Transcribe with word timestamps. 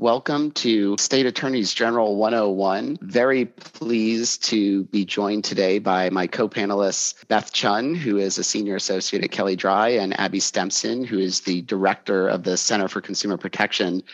Welcome 0.00 0.52
to 0.52 0.96
State 0.96 1.26
Attorneys 1.26 1.74
General 1.74 2.14
101. 2.14 2.98
Very 3.02 3.46
pleased 3.46 4.44
to 4.44 4.84
be 4.84 5.04
joined 5.04 5.42
today 5.42 5.80
by 5.80 6.08
my 6.10 6.28
co 6.28 6.48
panelists, 6.48 7.26
Beth 7.26 7.52
Chun, 7.52 7.96
who 7.96 8.16
is 8.16 8.38
a 8.38 8.44
senior 8.44 8.76
associate 8.76 9.24
at 9.24 9.32
Kelley 9.32 9.56
Drye, 9.56 10.00
and 10.00 10.18
Abby 10.20 10.38
Stempson, 10.38 11.04
who 11.04 11.18
is 11.18 11.40
the 11.40 11.62
director 11.62 12.28
of 12.28 12.44
the 12.44 12.56
Center 12.56 12.86
for 12.86 13.00
Consumer 13.00 13.36
Protection, 13.38 14.04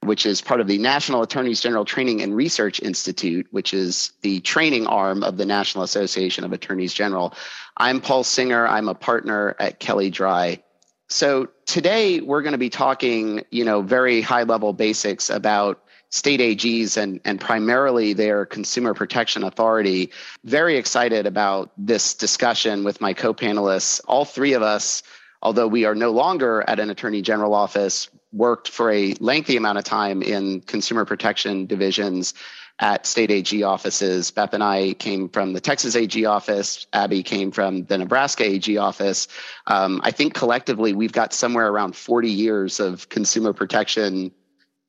which 0.00 0.24
is 0.24 0.40
part 0.40 0.62
of 0.62 0.68
the 0.68 0.78
National 0.78 1.20
Attorneys 1.20 1.60
General 1.60 1.84
Training 1.84 2.22
and 2.22 2.34
Research 2.34 2.80
Institute, 2.80 3.46
which 3.50 3.74
is 3.74 4.14
the 4.22 4.40
training 4.40 4.86
arm 4.86 5.22
of 5.22 5.36
the 5.36 5.44
National 5.44 5.84
Association 5.84 6.44
of 6.44 6.54
Attorneys 6.54 6.94
General. 6.94 7.34
I'm 7.76 8.00
Paul 8.00 8.24
Singer. 8.24 8.66
I'm 8.66 8.88
a 8.88 8.94
partner 8.94 9.54
at 9.60 9.80
Kelley 9.80 10.10
Drye. 10.10 10.62
So 11.08 11.48
today 11.66 12.20
we're 12.20 12.42
going 12.42 12.52
to 12.52 12.58
be 12.58 12.70
talking, 12.70 13.44
you 13.50 13.64
know, 13.64 13.80
very 13.82 14.20
high 14.20 14.42
level 14.42 14.72
basics 14.72 15.30
about 15.30 15.82
state 16.10 16.40
AGs 16.40 16.96
and, 16.96 17.20
and 17.24 17.40
primarily 17.40 18.12
their 18.12 18.46
consumer 18.46 18.94
protection 18.94 19.44
authority. 19.44 20.10
Very 20.44 20.76
excited 20.76 21.26
about 21.26 21.70
this 21.76 22.14
discussion 22.14 22.84
with 22.84 23.00
my 23.00 23.12
co-panelists. 23.12 24.00
All 24.08 24.24
three 24.24 24.52
of 24.52 24.62
us, 24.62 25.02
although 25.42 25.68
we 25.68 25.84
are 25.84 25.94
no 25.94 26.10
longer 26.10 26.64
at 26.66 26.80
an 26.80 26.90
attorney 26.90 27.22
general 27.22 27.54
office, 27.54 28.08
worked 28.32 28.68
for 28.68 28.90
a 28.90 29.14
lengthy 29.20 29.56
amount 29.56 29.78
of 29.78 29.84
time 29.84 30.22
in 30.22 30.60
consumer 30.62 31.04
protection 31.04 31.66
divisions 31.66 32.34
at 32.78 33.06
state 33.06 33.30
AG 33.30 33.62
offices. 33.62 34.30
Beth 34.30 34.52
and 34.52 34.62
I 34.62 34.94
came 34.94 35.28
from 35.28 35.52
the 35.54 35.60
Texas 35.60 35.96
AG 35.96 36.24
office. 36.26 36.86
Abby 36.92 37.22
came 37.22 37.50
from 37.50 37.84
the 37.84 37.96
Nebraska 37.96 38.44
AG 38.44 38.76
office. 38.76 39.28
Um, 39.66 40.00
I 40.04 40.10
think 40.10 40.34
collectively 40.34 40.92
we've 40.92 41.12
got 41.12 41.32
somewhere 41.32 41.68
around 41.68 41.96
40 41.96 42.30
years 42.30 42.78
of 42.78 43.08
consumer 43.08 43.52
protection 43.52 44.30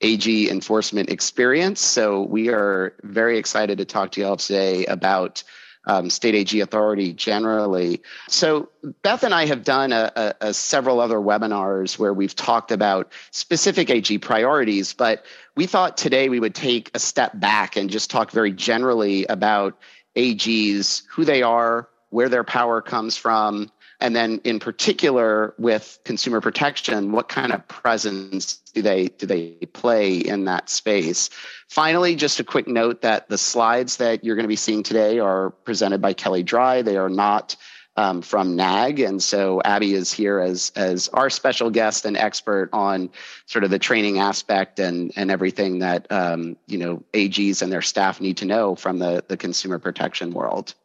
AG 0.02 0.50
enforcement 0.50 1.10
experience. 1.10 1.80
So 1.80 2.22
we 2.22 2.50
are 2.50 2.94
very 3.04 3.38
excited 3.38 3.78
to 3.78 3.86
talk 3.86 4.12
to 4.12 4.22
you 4.22 4.28
all 4.28 4.38
today 4.38 4.86
about 4.86 5.44
um, 5.88 6.10
state 6.10 6.36
AG 6.36 6.60
authority 6.60 7.14
generally. 7.14 8.02
So 8.28 8.70
Beth 9.02 9.24
and 9.24 9.34
I 9.34 9.46
have 9.46 9.64
done 9.64 9.94
a, 9.94 10.12
a, 10.16 10.48
a 10.50 10.54
several 10.54 11.00
other 11.00 11.18
webinars 11.18 11.98
where 11.98 12.14
we've 12.14 12.36
talked 12.36 12.72
about 12.72 13.12
specific 13.32 13.90
AG 13.90 14.16
priorities, 14.20 14.94
but 14.94 15.26
we 15.56 15.66
thought 15.66 15.98
today 15.98 16.30
we 16.30 16.40
would 16.40 16.54
take 16.54 16.92
a 16.94 17.00
step 17.00 17.40
back 17.40 17.78
and 17.78 17.90
just 17.90 18.12
talk 18.12 18.32
very 18.32 18.52
generally 18.52 19.26
about 19.26 19.80
AGs, 20.16 21.04
who 21.10 21.24
they 21.24 21.42
are, 21.42 21.88
where 22.10 22.30
their 22.30 22.44
power 22.44 22.82
comes 22.82 23.18
from, 23.18 23.72
and 24.00 24.16
then 24.16 24.40
in 24.44 24.60
particular 24.60 25.54
with 25.58 26.00
consumer 26.04 26.40
protection, 26.40 27.12
what 27.12 27.30
kind 27.30 27.52
of 27.52 27.68
presence 27.68 28.58
do 28.74 28.82
they 28.82 29.08
do 29.08 29.26
they 29.26 29.52
play 29.74 30.18
in 30.18 30.46
that 30.46 30.70
space? 30.70 31.30
Finally, 31.68 32.16
just 32.16 32.40
a 32.40 32.44
quick 32.44 32.68
note 32.68 33.02
that 33.02 33.28
the 33.30 33.38
slides 33.38 33.98
that 33.98 34.24
you're 34.24 34.36
going 34.36 34.44
to 34.44 34.50
be 34.50 34.56
seeing 34.56 34.84
today 34.84 35.20
are 35.20 35.50
presented 35.50 36.02
by 36.02 36.14
Kelley 36.14 36.44
Drye. 36.44 36.84
They 36.84 36.98
are 36.98 37.10
not 37.10 37.56
um, 37.96 38.22
from 38.22 38.56
NAAG, 38.56 39.06
and 39.08 39.22
so 39.22 39.60
Abby 39.66 39.96
is 39.96 40.14
here 40.14 40.40
as 40.40 40.72
as 40.76 41.10
our 41.10 41.32
special 41.32 41.72
guest 41.72 42.06
and 42.06 42.16
expert 42.16 42.70
on 42.72 43.10
sort 43.48 43.64
of 43.64 43.72
the 43.72 43.80
training 43.80 44.20
aspect 44.20 44.80
and 44.80 45.12
and 45.16 45.32
everything 45.32 45.80
that 45.80 46.10
um, 46.12 46.56
you 46.68 46.78
know 46.78 47.04
AGs 47.14 47.64
and 47.64 47.72
their 47.72 47.82
staff 47.82 48.22
need 48.22 48.38
to 48.38 48.46
know 48.46 48.76
from 48.76 49.00
the 49.00 49.24
the 49.28 49.38
consumer 49.38 49.80
protection 49.80 50.32
world. 50.32 50.76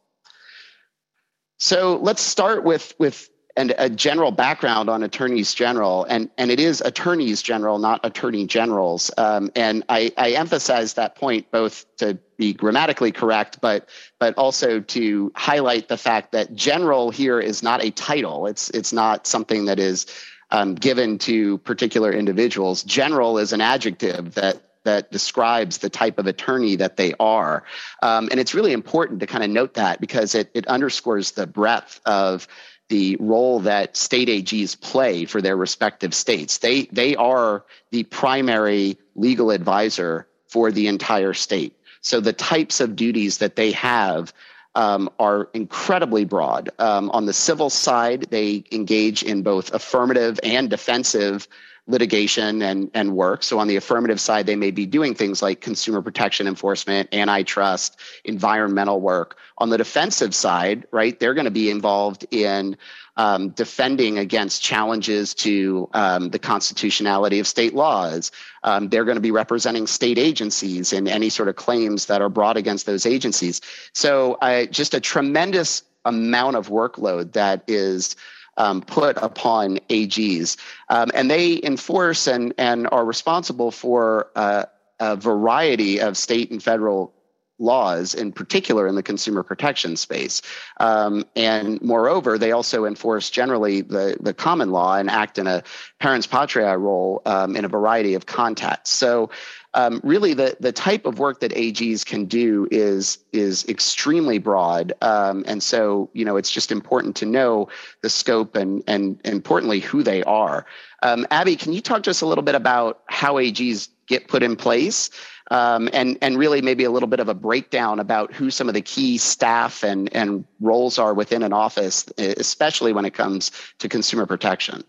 So 1.63 1.95
let's 2.01 2.21
start 2.21 2.65
with 2.65 2.93
with 2.99 3.29
and 3.55 3.73
a 3.77 3.89
general 3.89 4.31
background 4.31 4.89
on 4.89 5.01
attorneys 5.01 5.53
general, 5.53 6.03
and 6.03 6.29
and 6.37 6.51
it 6.51 6.59
is 6.59 6.81
attorneys 6.81 7.41
general, 7.41 7.79
not 7.79 8.01
attorney 8.03 8.45
generals. 8.45 9.09
Um, 9.17 9.49
and 9.55 9.85
I, 9.87 10.11
I 10.17 10.31
emphasize 10.31 10.95
that 10.95 11.15
point 11.15 11.51
both 11.51 11.85
to 11.97 12.17
be 12.35 12.51
grammatically 12.51 13.13
correct, 13.13 13.61
but 13.61 13.87
but 14.19 14.37
also 14.37 14.81
to 14.81 15.31
highlight 15.37 15.87
the 15.87 15.95
fact 15.95 16.33
that 16.33 16.53
general 16.53 17.11
here 17.11 17.39
is 17.39 17.63
not 17.63 17.81
a 17.81 17.91
title. 17.91 18.45
It's 18.45 18.69
it's 18.71 18.91
not 18.91 19.25
something 19.25 19.63
that 19.63 19.79
is 19.79 20.05
um, 20.51 20.75
given 20.75 21.17
to 21.19 21.59
particular 21.59 22.11
individuals. 22.11 22.83
General 22.83 23.37
is 23.37 23.53
an 23.53 23.61
adjective 23.61 24.33
that 24.33 24.72
that 24.83 25.11
describes 25.11 25.77
the 25.79 25.89
type 25.89 26.19
of 26.19 26.27
attorney 26.27 26.75
that 26.77 26.97
they 26.97 27.13
are. 27.19 27.63
Um, 28.01 28.29
and 28.31 28.39
it's 28.39 28.53
really 28.53 28.73
important 28.73 29.19
to 29.21 29.27
kind 29.27 29.43
of 29.43 29.49
note 29.49 29.75
that 29.75 29.99
because 29.99 30.35
it, 30.35 30.49
it 30.53 30.67
underscores 30.67 31.31
the 31.31 31.47
breadth 31.47 32.01
of 32.05 32.47
the 32.89 33.17
role 33.19 33.61
that 33.61 33.95
state 33.95 34.27
AGs 34.27 34.79
play 34.79 35.25
for 35.25 35.41
their 35.41 35.55
respective 35.55 36.13
states. 36.13 36.57
They, 36.59 36.83
they 36.85 37.15
are 37.15 37.63
the 37.91 38.03
primary 38.03 38.97
legal 39.15 39.51
advisor 39.51 40.27
for 40.47 40.71
the 40.71 40.87
entire 40.87 41.33
state. 41.33 41.75
So 42.01 42.19
the 42.19 42.33
types 42.33 42.81
of 42.81 42.95
duties 42.95 43.37
that 43.37 43.55
they 43.55 43.71
have 43.71 44.33
um, 44.75 45.09
are 45.19 45.49
incredibly 45.53 46.25
broad. 46.25 46.69
Um, 46.79 47.09
on 47.11 47.25
the 47.25 47.33
civil 47.33 47.69
side, 47.69 48.27
they 48.29 48.63
engage 48.71 49.23
in 49.23 49.43
both 49.43 49.73
affirmative 49.73 50.39
and 50.43 50.69
defensive 50.69 51.47
litigation 51.85 52.61
and, 52.61 52.89
and 52.93 53.15
work. 53.15 53.43
So 53.43 53.59
on 53.59 53.67
the 53.67 53.75
affirmative 53.75 54.19
side, 54.21 54.45
they 54.45 54.55
may 54.55 54.71
be 54.71 54.85
doing 54.85 55.13
things 55.13 55.41
like 55.41 55.59
consumer 55.59 56.01
protection 56.01 56.47
enforcement, 56.47 57.09
antitrust, 57.13 57.99
environmental 58.23 59.01
work. 59.01 59.37
On 59.57 59.69
the 59.69 59.77
defensive 59.77 60.33
side, 60.33 60.87
right, 60.91 61.19
they're 61.19 61.33
going 61.33 61.45
to 61.45 61.51
be 61.51 61.69
involved 61.69 62.25
in 62.31 62.77
um, 63.17 63.49
defending 63.49 64.17
against 64.17 64.63
challenges 64.63 65.33
to 65.35 65.89
um, 65.93 66.29
the 66.29 66.39
constitutionality 66.39 67.39
of 67.39 67.47
state 67.47 67.75
laws. 67.75 68.31
Um, 68.63 68.89
they're 68.89 69.05
going 69.05 69.17
to 69.17 69.21
be 69.21 69.31
representing 69.31 69.85
state 69.85 70.17
agencies 70.17 70.93
in 70.93 71.07
any 71.07 71.29
sort 71.29 71.49
of 71.49 71.57
claims 71.57 72.05
that 72.05 72.21
are 72.21 72.29
brought 72.29 72.57
against 72.57 72.85
those 72.85 73.05
agencies. 73.05 73.61
So, 73.93 74.35
uh, 74.35 74.65
just 74.65 74.93
a 74.93 74.99
tremendous 74.99 75.83
amount 76.05 76.55
of 76.55 76.69
workload 76.69 77.33
that 77.33 77.63
is 77.67 78.15
um, 78.57 78.81
put 78.81 79.17
upon 79.17 79.77
AGs. 79.89 80.57
Um, 80.89 81.11
and 81.13 81.29
they 81.29 81.59
enforce 81.63 82.27
and, 82.27 82.53
and 82.57 82.87
are 82.91 83.05
responsible 83.05 83.71
for 83.71 84.29
uh, 84.35 84.65
a 84.99 85.15
variety 85.15 85.99
of 85.99 86.17
state 86.17 86.51
and 86.51 86.61
federal 86.61 87.13
laws, 87.59 88.13
in 88.13 88.31
particular 88.31 88.87
in 88.87 88.95
the 88.95 89.03
consumer 89.03 89.43
protection 89.43 89.95
space. 89.95 90.41
Um, 90.79 91.25
and 91.35 91.81
moreover, 91.81 92.37
they 92.37 92.51
also 92.51 92.85
enforce 92.85 93.29
generally 93.29 93.81
the, 93.81 94.17
the 94.19 94.33
common 94.33 94.71
law 94.71 94.97
and 94.97 95.09
act 95.09 95.37
in 95.37 95.47
a 95.47 95.63
parens 95.99 96.27
patriae 96.27 96.79
role 96.79 97.21
um, 97.25 97.55
in 97.55 97.63
a 97.63 97.67
variety 97.67 98.15
of 98.15 98.25
contexts. 98.25 98.95
So 98.95 99.29
um, 99.73 99.99
really 100.03 100.33
the 100.33 100.55
the 100.59 100.71
type 100.71 101.05
of 101.05 101.19
work 101.19 101.39
that 101.39 101.51
AGs 101.51 102.05
can 102.05 102.25
do 102.25 102.67
is 102.71 103.17
is 103.31 103.65
extremely 103.67 104.37
broad, 104.37 104.93
um, 105.01 105.43
and 105.47 105.63
so 105.63 106.09
you 106.13 106.23
know 106.25 106.37
it's 106.37 106.51
just 106.51 106.71
important 106.71 107.15
to 107.17 107.25
know 107.25 107.67
the 108.01 108.09
scope 108.09 108.55
and 108.55 108.83
and 108.87 109.19
importantly 109.23 109.79
who 109.79 110.03
they 110.03 110.23
are. 110.23 110.65
Um, 111.01 111.25
Abby, 111.31 111.55
can 111.55 111.73
you 111.73 111.81
talk 111.81 112.03
to 112.03 112.11
us 112.11 112.21
a 112.21 112.25
little 112.25 112.43
bit 112.43 112.55
about 112.55 113.01
how 113.07 113.35
AGs 113.35 113.89
get 114.07 114.27
put 114.27 114.43
in 114.43 114.55
place? 114.55 115.09
Um, 115.51 115.89
and 115.91 116.17
and 116.21 116.37
really 116.37 116.61
maybe 116.61 116.83
a 116.83 116.91
little 116.91 117.09
bit 117.09 117.19
of 117.19 117.27
a 117.27 117.33
breakdown 117.33 117.99
about 117.99 118.33
who 118.33 118.49
some 118.49 118.67
of 118.67 118.73
the 118.73 118.81
key 118.81 119.17
staff 119.17 119.83
and 119.83 120.13
and 120.15 120.45
roles 120.61 120.99
are 120.99 121.13
within 121.13 121.43
an 121.43 121.51
office, 121.51 122.05
especially 122.17 122.93
when 122.93 123.05
it 123.05 123.13
comes 123.13 123.51
to 123.79 123.89
consumer 123.89 124.25
protection. 124.25 124.83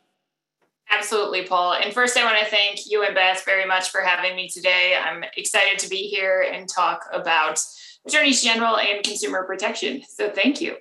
Absolutely, 0.96 1.42
Paul. 1.42 1.74
And 1.74 1.92
first, 1.92 2.16
I 2.16 2.24
want 2.24 2.38
to 2.38 2.50
thank 2.50 2.80
you 2.86 3.04
and 3.04 3.14
Beth 3.14 3.44
very 3.44 3.66
much 3.66 3.90
for 3.90 4.00
having 4.00 4.36
me 4.36 4.48
today. 4.48 4.96
I'm 4.96 5.24
excited 5.36 5.78
to 5.80 5.88
be 5.88 6.08
here 6.08 6.46
and 6.52 6.68
talk 6.68 7.06
about 7.12 7.60
attorneys 8.06 8.42
general 8.42 8.78
and 8.78 9.02
consumer 9.02 9.44
protection. 9.44 10.02
So, 10.08 10.30
thank 10.30 10.60
you. 10.60 10.76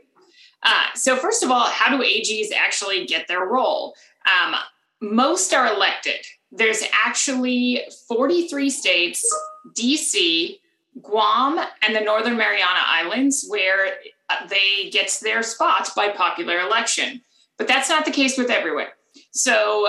Uh, 0.61 0.87
so, 0.95 1.15
first 1.15 1.43
of 1.43 1.51
all, 1.51 1.67
how 1.67 1.95
do 1.95 2.03
AGs 2.03 2.51
actually 2.55 3.05
get 3.05 3.27
their 3.27 3.45
role? 3.45 3.95
Um, 4.25 4.55
most 5.01 5.53
are 5.53 5.73
elected. 5.73 6.25
There's 6.51 6.83
actually 7.05 7.81
43 8.07 8.69
states, 8.69 9.37
DC, 9.77 10.59
Guam, 11.01 11.59
and 11.85 11.95
the 11.95 12.01
Northern 12.01 12.37
Mariana 12.37 12.81
Islands 12.85 13.45
where 13.49 13.93
uh, 14.29 14.47
they 14.47 14.89
get 14.91 15.17
their 15.23 15.43
spot 15.43 15.89
by 15.95 16.09
popular 16.09 16.59
election. 16.59 17.21
But 17.57 17.67
that's 17.67 17.89
not 17.89 18.05
the 18.05 18.11
case 18.11 18.37
with 18.37 18.49
everywhere. 18.49 18.93
So, 19.31 19.87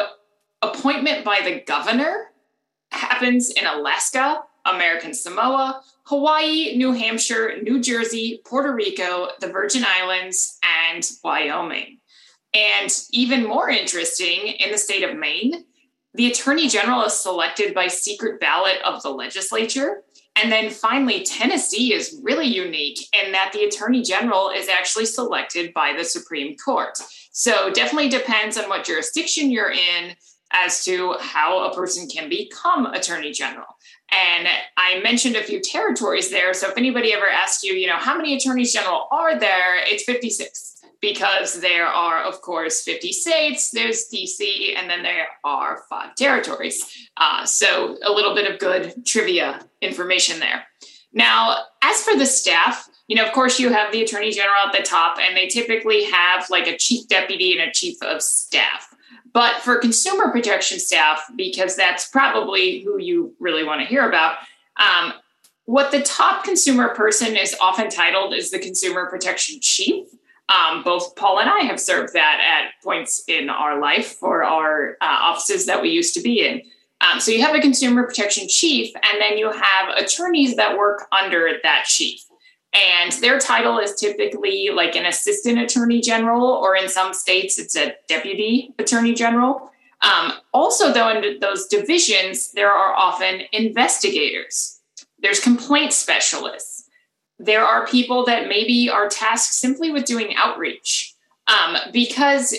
appointment 0.63 1.25
by 1.25 1.41
the 1.45 1.61
governor 1.67 2.31
happens 2.91 3.51
in 3.51 3.67
Alaska, 3.67 4.43
American 4.65 5.15
Samoa, 5.15 5.83
Hawaii, 6.05 6.77
New 6.77 6.93
Hampshire, 6.93 7.63
New 7.63 7.81
Jersey, 7.81 8.41
Puerto 8.45 8.73
Rico, 8.73 9.29
the 9.41 9.49
Virgin 9.49 9.85
Islands, 9.87 10.59
and 10.87 11.09
Wyoming. 11.23 11.99
And 12.53 12.91
even 13.11 13.47
more 13.47 13.69
interesting, 13.69 14.47
in 14.47 14.71
the 14.71 14.79
state 14.79 15.03
of 15.03 15.17
Maine, 15.17 15.65
the 16.15 16.31
attorney 16.31 16.69
general 16.69 17.03
is 17.03 17.15
selected 17.15 17.75
by 17.75 17.89
secret 17.89 18.39
ballot 18.39 18.77
of 18.85 19.03
the 19.03 19.11
legislature. 19.11 20.03
And 20.43 20.51
then 20.51 20.71
finally, 20.71 21.23
Tennessee 21.23 21.95
is 21.95 22.21
really 22.23 22.47
unique 22.47 22.99
in 23.13 23.33
that 23.33 23.53
the 23.53 23.65
attorney 23.65 24.03
general 24.03 24.51
is 24.51 24.69
actually 24.69 25.07
selected 25.07 25.73
by 25.73 25.95
the 25.97 26.05
Supreme 26.05 26.57
Court. 26.57 26.99
So 27.31 27.71
definitely 27.71 28.09
depends 28.09 28.59
on 28.59 28.69
what 28.69 28.85
jurisdiction 28.85 29.51
you're 29.51 29.71
in. 29.71 30.17
as 30.55 30.85
to 30.85 31.15
how 31.21 31.71
a 31.71 31.75
person 31.75 32.09
can 32.09 32.29
become 32.29 32.87
attorney 32.87 33.33
general. 33.33 33.67
And 34.11 34.49
I 34.77 35.01
mentioned 35.03 35.37
a 35.37 35.43
few 35.43 35.61
territories 35.61 36.31
there. 36.31 36.55
So 36.55 36.69
if 36.69 36.79
anybody 36.79 37.13
ever 37.13 37.29
asked 37.29 37.65
you, 37.65 37.75
you 37.75 37.89
know, 37.89 37.97
how 37.97 38.17
many 38.17 38.37
attorneys 38.37 38.73
general 38.73 39.09
are 39.11 39.39
there? 39.39 39.77
It's 39.85 40.05
56 40.05 40.74
because 41.05 41.61
there 41.61 41.87
are, 41.87 42.23
of 42.23 42.41
course, 42.41 42.83
50 42.83 43.13
states, 43.13 43.71
there's 43.71 44.09
DC, 44.09 44.75
and 44.75 44.89
then 44.89 45.03
there 45.03 45.27
are 45.45 45.83
five 45.91 46.15
territories. 46.15 47.09
Uh, 47.19 47.45
so 47.45 47.99
a 48.07 48.11
little 48.11 48.35
bit 48.35 48.51
of 48.51 48.59
good 48.59 49.05
trivia 49.05 49.61
information 49.83 50.41
there. 50.41 50.65
Now, 51.13 51.59
as 51.83 52.03
for 52.03 52.17
the 52.17 52.25
staff, 52.25 52.89
you 53.07 53.17
know, 53.17 53.27
of 53.27 53.33
course, 53.33 53.61
you 53.61 53.71
have 53.71 53.93
the 53.93 54.03
attorney 54.03 54.31
general 54.31 54.67
at 54.67 54.73
the 54.73 54.83
top, 54.83 55.19
and 55.21 55.37
they 55.37 55.47
typically 55.47 56.05
have 56.05 56.49
like 56.49 56.67
a 56.67 56.79
chief 56.79 57.07
deputy 57.07 57.53
and 57.59 57.69
a 57.69 57.73
chief 57.73 58.03
of 58.03 58.23
staff. 58.23 58.89
But 59.35 59.61
for 59.61 59.77
consumer 59.77 60.31
protection 60.31 60.79
staff, 60.79 61.23
because 61.37 61.77
that's 61.77 62.09
probably 62.09 62.81
who 62.81 62.99
you 62.99 63.35
really 63.39 63.65
want 63.65 63.83
to 63.83 63.87
hear 63.87 64.09
about, 64.09 64.39
um, 64.79 65.13
what 65.67 65.91
the 65.91 66.01
top 66.01 66.45
consumer 66.45 66.95
person 66.95 67.37
is 67.37 67.55
often 67.61 67.91
titled 67.91 68.33
is 68.33 68.51
the 68.51 68.59
consumer 68.59 69.07
protection 69.11 69.59
chief. 69.61 70.07
Um, 70.49 70.83
both 70.83 71.17
Paul 71.17 71.41
and 71.41 71.49
I 71.49 71.61
have 71.61 71.81
served 71.81 72.13
that 72.13 72.41
at 72.41 72.83
points 72.83 73.25
in 73.29 73.49
our 73.49 73.81
life 73.81 74.13
for 74.13 74.45
our 74.45 74.97
uh, 75.01 75.19
offices 75.23 75.67
that 75.67 75.81
we 75.81 75.89
used 75.89 76.15
to 76.15 76.21
be 76.21 76.47
in. 76.47 76.61
Um, 77.01 77.21
so 77.21 77.31
you 77.31 77.43
have 77.43 77.55
a 77.55 77.61
consumer 77.61 78.05
protection 78.05 78.49
chief, 78.49 78.95
and 78.95 79.21
then 79.21 79.39
you 79.39 79.51
have 79.51 79.89
attorneys 79.97 80.57
that 80.57 80.77
work 80.77 81.07
under 81.13 81.59
that 81.63 81.85
chief. 81.87 82.21
And 82.75 83.13
their 83.13 83.39
title 83.39 83.79
is 83.79 83.95
typically 83.95 84.71
like 84.73 84.97
an 84.97 85.07
assistant 85.07 85.59
attorney 85.59 86.01
general, 86.01 86.45
or 86.45 86.77
in 86.77 86.89
some 86.89 87.15
states, 87.15 87.59
it's 87.59 87.77
a 87.77 87.95
deputy 88.09 88.75
attorney 88.79 89.15
general. 89.15 89.71
Um, 90.03 90.33
also, 90.53 90.93
though, 90.93 91.09
in 91.09 91.41
those 91.41 91.67
divisions, 91.69 92.53
there 92.53 92.71
are 92.71 92.95
often 92.95 93.43
investigators, 93.53 94.81
there's 95.21 95.41
complaint 95.41 95.93
specialists, 95.93 96.74
there 97.39 97.65
are 97.65 97.87
people 97.87 98.25
that 98.27 98.49
maybe 98.49 98.89
are 98.89 99.09
tasked 99.09 99.55
simply 99.55 99.91
with 99.91 100.05
doing 100.05 100.35
outreach. 100.37 101.15
Um, 101.47 101.77
because 101.93 102.55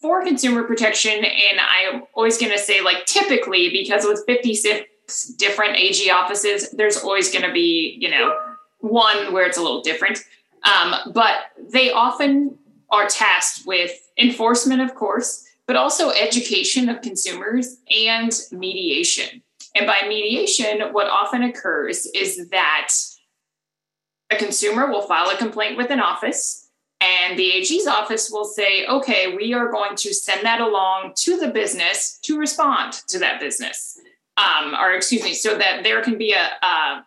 for 0.00 0.24
consumer 0.24 0.62
protection, 0.64 1.12
and 1.12 1.60
I'm 1.60 2.04
always 2.14 2.38
going 2.38 2.52
to 2.52 2.58
say, 2.58 2.80
like, 2.80 3.06
typically, 3.06 3.70
because 3.70 4.04
with 4.04 4.24
56 4.26 5.26
different 5.36 5.76
AG 5.76 6.10
offices, 6.10 6.70
there's 6.70 6.98
always 6.98 7.30
going 7.32 7.44
to 7.44 7.52
be, 7.52 7.96
you 8.00 8.10
know, 8.10 8.36
one 8.78 9.32
where 9.32 9.46
it's 9.46 9.58
a 9.58 9.62
little 9.62 9.82
different. 9.82 10.18
Um, 10.64 11.12
but 11.12 11.46
they 11.70 11.92
often 11.92 12.58
are 12.90 13.06
tasked 13.06 13.66
with 13.66 13.92
enforcement, 14.18 14.80
of 14.82 14.94
course, 14.94 15.46
but 15.66 15.76
also 15.76 16.10
education 16.10 16.88
of 16.88 17.00
consumers 17.00 17.78
and 17.96 18.32
mediation. 18.50 19.42
And 19.74 19.86
by 19.86 20.06
mediation, 20.06 20.92
what 20.92 21.08
often 21.08 21.42
occurs 21.42 22.06
is 22.14 22.48
that 22.50 22.92
a 24.32 24.38
consumer 24.38 24.90
will 24.90 25.02
file 25.02 25.30
a 25.30 25.36
complaint 25.36 25.76
with 25.76 25.90
an 25.90 26.00
office, 26.00 26.68
and 27.00 27.38
the 27.38 27.52
AG's 27.52 27.86
office 27.86 28.30
will 28.30 28.44
say, 28.44 28.86
okay, 28.86 29.34
we 29.36 29.52
are 29.52 29.70
going 29.70 29.96
to 29.96 30.14
send 30.14 30.44
that 30.46 30.60
along 30.60 31.12
to 31.16 31.36
the 31.38 31.48
business 31.48 32.18
to 32.22 32.38
respond 32.38 32.92
to 33.08 33.18
that 33.18 33.40
business. 33.40 33.98
Um, 34.36 34.74
or 34.74 34.92
excuse 34.92 35.22
me, 35.22 35.34
so 35.34 35.58
that 35.58 35.82
there 35.82 36.02
can 36.02 36.16
be 36.16 36.32
a, 36.32 36.66
a 36.66 37.04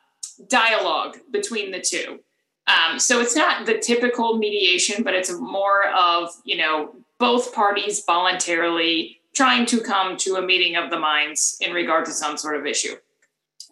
dialogue 0.47 1.17
between 1.31 1.71
the 1.71 1.81
two. 1.81 2.19
Um, 2.67 2.99
so 2.99 3.19
it's 3.19 3.35
not 3.35 3.65
the 3.65 3.79
typical 3.79 4.37
mediation, 4.37 5.03
but 5.03 5.13
it's 5.13 5.31
more 5.31 5.89
of, 5.89 6.29
you 6.43 6.57
know, 6.57 6.95
both 7.19 7.53
parties 7.53 8.03
voluntarily 8.05 9.21
trying 9.33 9.65
to 9.67 9.81
come 9.81 10.17
to 10.17 10.35
a 10.35 10.41
meeting 10.41 10.75
of 10.75 10.89
the 10.89 10.99
minds 10.99 11.57
in 11.61 11.73
regard 11.73 12.05
to 12.05 12.11
some 12.11 12.37
sort 12.37 12.57
of 12.57 12.65
issue. 12.65 12.95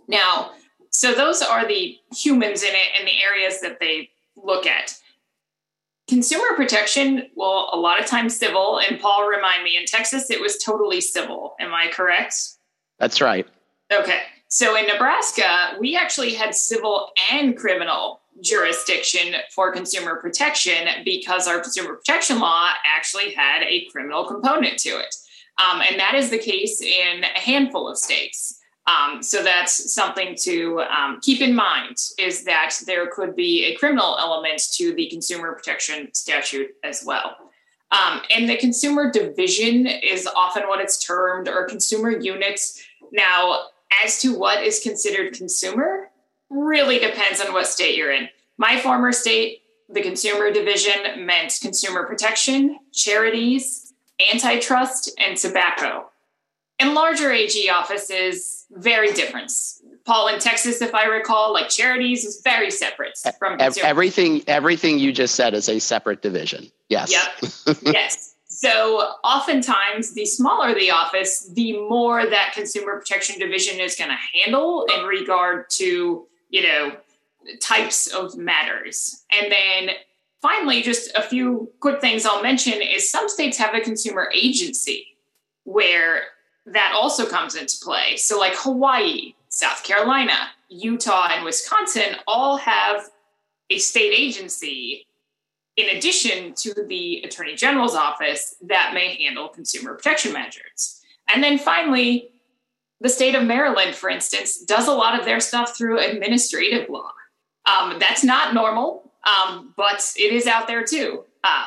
Now, 0.07 0.51
so 0.93 1.13
those 1.13 1.41
are 1.41 1.67
the 1.67 1.97
humans 2.15 2.61
in 2.61 2.69
it 2.69 2.87
and 2.97 3.07
the 3.07 3.23
areas 3.23 3.59
that 3.61 3.79
they 3.79 4.11
look 4.35 4.67
at. 4.67 4.95
Consumer 6.07 6.55
protection, 6.55 7.29
well, 7.35 7.69
a 7.73 7.77
lot 7.77 7.99
of 7.99 8.05
times 8.05 8.37
civil, 8.37 8.79
and 8.79 8.99
Paul 8.99 9.27
remind 9.27 9.63
me 9.63 9.75
in 9.75 9.85
Texas 9.85 10.29
it 10.29 10.39
was 10.39 10.59
totally 10.59 11.01
civil. 11.01 11.55
Am 11.59 11.73
I 11.73 11.87
correct? 11.87 12.35
That's 12.99 13.21
right. 13.21 13.47
Okay. 13.91 14.21
So 14.49 14.77
in 14.77 14.85
Nebraska, 14.85 15.75
we 15.79 15.97
actually 15.97 16.35
had 16.35 16.53
civil 16.53 17.09
and 17.31 17.57
criminal 17.57 18.21
jurisdiction 18.41 19.33
for 19.49 19.71
consumer 19.71 20.17
protection 20.17 20.87
because 21.03 21.47
our 21.47 21.59
consumer 21.59 21.95
protection 21.95 22.39
law 22.39 22.69
actually 22.85 23.33
had 23.33 23.63
a 23.63 23.85
criminal 23.85 24.25
component 24.25 24.77
to 24.79 24.89
it. 24.89 25.15
Um, 25.57 25.81
and 25.81 25.99
that 25.99 26.13
is 26.13 26.29
the 26.29 26.37
case 26.37 26.81
in 26.81 27.23
a 27.23 27.39
handful 27.39 27.87
of 27.87 27.97
states. 27.97 28.59
Um, 28.85 29.23
so 29.23 29.41
that's 29.41 29.93
something 29.93 30.35
to 30.41 30.81
um, 30.81 31.19
keep 31.21 31.41
in 31.41 31.55
mind 31.55 31.97
is 32.19 32.43
that 32.43 32.75
there 32.85 33.07
could 33.07 33.35
be 33.35 33.65
a 33.65 33.75
criminal 33.75 34.17
element 34.19 34.61
to 34.73 34.93
the 34.93 35.07
consumer 35.07 35.53
protection 35.53 36.13
statute 36.13 36.71
as 36.83 37.03
well. 37.05 37.37
Um, 37.91 38.21
and 38.29 38.49
the 38.49 38.57
consumer 38.57 39.11
division 39.11 39.87
is 39.87 40.27
often 40.27 40.63
what 40.63 40.81
it's 40.81 41.03
termed, 41.03 41.47
or 41.47 41.65
consumer 41.65 42.11
units. 42.11 42.83
Now, 43.11 43.67
as 44.03 44.19
to 44.21 44.37
what 44.37 44.63
is 44.63 44.79
considered 44.79 45.33
consumer 45.33 46.09
really 46.49 46.99
depends 46.99 47.39
on 47.39 47.53
what 47.53 47.67
state 47.67 47.95
you're 47.95 48.11
in. 48.11 48.29
My 48.57 48.79
former 48.79 49.11
state, 49.11 49.61
the 49.89 50.01
consumer 50.01 50.51
division 50.51 51.25
meant 51.25 51.59
consumer 51.61 52.03
protection, 52.05 52.79
charities, 52.91 53.93
antitrust, 54.31 55.11
and 55.17 55.37
tobacco. 55.37 56.09
In 56.79 56.93
larger 56.93 57.31
AG 57.31 57.69
offices, 57.69 58.62
very 58.75 59.11
different. 59.13 59.51
Paul 60.05 60.27
in 60.27 60.39
Texas, 60.39 60.81
if 60.81 60.93
I 60.93 61.05
recall, 61.05 61.53
like 61.53 61.69
charities 61.69 62.25
is 62.25 62.41
very 62.43 62.69
separate 62.69 63.17
from 63.39 63.57
consumer. 63.57 63.87
everything. 63.87 64.43
Everything 64.47 64.99
you 64.99 65.13
just 65.13 65.35
said 65.35 65.53
is 65.53 65.69
a 65.69 65.79
separate 65.79 66.21
division. 66.21 66.71
Yes. 66.89 67.11
Yep. 67.11 67.77
yes. 67.83 68.35
So 68.47 68.99
oftentimes, 69.23 70.13
the 70.13 70.25
smaller 70.25 70.75
the 70.75 70.91
office, 70.91 71.49
the 71.53 71.79
more 71.87 72.25
that 72.25 72.51
consumer 72.53 72.99
protection 72.99 73.39
division 73.39 73.79
is 73.79 73.95
going 73.95 74.11
to 74.11 74.39
handle 74.39 74.85
in 74.95 75.05
regard 75.05 75.69
to, 75.71 76.27
you 76.49 76.63
know, 76.63 76.95
types 77.61 78.07
of 78.07 78.37
matters. 78.37 79.23
And 79.31 79.51
then 79.51 79.95
finally, 80.41 80.81
just 80.81 81.11
a 81.15 81.21
few 81.21 81.71
quick 81.79 82.01
things 82.01 82.25
I'll 82.25 82.43
mention 82.43 82.81
is 82.81 83.09
some 83.09 83.27
states 83.29 83.57
have 83.57 83.73
a 83.73 83.81
consumer 83.81 84.29
agency 84.35 85.07
where 85.63 86.23
that 86.65 86.93
also 86.95 87.25
comes 87.25 87.55
into 87.55 87.75
play. 87.81 88.15
So 88.17 88.39
like 88.39 88.55
Hawaii, 88.55 89.33
South 89.49 89.83
Carolina, 89.83 90.49
Utah, 90.69 91.29
and 91.31 91.43
Wisconsin 91.43 92.15
all 92.27 92.57
have 92.57 93.09
a 93.69 93.77
state 93.77 94.13
agency 94.15 95.07
in 95.75 95.95
addition 95.95 96.53
to 96.53 96.73
the 96.87 97.21
Attorney 97.23 97.55
General's 97.55 97.95
office 97.95 98.55
that 98.61 98.91
may 98.93 99.15
handle 99.15 99.49
consumer 99.49 99.95
protection 99.95 100.31
measures. 100.33 101.01
And 101.33 101.43
then 101.43 101.57
finally, 101.57 102.29
the 103.01 103.09
state 103.09 103.35
of 103.35 103.43
Maryland, 103.43 103.95
for 103.95 104.09
instance, 104.09 104.63
does 104.63 104.87
a 104.87 104.93
lot 104.93 105.19
of 105.19 105.25
their 105.25 105.39
stuff 105.39 105.75
through 105.75 105.99
administrative 105.99 106.89
law. 106.89 107.11
Um, 107.65 107.97
that's 107.99 108.23
not 108.23 108.53
normal, 108.53 109.11
um, 109.25 109.73
but 109.75 110.13
it 110.15 110.31
is 110.31 110.47
out 110.47 110.67
there 110.67 110.83
too. 110.83 111.23
Uh, 111.43 111.65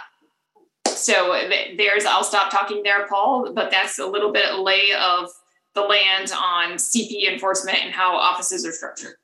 so 0.97 1.39
there's, 1.77 2.05
I'll 2.05 2.25
stop 2.25 2.51
talking 2.51 2.83
there, 2.83 3.07
Paul, 3.07 3.53
but 3.53 3.71
that's 3.71 3.99
a 3.99 4.07
little 4.07 4.33
bit 4.33 4.55
lay 4.55 4.93
of 4.93 5.31
the 5.75 5.83
land 5.83 6.33
on 6.33 6.75
CP 6.75 7.31
enforcement 7.31 7.79
and 7.83 7.93
how 7.93 8.17
offices 8.17 8.67
are 8.67 8.73
structured. 8.73 9.15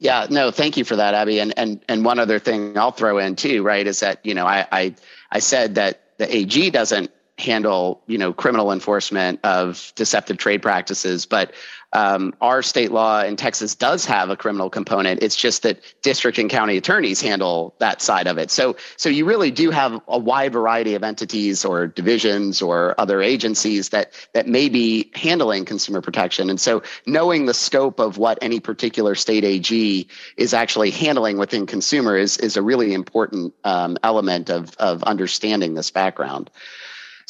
Yeah, 0.00 0.26
no, 0.30 0.50
thank 0.50 0.78
you 0.78 0.84
for 0.84 0.96
that, 0.96 1.12
Abby. 1.12 1.40
And 1.40 1.56
and 1.58 1.84
and 1.86 2.06
one 2.06 2.18
other 2.18 2.38
thing 2.38 2.76
I'll 2.78 2.90
throw 2.90 3.18
in 3.18 3.36
too, 3.36 3.62
right, 3.62 3.86
is 3.86 4.00
that 4.00 4.24
you 4.24 4.34
know 4.34 4.46
I 4.46 4.66
I, 4.72 4.94
I 5.30 5.38
said 5.40 5.74
that 5.74 6.16
the 6.16 6.34
AG 6.34 6.70
doesn't 6.70 7.12
handle 7.38 8.02
you 8.06 8.16
know 8.16 8.32
criminal 8.32 8.72
enforcement 8.72 9.40
of 9.44 9.92
deceptive 9.96 10.38
trade 10.38 10.62
practices, 10.62 11.26
but 11.26 11.52
um, 11.92 12.34
our 12.40 12.62
state 12.62 12.92
law 12.92 13.22
in 13.22 13.36
Texas 13.36 13.74
does 13.74 14.04
have 14.04 14.30
a 14.30 14.36
criminal 14.36 14.70
component. 14.70 15.22
It's 15.22 15.34
just 15.34 15.62
that 15.62 15.80
district 16.02 16.38
and 16.38 16.48
county 16.48 16.76
attorneys 16.76 17.20
handle 17.20 17.74
that 17.78 18.00
side 18.00 18.28
of 18.28 18.38
it. 18.38 18.50
So, 18.50 18.76
so 18.96 19.08
you 19.08 19.24
really 19.24 19.50
do 19.50 19.70
have 19.70 20.00
a 20.06 20.18
wide 20.18 20.52
variety 20.52 20.94
of 20.94 21.02
entities 21.02 21.64
or 21.64 21.88
divisions 21.88 22.62
or 22.62 22.94
other 22.98 23.20
agencies 23.22 23.88
that 23.88 24.12
that 24.34 24.46
may 24.46 24.68
be 24.68 25.10
handling 25.14 25.64
consumer 25.64 26.00
protection. 26.00 26.48
And 26.48 26.60
so, 26.60 26.82
knowing 27.06 27.46
the 27.46 27.54
scope 27.54 27.98
of 27.98 28.18
what 28.18 28.38
any 28.40 28.60
particular 28.60 29.16
state 29.16 29.44
AG 29.44 30.06
is 30.36 30.54
actually 30.54 30.90
handling 30.90 31.38
within 31.38 31.66
consumer 31.66 32.16
is 32.16 32.36
is 32.38 32.56
a 32.56 32.62
really 32.62 32.94
important 32.94 33.52
um, 33.64 33.98
element 34.04 34.48
of 34.48 34.76
of 34.76 35.02
understanding 35.04 35.74
this 35.74 35.90
background. 35.90 36.50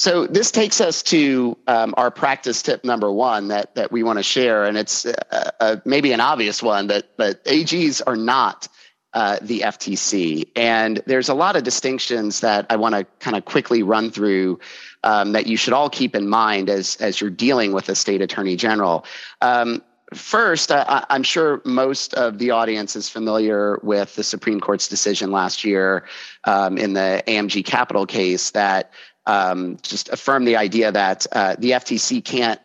So 0.00 0.26
this 0.26 0.50
takes 0.50 0.80
us 0.80 1.02
to 1.02 1.58
um, 1.66 1.92
our 1.98 2.10
practice 2.10 2.62
tip 2.62 2.86
number 2.86 3.12
one 3.12 3.48
that 3.48 3.74
that 3.74 3.92
we 3.92 4.02
want 4.02 4.18
to 4.18 4.22
share, 4.22 4.64
and 4.64 4.78
it's 4.78 5.04
uh, 5.04 5.50
uh, 5.60 5.76
maybe 5.84 6.12
an 6.12 6.20
obvious 6.20 6.62
one 6.62 6.86
that 6.86 7.18
but 7.18 7.44
AGs 7.44 8.00
are 8.06 8.16
not 8.16 8.66
uh, 9.12 9.36
the 9.42 9.60
FTC, 9.60 10.48
and 10.56 11.02
there's 11.04 11.28
a 11.28 11.34
lot 11.34 11.54
of 11.54 11.64
distinctions 11.64 12.40
that 12.40 12.64
I 12.70 12.76
want 12.76 12.94
to 12.94 13.04
kind 13.18 13.36
of 13.36 13.44
quickly 13.44 13.82
run 13.82 14.10
through 14.10 14.58
um, 15.04 15.32
that 15.32 15.46
you 15.46 15.58
should 15.58 15.74
all 15.74 15.90
keep 15.90 16.16
in 16.16 16.30
mind 16.30 16.70
as 16.70 16.96
as 16.96 17.20
you're 17.20 17.28
dealing 17.28 17.74
with 17.74 17.90
a 17.90 17.94
state 17.94 18.22
attorney 18.22 18.56
general. 18.56 19.04
Um, 19.42 19.82
First, 20.14 20.72
I, 20.72 21.06
am 21.08 21.22
sure 21.22 21.62
most 21.64 22.14
of 22.14 22.38
the 22.38 22.50
audience 22.50 22.96
is 22.96 23.08
familiar 23.08 23.78
with 23.84 24.16
the 24.16 24.24
Supreme 24.24 24.58
Court's 24.58 24.88
decision 24.88 25.30
last 25.30 25.62
year 25.62 26.04
um, 26.44 26.76
in 26.78 26.94
the 26.94 27.22
AMG 27.28 27.64
Capital 27.64 28.06
case 28.06 28.50
that 28.50 28.90
um, 29.26 29.78
just 29.82 30.08
affirm 30.08 30.44
the 30.44 30.56
idea 30.56 30.92
that 30.92 31.26
uh, 31.32 31.56
the 31.58 31.72
FTC 31.72 32.24
can't 32.24 32.60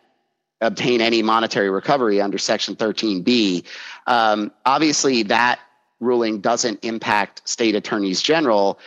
obtain 0.60 1.00
any 1.00 1.22
monetary 1.22 1.70
recovery 1.70 2.20
under 2.20 2.38
Section 2.38 2.76
13B. 2.76 3.64
Um, 4.06 4.50
obviously, 4.64 5.22
that 5.24 5.60
ruling 6.00 6.40
doesn't 6.40 6.84
impact 6.84 7.46
state 7.48 7.74
attorneys 7.74 8.22
general 8.22 8.78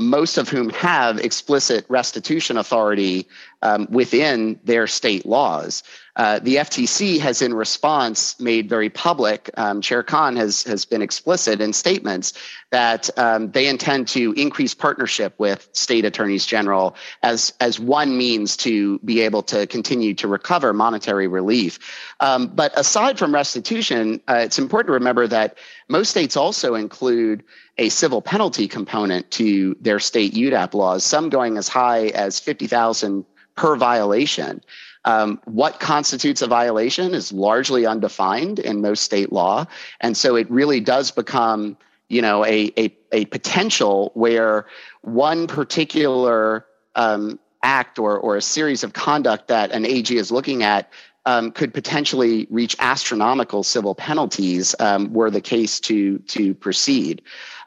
most 0.00 0.38
of 0.38 0.48
whom 0.48 0.70
have 0.70 1.18
explicit 1.18 1.84
restitution 1.90 2.56
authority 2.56 3.28
um, 3.60 3.86
within 3.90 4.58
their 4.64 4.86
state 4.86 5.26
laws. 5.26 5.82
Uh, 6.20 6.38
the 6.40 6.56
FTC 6.56 7.18
has, 7.18 7.40
in 7.40 7.54
response, 7.54 8.38
made 8.38 8.68
very 8.68 8.90
public. 8.90 9.48
Um, 9.56 9.80
Chair 9.80 10.02
Khan 10.02 10.36
has 10.36 10.62
has 10.64 10.84
been 10.84 11.00
explicit 11.00 11.62
in 11.62 11.72
statements 11.72 12.34
that 12.68 13.08
um, 13.18 13.50
they 13.52 13.66
intend 13.68 14.06
to 14.08 14.32
increase 14.32 14.74
partnership 14.74 15.32
with 15.38 15.66
state 15.72 16.04
attorneys 16.04 16.44
general 16.44 16.94
as 17.22 17.54
as 17.58 17.80
one 17.80 18.18
means 18.18 18.58
to 18.58 18.98
be 18.98 19.22
able 19.22 19.42
to 19.44 19.66
continue 19.66 20.12
to 20.12 20.28
recover 20.28 20.74
monetary 20.74 21.26
relief. 21.26 21.78
Um, 22.20 22.48
but 22.48 22.78
aside 22.78 23.18
from 23.18 23.32
restitution, 23.32 24.20
uh, 24.28 24.42
it's 24.44 24.58
important 24.58 24.88
to 24.88 24.92
remember 24.92 25.26
that 25.26 25.56
most 25.88 26.10
states 26.10 26.36
also 26.36 26.74
include 26.74 27.44
a 27.78 27.88
civil 27.88 28.20
penalty 28.20 28.68
component 28.68 29.30
to 29.30 29.74
their 29.80 29.98
state 29.98 30.34
UDAP 30.34 30.74
laws. 30.74 31.02
Some 31.02 31.30
going 31.30 31.56
as 31.56 31.66
high 31.66 32.08
as 32.08 32.38
fifty 32.38 32.66
thousand 32.66 33.24
per 33.56 33.76
violation. 33.76 34.62
Um, 35.04 35.40
what 35.44 35.80
constitutes 35.80 36.42
a 36.42 36.46
violation 36.46 37.14
is 37.14 37.32
largely 37.32 37.86
undefined 37.86 38.58
in 38.58 38.82
most 38.82 39.02
state 39.02 39.32
law, 39.32 39.66
and 40.00 40.16
so 40.16 40.36
it 40.36 40.50
really 40.50 40.80
does 40.80 41.10
become, 41.10 41.76
you 42.08 42.20
know, 42.20 42.44
a 42.44 42.72
a, 42.76 42.94
a 43.12 43.24
potential 43.26 44.10
where 44.14 44.66
one 45.02 45.46
particular 45.46 46.66
um, 46.96 47.38
act 47.62 47.98
or 47.98 48.18
or 48.18 48.36
a 48.36 48.42
series 48.42 48.84
of 48.84 48.92
conduct 48.92 49.48
that 49.48 49.72
an 49.72 49.86
AG 49.86 50.14
is 50.14 50.30
looking 50.30 50.62
at 50.62 50.90
um, 51.26 51.50
could 51.52 51.72
potentially 51.72 52.46
reach 52.50 52.76
astronomical 52.78 53.62
civil 53.62 53.94
penalties 53.94 54.74
um, 54.80 55.12
were 55.12 55.30
the 55.30 55.40
case 55.40 55.80
to 55.80 56.18
to 56.20 56.54
proceed. 56.54 57.22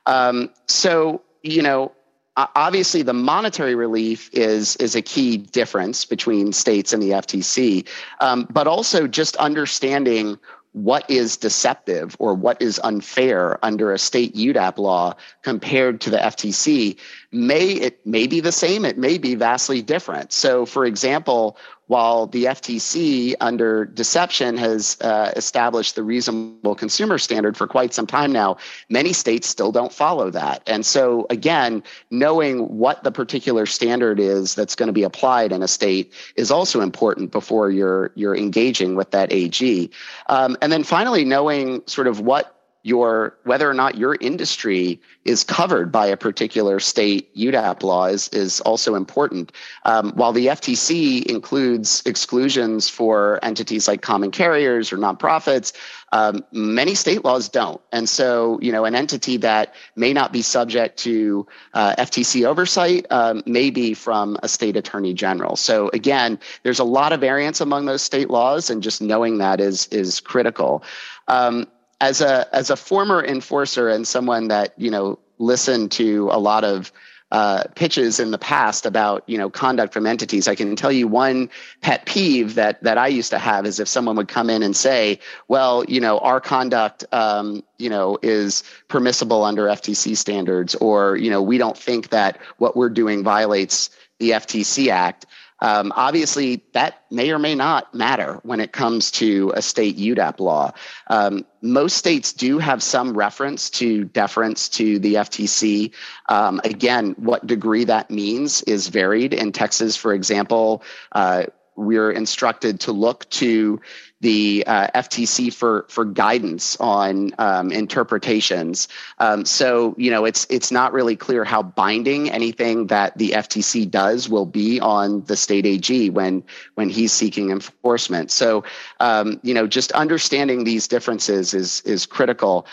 Um, 0.06 0.50
so 0.68 1.22
you 1.42 1.62
know 1.62 1.92
obviously 2.36 3.02
the 3.02 3.14
monetary 3.14 3.76
relief 3.76 4.30
is 4.34 4.76
is 4.78 4.96
a 4.96 5.02
key 5.02 5.38
difference 5.38 6.06
between 6.06 6.54
states 6.54 6.94
and 6.94 7.02
the 7.02 7.12
FTC, 7.12 7.88
um, 8.20 8.48
but 8.50 8.68
also 8.68 9.08
just 9.08 9.36
understanding 9.38 10.38
what 10.74 11.08
is 11.10 11.38
deceptive 11.38 12.16
or 12.20 12.34
what 12.34 12.60
is 12.62 12.80
unfair 12.84 13.64
under 13.64 13.94
a 13.94 14.00
state 14.00 14.36
UDAP 14.36 14.80
law 14.80 15.16
compared 15.44 16.02
to 16.02 16.10
the 16.10 16.18
FTC 16.18 16.98
may 17.34 17.72
it 17.72 18.06
may 18.06 18.28
be 18.28 18.40
the 18.40 18.52
same 18.52 18.86
it 18.86 18.98
may 18.98 19.18
be 19.18 19.36
vastly 19.36 19.82
different 19.82 20.32
so 20.32 20.66
for 20.66 20.86
example 20.86 21.58
while 21.88 22.28
the 22.28 22.46
FTC 22.46 23.36
under 23.42 23.86
deception 23.86 24.58
has 24.58 24.98
uh, 25.02 25.32
established 25.36 25.96
the 25.96 26.04
reasonable 26.04 26.76
consumer 26.76 27.18
standard 27.18 27.58
for 27.58 27.68
quite 27.68 27.94
some 27.94 28.08
time 28.08 28.32
now, 28.32 28.58
many 28.90 29.12
states 29.12 29.48
still 29.48 29.72
don't 29.72 29.92
follow 29.92 30.30
that. 30.32 30.64
And 30.66 30.86
so, 30.86 31.28
again, 31.30 31.84
knowing 32.10 32.78
what 32.80 33.04
the 33.04 33.12
particular 33.12 33.66
standard 33.66 34.20
is 34.20 34.56
that's 34.56 34.76
going 34.76 34.88
to 34.88 34.94
be 34.94 35.04
applied 35.04 35.52
in 35.52 35.62
a 35.62 35.68
state 35.68 36.14
is 36.36 36.52
also 36.52 36.82
important 36.82 37.32
before 37.32 37.70
you're 37.70 38.12
you're 38.16 38.36
engaging 38.36 38.96
with 38.96 39.12
that 39.12 39.32
AG. 39.32 39.92
Um, 40.28 40.58
and 40.62 40.72
then 40.72 40.84
finally, 40.84 41.26
knowing 41.26 41.84
sort 41.86 42.08
of 42.08 42.22
what 42.22 42.63
your 42.84 43.38
whether 43.46 43.70
or 43.70 43.74
not 43.74 43.98
your 43.98 44.16
industry 44.20 45.02
is 45.24 45.44
covered 45.44 45.90
by 45.92 46.06
a 46.06 46.18
particular 46.18 46.82
state 46.82 47.34
UDAP 47.34 47.82
law 47.82 48.06
is, 48.06 48.28
is 48.30 48.60
also 48.62 48.94
important. 48.96 49.54
Um, 49.86 50.12
while 50.16 50.34
the 50.34 50.48
FTC 50.48 51.26
includes 51.26 52.04
exclusions 52.06 52.90
for 52.90 53.40
entities 53.42 53.88
like 53.88 54.02
common 54.02 54.32
carriers 54.32 54.92
or 54.92 54.98
nonprofits, 54.98 55.72
um, 56.12 56.44
many 56.52 56.94
state 56.94 57.24
laws 57.24 57.48
don't. 57.48 57.82
And 57.94 58.08
so, 58.08 58.60
you 58.62 58.72
know, 58.72 58.84
an 58.84 58.96
entity 58.96 59.38
that 59.38 59.74
may 59.96 60.12
not 60.12 60.34
be 60.34 60.42
subject 60.42 60.98
to 61.00 61.48
uh, 61.74 61.96
FTC 61.98 62.46
oversight 62.46 63.08
um, 63.10 63.44
may 63.46 63.70
be 63.70 63.94
from 63.94 64.38
a 64.44 64.50
state 64.50 64.76
attorney 64.76 65.14
general. 65.14 65.56
So 65.56 65.90
again, 65.94 66.38
there's 66.64 66.80
a 66.80 66.84
lot 66.84 67.14
of 67.14 67.22
variance 67.22 67.62
among 67.62 67.86
those 67.86 68.02
state 68.02 68.30
laws, 68.30 68.70
and 68.70 68.84
just 68.84 69.02
knowing 69.02 69.38
that 69.38 69.62
is 69.62 69.88
is 69.88 70.20
critical. 70.20 70.84
Um, 71.30 71.68
as 72.04 72.20
a 72.20 72.54
as 72.54 72.70
a 72.70 72.76
former 72.76 73.24
enforcer 73.24 73.88
and 73.88 74.06
someone 74.06 74.50
that 74.50 74.74
you 74.78 74.92
know 74.92 75.18
listened 75.38 75.90
to 75.90 76.30
a 76.32 76.38
lot 76.38 76.66
of 76.66 76.92
uh, 77.32 77.64
pitches 77.76 78.20
in 78.20 78.30
the 78.30 78.38
past 78.38 78.86
about 78.86 79.24
you 79.26 79.38
know 79.38 79.50
conduct 79.50 79.94
from 79.94 80.06
entities. 80.06 80.50
I 80.50 80.54
can 80.56 80.76
tell 80.76 80.92
you 80.92 81.08
one 81.08 81.50
pet 81.82 82.06
peeve 82.06 82.56
that 82.56 82.84
that 82.84 82.98
I 82.98 83.08
used 83.08 83.32
to 83.32 83.40
have 83.40 83.66
is 83.66 83.80
if 83.80 83.88
someone 83.88 84.18
would 84.18 84.28
come 84.28 84.50
in 84.50 84.64
and 84.64 84.76
say, 84.76 85.20
"Well, 85.48 85.86
you 85.86 86.02
know, 86.02 86.18
our 86.20 86.42
conduct, 86.42 87.06
um, 87.14 87.64
you 87.80 87.90
know, 87.90 88.20
is 88.22 88.64
permissible 88.90 89.46
under 89.46 89.68
FTC 89.70 90.18
standards," 90.18 90.76
or 90.76 91.16
you 91.16 91.30
know, 91.30 91.42
we 91.42 91.58
don't 91.58 91.78
think 91.78 92.10
that 92.10 92.38
what 92.58 92.76
we're 92.76 92.90
doing 92.90 93.24
violates 93.24 93.90
the 94.20 94.32
FTC 94.32 94.90
Act. 94.90 95.26
Um, 95.64 95.94
obviously, 95.96 96.62
that 96.74 97.06
may 97.10 97.32
or 97.32 97.40
may 97.40 97.56
not 97.56 97.96
matter 97.96 98.42
when 98.44 98.60
it 98.60 98.74
comes 98.74 99.10
to 99.12 99.54
a 99.56 99.62
state 99.62 99.98
UDAP 99.98 100.40
law. 100.40 100.74
Um, 101.08 101.46
most 101.62 101.96
states 101.96 102.34
do 102.34 102.60
have 102.60 102.84
some 102.84 103.18
reference 103.18 103.70
to 103.72 104.04
deference 104.04 104.68
to 104.70 105.00
the 105.00 105.16
FTC. 105.16 105.92
Um, 106.28 106.60
again, 106.66 107.16
what 107.18 107.48
degree 107.48 107.86
that 107.86 108.12
means 108.12 108.62
is 108.64 108.90
varied. 108.90 109.34
In 109.34 109.54
Texas, 109.54 109.96
for 109.96 110.14
example, 110.14 110.84
uh, 111.14 111.46
we're 111.76 112.12
instructed 112.12 112.82
to 112.82 112.92
look 112.92 113.28
to 113.30 113.80
the 114.24 114.64
uh, 114.66 114.88
FTC 114.96 115.54
for 115.54 115.86
for 115.90 116.06
guidance 116.06 116.78
on 116.80 117.32
um, 117.40 117.72
interpretations. 117.74 118.88
Um, 119.20 119.44
so 119.44 119.94
you 119.98 120.10
know 120.10 120.24
it's 120.24 120.48
it's 120.50 120.72
not 120.72 120.94
really 120.94 121.18
clear 121.18 121.44
how 121.44 121.62
binding 121.62 122.32
anything 122.32 122.88
that 122.88 123.18
the 123.18 123.32
FTC 123.32 123.92
does 123.92 124.30
will 124.30 124.46
be 124.46 124.80
on 124.80 125.26
the 125.26 125.36
state 125.36 125.66
AG 125.66 126.10
when 126.12 126.42
when 126.76 126.90
he's 126.90 127.12
seeking 127.12 127.52
enforcement. 127.52 128.32
So 128.32 128.64
um, 129.02 129.42
you 129.44 129.54
know 129.54 129.68
just 129.68 129.92
understanding 129.92 130.64
these 130.64 130.88
differences 130.88 131.54
is 131.54 131.82
is 131.82 132.06
critical. 132.06 132.66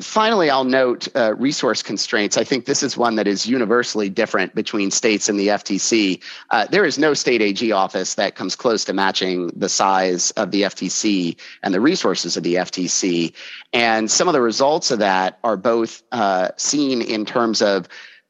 Finally, 0.00 0.50
I'll 0.50 0.64
note 0.64 1.06
uh, 1.14 1.36
resource 1.36 1.80
constraints. 1.80 2.36
I 2.36 2.42
think 2.42 2.64
this 2.64 2.82
is 2.82 2.96
one 2.96 3.14
that 3.14 3.28
is 3.28 3.46
universally 3.46 4.08
different 4.08 4.52
between 4.52 4.90
states 4.90 5.28
and 5.28 5.38
the 5.38 5.48
FTC. 5.48 6.20
Uh, 6.50 6.66
there 6.66 6.84
is 6.84 6.98
no 6.98 7.14
state 7.14 7.40
AG 7.40 7.70
office 7.70 8.16
that 8.16 8.34
comes 8.34 8.56
close 8.56 8.84
to 8.86 8.92
matching 8.92 9.46
the 9.54 9.68
size 9.68 10.32
of 10.32 10.50
the 10.50 10.62
FTC 10.62 11.36
and 11.62 11.72
the 11.72 11.80
resources 11.80 12.36
of 12.36 12.42
the 12.42 12.54
FTC. 12.54 13.32
And 13.72 14.10
some 14.10 14.26
of 14.26 14.34
the 14.34 14.40
results 14.40 14.90
of 14.90 14.98
that 14.98 15.38
are 15.44 15.56
both 15.56 16.02
uh, 16.10 16.48
seen 16.56 17.00
in 17.00 17.24
terms 17.24 17.62
of 17.62 17.86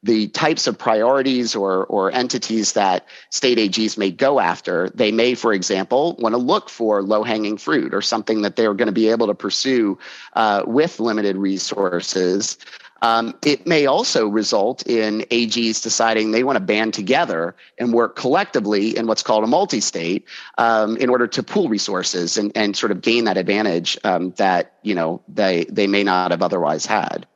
the 0.07 0.29
types 0.29 0.67
of 0.67 0.77
priorities 0.77 1.53
or, 1.53 1.85
or 1.85 2.11
entities 2.11 2.71
that 2.73 3.05
state 3.29 3.57
AGs 3.57 3.97
may 3.97 4.09
go 4.09 4.39
after. 4.39 4.89
They 4.91 5.11
may, 5.11 5.35
for 5.35 5.53
example, 5.53 6.15
want 6.17 6.33
to 6.33 6.39
look 6.39 6.69
for 6.69 7.03
low 7.03 7.23
hanging 7.23 7.57
fruit 7.57 7.93
or 7.93 8.01
something 8.01 8.41
that 8.41 8.55
they're 8.55 8.73
going 8.73 8.87
to 8.87 8.93
be 8.93 9.09
able 9.09 9.27
to 9.27 9.35
pursue 9.35 9.99
uh, 10.33 10.63
with 10.65 11.01
limited 11.01 11.35
resources. 11.35 12.57
Um, 13.01 13.37
it 13.45 13.67
may 13.67 13.85
also 13.85 14.27
result 14.27 14.87
in 14.87 15.21
AGs 15.29 15.83
deciding 15.83 16.31
they 16.31 16.43
want 16.43 16.55
to 16.55 16.63
band 16.63 16.93
together 16.93 17.53
and 17.77 17.93
work 17.93 18.15
collectively 18.15 18.97
in 18.97 19.07
what's 19.07 19.21
called 19.21 19.43
a 19.43 19.47
multi 19.47 19.81
state 19.81 20.25
um, 20.57 20.95
in 20.97 21.09
order 21.09 21.27
to 21.27 21.43
pool 21.43 21.67
resources 21.67 22.37
and, 22.37 22.51
and 22.55 22.75
sort 22.75 22.91
of 22.91 23.01
gain 23.01 23.25
that 23.25 23.37
advantage 23.37 23.97
um, 24.03 24.31
that 24.37 24.73
you 24.81 24.95
know 24.95 25.21
they, 25.27 25.65
they 25.65 25.85
may 25.85 26.03
not 26.03 26.31
have 26.31 26.41
otherwise 26.41 26.85
had. 26.85 27.27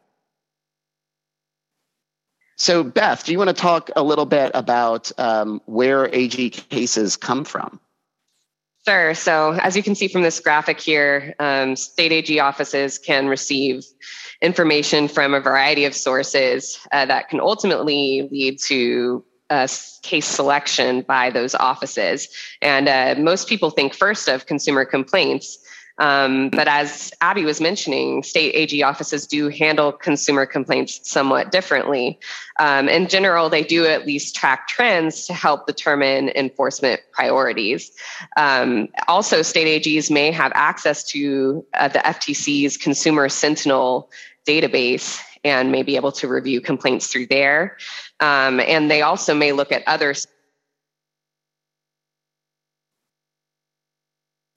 So, 2.62 2.84
Beth, 2.84 3.26
do 3.26 3.32
you 3.32 3.40
want 3.40 3.48
to 3.48 3.56
talk 3.56 3.90
a 3.96 4.04
little 4.04 4.28
bit 4.28 4.52
about 4.54 5.12
um, 5.18 5.62
where 5.66 6.14
AG 6.14 6.52
cases 6.52 7.18
come 7.18 7.44
from? 7.44 7.80
Sure. 8.88 9.16
So, 9.16 9.54
as 9.54 9.76
you 9.76 9.82
can 9.82 9.96
see 9.96 10.08
from 10.08 10.22
this 10.22 10.40
graphic 10.40 10.80
here, 10.80 11.34
um, 11.40 11.76
state 11.76 12.12
AG 12.12 12.40
offices 12.40 13.00
can 13.00 13.26
receive 13.28 13.84
information 14.44 15.08
from 15.08 15.34
a 15.34 15.40
variety 15.40 15.86
of 15.86 15.96
sources 15.96 16.80
uh, 16.92 17.04
that 17.08 17.30
can 17.30 17.40
ultimately 17.40 18.30
lead 18.32 18.60
to 18.68 19.26
uh, 19.50 19.68
case 20.04 20.28
selection 20.28 21.02
by 21.02 21.32
those 21.32 21.56
offices. 21.56 22.30
And 22.62 22.88
uh, 22.88 23.16
most 23.18 23.50
people 23.50 23.72
think 23.72 23.96
first 23.96 24.30
of 24.30 24.46
consumer 24.46 24.86
complaints, 24.86 25.58
Um, 26.02 26.50
but 26.50 26.68
as 26.68 27.14
Abby 27.22 27.46
was 27.46 27.62
mentioning, 27.62 28.24
state 28.24 28.56
AG 28.56 28.82
offices 28.82 29.28
do 29.28 29.50
handle 29.50 29.92
consumer 29.92 30.48
complaints 30.48 31.00
somewhat 31.04 31.52
differently. 31.52 32.20
Um, 32.58 32.90
in 32.90 33.08
general, 33.08 33.50
they 33.50 33.64
do 33.64 33.86
at 33.86 34.08
least 34.08 34.36
track 34.36 34.68
trends 34.68 35.28
to 35.28 35.34
help 35.34 35.68
determine 35.68 36.30
enforcement 36.30 37.02
priorities. 37.12 37.92
Um, 38.36 38.88
also, 39.08 39.44
state 39.44 39.84
AGs 39.84 40.10
may 40.10 40.32
have 40.32 40.52
access 40.56 41.04
to 41.12 41.64
uh, 41.76 41.88
the 41.88 42.00
FTC's 42.00 42.78
Consumer 42.78 43.30
Sentinel 43.30 44.10
database 44.48 45.22
and 45.44 45.72
may 45.72 45.84
be 45.84 45.98
able 45.98 46.12
to 46.14 46.28
review 46.28 46.62
complaints 46.62 47.08
through 47.08 47.28
there. 47.28 47.78
Um, 48.20 48.60
and 48.60 48.90
they 48.90 49.04
also 49.04 49.36
may 49.36 49.52
look 49.52 49.72
at 49.72 49.88
other 49.88 50.16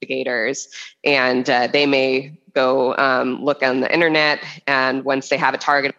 investigators, 0.01 0.69
and 1.03 1.49
uh, 1.49 1.67
they 1.67 1.85
may 1.85 2.37
go 2.53 2.95
um, 2.97 3.43
look 3.43 3.61
on 3.63 3.81
the 3.81 3.93
internet, 3.93 4.43
and 4.67 5.03
once 5.03 5.29
they 5.29 5.37
have 5.37 5.53
a 5.53 5.57
target 5.57 5.95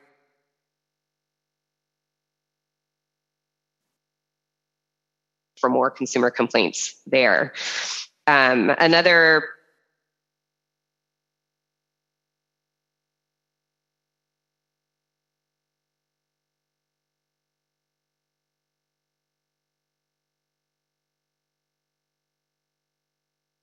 for 5.60 5.70
more 5.70 5.90
consumer 5.90 6.30
complaints 6.30 6.96
there. 7.06 7.52
Um, 8.26 8.70
another 8.78 9.44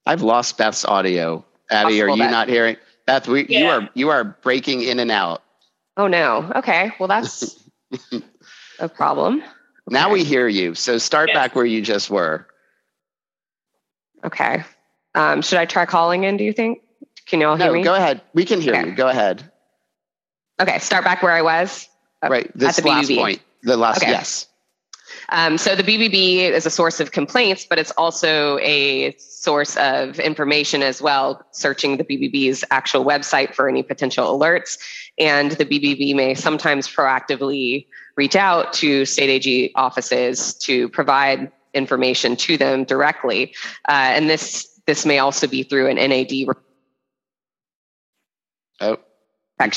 I've 0.05 0.21
lost 0.21 0.57
Beth's 0.57 0.85
audio. 0.85 1.45
Abby, 1.69 2.01
are 2.01 2.09
you 2.09 2.17
Beth. 2.17 2.31
not 2.31 2.49
hearing? 2.49 2.77
Beth, 3.05 3.27
we, 3.27 3.45
yeah. 3.47 3.59
you 3.59 3.65
are 3.67 3.89
you 3.93 4.09
are 4.09 4.23
breaking 4.23 4.81
in 4.81 4.99
and 4.99 5.11
out. 5.11 5.43
Oh 5.97 6.07
no. 6.07 6.51
Okay. 6.55 6.91
Well, 6.99 7.07
that's 7.07 7.63
a 8.79 8.89
problem. 8.89 9.39
Okay. 9.39 9.47
Now 9.89 10.11
we 10.11 10.23
hear 10.23 10.47
you. 10.47 10.75
So 10.75 10.97
start 10.97 11.29
back 11.33 11.55
where 11.55 11.65
you 11.65 11.81
just 11.81 12.09
were. 12.09 12.47
Okay. 14.23 14.63
Um, 15.15 15.41
should 15.41 15.59
I 15.59 15.65
try 15.65 15.85
calling 15.85 16.23
in? 16.23 16.37
Do 16.37 16.43
you 16.43 16.53
think? 16.53 16.81
Can 17.25 17.41
you 17.41 17.47
all 17.47 17.55
hear 17.55 17.67
me? 17.67 17.73
no, 17.73 17.79
me? 17.79 17.83
Go 17.83 17.95
ahead. 17.95 18.21
We 18.33 18.45
can 18.45 18.61
hear 18.61 18.75
okay. 18.75 18.89
you. 18.89 18.95
Go 18.95 19.07
ahead. 19.07 19.51
Okay. 20.61 20.79
Start 20.79 21.03
back 21.03 21.21
where 21.21 21.31
I 21.31 21.41
was. 21.41 21.87
Right. 22.21 22.49
This 22.55 22.77
at 22.77 22.83
the 22.83 22.89
last 22.89 23.09
BBB. 23.09 23.17
point. 23.17 23.41
The 23.63 23.77
last. 23.77 24.01
Okay. 24.01 24.11
Yes. 24.11 24.47
Um, 25.33 25.57
so 25.57 25.75
the 25.75 25.83
BBB 25.83 26.51
is 26.51 26.67
a 26.67 26.69
source 26.69 26.99
of 26.99 27.11
complaints, 27.11 27.65
but 27.65 27.79
it's 27.79 27.89
also 27.91 28.59
a 28.59 29.15
source 29.17 29.75
of 29.77 30.19
information 30.19 30.83
as 30.83 31.01
well, 31.01 31.43
searching 31.51 31.97
the 31.97 32.03
BBB's 32.03 32.63
actual 32.69 33.03
website 33.03 33.55
for 33.55 33.67
any 33.67 33.81
potential 33.81 34.39
alerts. 34.39 34.77
And 35.17 35.51
the 35.53 35.65
BBB 35.65 36.15
may 36.15 36.35
sometimes 36.35 36.87
proactively 36.87 37.87
reach 38.15 38.35
out 38.35 38.73
to 38.73 39.05
state 39.05 39.29
AG 39.29 39.71
offices 39.73 40.53
to 40.59 40.87
provide 40.89 41.51
information 41.73 42.35
to 42.35 42.55
them 42.55 42.83
directly. 42.83 43.55
Uh, 43.89 44.13
and 44.13 44.29
this 44.29 44.69
this 44.85 45.03
may 45.03 45.17
also 45.17 45.47
be 45.47 45.63
through 45.63 45.87
an 45.87 45.95
NAD. 45.95 46.31
Oh, 48.81 48.99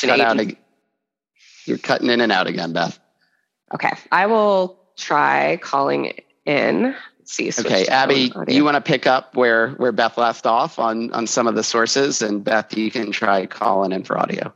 you 0.03 0.09
You're 1.65 1.79
cutting 1.79 2.11
in 2.11 2.21
and 2.21 2.31
out 2.31 2.47
again, 2.47 2.75
Beth. 2.75 2.99
Okay, 3.73 3.93
I 4.13 4.27
will 4.27 4.86
try 4.97 5.59
calling 5.59 6.19
in. 6.45 6.95
Let's 7.19 7.33
see. 7.33 7.51
Okay, 7.59 7.87
Abby, 7.87 8.33
you 8.49 8.65
want 8.65 8.77
to 8.77 8.81
pick 8.81 9.07
up 9.07 9.35
where 9.35 9.71
where 9.73 9.93
Beth 9.93 10.17
left 10.17 10.47
off 10.47 10.79
on 10.79 11.13
on 11.13 11.27
some 11.27 11.47
of 11.47 11.55
the 11.55 11.65
sources, 11.65 12.23
and 12.23 12.43
Beth, 12.45 12.77
you 12.77 12.91
can 12.91 13.13
try 13.13 13.47
calling 13.47 13.93
in 13.93 14.05
for 14.05 14.19
audio. 14.19 14.53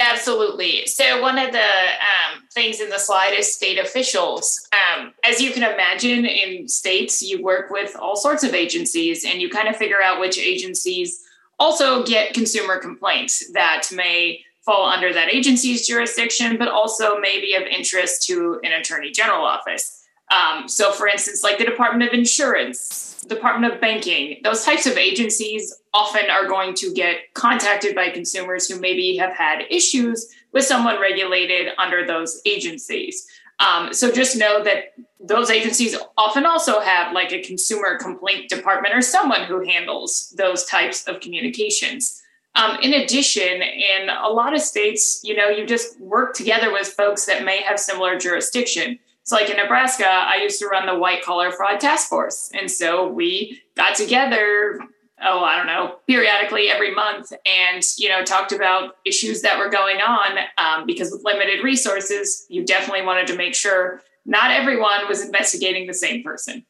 Absolutely. 0.00 0.86
So 0.86 1.22
one 1.22 1.38
of 1.38 1.52
the 1.52 1.58
um, 1.60 2.42
things 2.52 2.80
in 2.80 2.90
the 2.90 2.98
slide 2.98 3.32
is 3.38 3.54
state 3.54 3.78
officials. 3.78 4.60
Um, 4.72 5.12
as 5.24 5.40
you 5.40 5.52
can 5.52 5.62
imagine, 5.62 6.26
in 6.26 6.68
states, 6.68 7.22
you 7.22 7.42
work 7.42 7.70
with 7.70 7.94
all 7.96 8.16
sorts 8.16 8.42
of 8.42 8.54
agencies, 8.54 9.24
and 9.24 9.40
you 9.40 9.48
kind 9.48 9.68
of 9.68 9.76
figure 9.76 10.02
out 10.02 10.18
which 10.18 10.38
agencies 10.38 11.22
also 11.58 12.04
get 12.04 12.34
consumer 12.34 12.78
complaints 12.78 13.52
that 13.52 13.88
may 13.94 14.40
fall 14.64 14.88
under 14.88 15.12
that 15.12 15.32
agency's 15.32 15.86
jurisdiction, 15.86 16.56
but 16.56 16.68
also 16.68 17.18
may 17.18 17.40
be 17.40 17.54
of 17.54 17.62
interest 17.62 18.26
to 18.26 18.60
an 18.64 18.72
attorney 18.72 19.10
general 19.10 19.44
office. 19.44 20.04
Um, 20.34 20.68
so, 20.68 20.90
for 20.90 21.06
instance, 21.06 21.42
like 21.42 21.58
the 21.58 21.64
Department 21.64 22.08
of 22.08 22.18
Insurance, 22.18 23.22
Department 23.28 23.72
of 23.72 23.80
Banking, 23.80 24.40
those 24.42 24.64
types 24.64 24.86
of 24.86 24.96
agencies 24.96 25.74
often 25.92 26.30
are 26.30 26.46
going 26.46 26.74
to 26.74 26.92
get 26.92 27.32
contacted 27.34 27.94
by 27.94 28.08
consumers 28.08 28.68
who 28.68 28.80
maybe 28.80 29.16
have 29.16 29.34
had 29.34 29.64
issues 29.70 30.28
with 30.52 30.64
someone 30.64 31.00
regulated 31.00 31.68
under 31.78 32.06
those 32.06 32.40
agencies. 32.46 33.28
Um, 33.60 33.92
so 33.92 34.10
just 34.10 34.36
know 34.36 34.64
that 34.64 34.94
those 35.20 35.50
agencies 35.50 35.96
often 36.16 36.44
also 36.44 36.80
have 36.80 37.12
like 37.12 37.32
a 37.32 37.42
consumer 37.42 37.98
complaint 37.98 38.48
department 38.48 38.94
or 38.94 39.02
someone 39.02 39.44
who 39.44 39.64
handles 39.64 40.34
those 40.36 40.64
types 40.64 41.06
of 41.06 41.20
communications. 41.20 42.22
Um, 42.56 42.78
in 42.82 42.94
addition, 42.94 43.62
in 43.62 44.08
a 44.08 44.28
lot 44.28 44.54
of 44.54 44.60
states, 44.60 45.20
you 45.24 45.36
know, 45.36 45.48
you 45.48 45.66
just 45.66 46.00
work 46.00 46.34
together 46.34 46.72
with 46.72 46.86
folks 46.88 47.26
that 47.26 47.44
may 47.44 47.60
have 47.62 47.80
similar 47.80 48.18
jurisdiction. 48.18 48.98
So, 49.24 49.36
like 49.36 49.50
in 49.50 49.56
Nebraska, 49.56 50.06
I 50.06 50.36
used 50.36 50.60
to 50.60 50.66
run 50.66 50.86
the 50.86 50.96
white 50.96 51.24
collar 51.24 51.50
fraud 51.50 51.80
task 51.80 52.08
force. 52.08 52.50
And 52.54 52.70
so 52.70 53.08
we 53.08 53.60
got 53.74 53.96
together, 53.96 54.78
oh, 55.22 55.40
I 55.40 55.56
don't 55.56 55.66
know, 55.66 55.96
periodically 56.06 56.68
every 56.68 56.94
month 56.94 57.32
and, 57.46 57.82
you 57.96 58.08
know, 58.08 58.22
talked 58.22 58.52
about 58.52 58.96
issues 59.04 59.42
that 59.42 59.58
were 59.58 59.70
going 59.70 59.96
on. 59.96 60.38
Um, 60.58 60.86
because 60.86 61.10
with 61.10 61.22
limited 61.24 61.64
resources, 61.64 62.46
you 62.48 62.64
definitely 62.64 63.04
wanted 63.04 63.26
to 63.28 63.36
make 63.36 63.54
sure 63.54 64.02
not 64.26 64.50
everyone 64.50 65.08
was 65.08 65.24
investigating 65.24 65.86
the 65.86 65.94
same 65.94 66.22
person. 66.22 66.64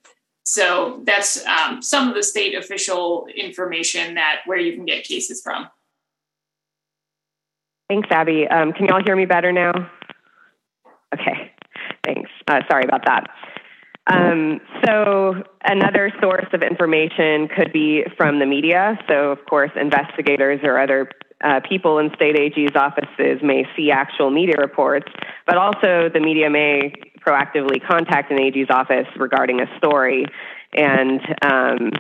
So 0.45 1.01
that's 1.05 1.45
um, 1.47 1.81
some 1.81 2.09
of 2.09 2.15
the 2.15 2.23
state 2.23 2.55
official 2.55 3.27
information 3.35 4.15
that 4.15 4.41
where 4.45 4.59
you 4.59 4.75
can 4.75 4.85
get 4.85 5.05
cases 5.05 5.41
from. 5.43 5.69
Thanks, 7.89 8.09
Abby. 8.11 8.47
Um, 8.49 8.73
can 8.73 8.87
you 8.87 8.95
all 8.95 9.03
hear 9.05 9.17
me 9.17 9.27
better 9.27 9.53
now? 9.53 9.73
Okay, 11.15 11.53
thanks. 12.05 12.31
Uh, 12.49 12.61
sorry 12.69 12.85
about 12.85 13.05
that. 13.07 13.29
Um, 14.07 14.61
so 14.85 15.35
another 15.65 16.13
source 16.21 16.47
of 16.53 16.63
information 16.63 17.49
could 17.49 17.73
be 17.73 18.05
from 18.17 18.39
the 18.39 18.47
media. 18.47 18.99
So 19.09 19.31
of 19.31 19.39
course, 19.49 19.71
investigators 19.81 20.61
or 20.63 20.79
other 20.79 21.11
uh, 21.43 21.61
people 21.67 21.99
in 21.99 22.11
state 22.15 22.37
AG's 22.39 22.77
offices 22.77 23.41
may 23.43 23.67
see 23.77 23.91
actual 23.91 24.31
media 24.31 24.57
reports, 24.59 25.11
but 25.47 25.57
also 25.57 26.11
the 26.13 26.21
media 26.21 26.51
may 26.51 26.93
proactively 27.27 27.85
contact 27.87 28.31
an 28.31 28.41
AG's 28.41 28.71
office 28.71 29.07
regarding 29.17 29.61
a 29.61 29.67
story. 29.79 30.27
And 30.73 31.21
um, 31.43 31.91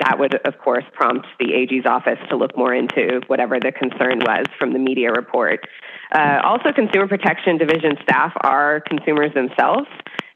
that 0.00 0.18
would, 0.18 0.34
of 0.46 0.58
course, 0.58 0.84
prompt 0.92 1.26
the 1.38 1.54
AG's 1.54 1.86
office 1.86 2.18
to 2.30 2.36
look 2.36 2.56
more 2.56 2.74
into 2.74 3.20
whatever 3.26 3.58
the 3.60 3.72
concern 3.72 4.20
was 4.20 4.46
from 4.58 4.72
the 4.72 4.78
media 4.78 5.10
report. 5.10 5.66
Uh, 6.12 6.40
also, 6.42 6.72
Consumer 6.72 7.06
Protection 7.06 7.58
Division 7.58 7.96
staff 8.02 8.32
are 8.42 8.80
consumers 8.80 9.32
themselves. 9.34 9.86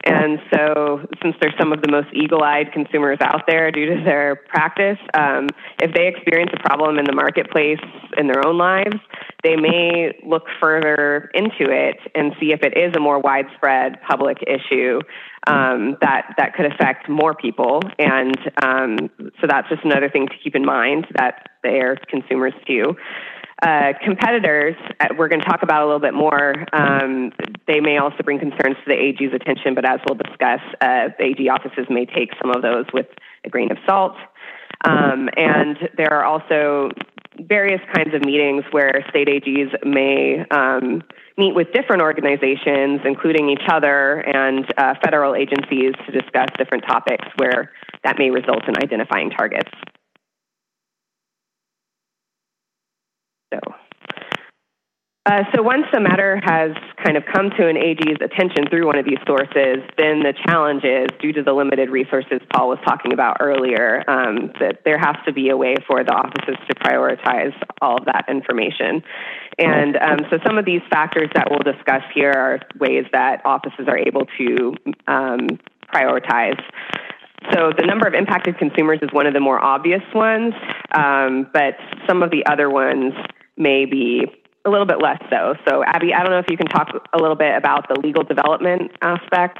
And 0.06 0.38
so, 0.52 1.06
since 1.22 1.34
they're 1.40 1.54
some 1.58 1.72
of 1.72 1.80
the 1.80 1.90
most 1.90 2.08
eagle 2.12 2.42
eyed 2.42 2.72
consumers 2.72 3.16
out 3.22 3.42
there 3.46 3.70
due 3.70 3.86
to 3.86 4.04
their 4.04 4.36
practice, 4.36 4.98
um, 5.14 5.48
if 5.80 5.94
they 5.94 6.08
experience 6.08 6.50
a 6.54 6.62
problem 6.62 6.98
in 6.98 7.06
the 7.06 7.14
marketplace 7.14 7.80
in 8.18 8.26
their 8.26 8.46
own 8.46 8.58
lives, 8.58 8.96
they 9.42 9.56
may 9.56 10.12
look 10.26 10.44
further 10.60 11.30
into 11.32 11.72
it 11.72 11.96
and 12.14 12.32
see 12.38 12.52
if 12.52 12.60
it 12.62 12.76
is 12.76 12.92
a 12.94 13.00
more 13.00 13.18
widespread 13.18 13.96
public 14.06 14.38
issue 14.46 15.00
um, 15.46 15.96
that, 16.02 16.34
that 16.36 16.54
could 16.54 16.66
affect 16.66 17.08
more 17.08 17.34
people. 17.34 17.80
And 17.98 18.36
um, 18.62 19.10
so, 19.40 19.46
that's 19.48 19.70
just 19.70 19.84
another 19.84 20.10
thing 20.10 20.26
to 20.26 20.34
keep 20.42 20.54
in 20.54 20.66
mind 20.66 21.06
that 21.16 21.48
they 21.62 21.80
are 21.80 21.96
consumers 22.10 22.52
too. 22.66 22.94
Uh, 23.64 23.94
competitors, 24.04 24.76
uh, 25.00 25.06
we're 25.16 25.28
going 25.28 25.40
to 25.40 25.46
talk 25.46 25.62
about 25.62 25.80
a 25.80 25.86
little 25.86 26.00
bit 26.00 26.12
more. 26.12 26.54
Um, 26.74 27.32
they 27.66 27.80
may 27.80 27.96
also 27.96 28.22
bring 28.22 28.38
concerns 28.38 28.76
to 28.76 28.84
the 28.86 28.92
AG's 28.92 29.32
attention, 29.32 29.74
but 29.74 29.88
as 29.88 30.00
we'll 30.06 30.18
discuss, 30.18 30.60
uh, 30.82 31.08
the 31.18 31.24
AG 31.24 31.48
offices 31.48 31.86
may 31.88 32.04
take 32.04 32.28
some 32.42 32.50
of 32.50 32.60
those 32.60 32.84
with 32.92 33.06
a 33.42 33.48
grain 33.48 33.72
of 33.72 33.78
salt. 33.86 34.16
Um, 34.84 35.30
and 35.38 35.78
there 35.96 36.12
are 36.12 36.26
also 36.26 36.90
various 37.40 37.80
kinds 37.94 38.14
of 38.14 38.22
meetings 38.22 38.64
where 38.70 39.02
state 39.08 39.28
AGs 39.28 39.72
may 39.82 40.44
um, 40.50 41.02
meet 41.38 41.54
with 41.54 41.72
different 41.72 42.02
organizations, 42.02 43.00
including 43.06 43.48
each 43.48 43.64
other 43.66 44.20
and 44.20 44.66
uh, 44.76 44.92
federal 45.02 45.34
agencies, 45.34 45.94
to 46.04 46.12
discuss 46.12 46.48
different 46.58 46.84
topics 46.86 47.26
where 47.38 47.72
that 48.04 48.18
may 48.18 48.28
result 48.28 48.68
in 48.68 48.76
identifying 48.76 49.30
targets. 49.30 49.70
So 53.54 53.74
Uh, 55.26 55.42
so 55.54 55.62
once 55.62 55.86
the 55.90 56.00
matter 56.00 56.38
has 56.44 56.72
kind 57.02 57.16
of 57.16 57.24
come 57.32 57.48
to 57.48 57.66
an 57.66 57.78
AG's 57.78 58.20
attention 58.20 58.68
through 58.68 58.86
one 58.86 58.98
of 58.98 59.06
these 59.06 59.18
sources, 59.26 59.80
then 59.96 60.20
the 60.20 60.34
challenge 60.46 60.84
is, 60.84 61.08
due 61.18 61.32
to 61.32 61.42
the 61.42 61.52
limited 61.54 61.88
resources 61.88 62.40
Paul 62.52 62.68
was 62.68 62.78
talking 62.84 63.14
about 63.14 63.38
earlier, 63.40 64.04
um, 64.06 64.52
that 64.60 64.82
there 64.84 64.98
has 64.98 65.16
to 65.24 65.32
be 65.32 65.48
a 65.48 65.56
way 65.56 65.76
for 65.86 66.04
the 66.04 66.12
offices 66.12 66.56
to 66.68 66.74
prioritize 66.74 67.54
all 67.80 67.96
of 67.96 68.04
that 68.04 68.26
information. 68.28 69.02
And 69.58 69.96
um, 69.96 70.18
so 70.28 70.36
some 70.46 70.58
of 70.58 70.66
these 70.66 70.82
factors 70.90 71.30
that 71.34 71.48
we'll 71.48 71.72
discuss 71.72 72.02
here 72.14 72.32
are 72.32 72.60
ways 72.78 73.06
that 73.12 73.40
offices 73.46 73.86
are 73.88 73.96
able 73.96 74.26
to 74.36 74.74
um, 75.06 75.48
prioritize. 75.88 76.60
So 77.52 77.72
the 77.76 77.86
number 77.86 78.06
of 78.06 78.12
impacted 78.12 78.58
consumers 78.58 78.98
is 79.00 79.08
one 79.12 79.26
of 79.26 79.32
the 79.32 79.40
more 79.40 79.62
obvious 79.62 80.02
ones, 80.14 80.52
um, 80.94 81.46
but 81.52 81.76
some 82.06 82.22
of 82.22 82.30
the 82.30 82.44
other 82.46 82.68
ones 82.68 83.14
may 83.56 83.84
be 83.84 84.26
a 84.64 84.70
little 84.70 84.86
bit 84.86 85.00
less 85.00 85.20
so. 85.30 85.54
So, 85.68 85.84
Abby, 85.84 86.14
I 86.14 86.22
don't 86.22 86.30
know 86.30 86.38
if 86.38 86.50
you 86.50 86.56
can 86.56 86.66
talk 86.66 86.88
a 87.12 87.18
little 87.18 87.36
bit 87.36 87.54
about 87.56 87.88
the 87.88 88.00
legal 88.00 88.24
development 88.24 88.92
aspect. 89.02 89.58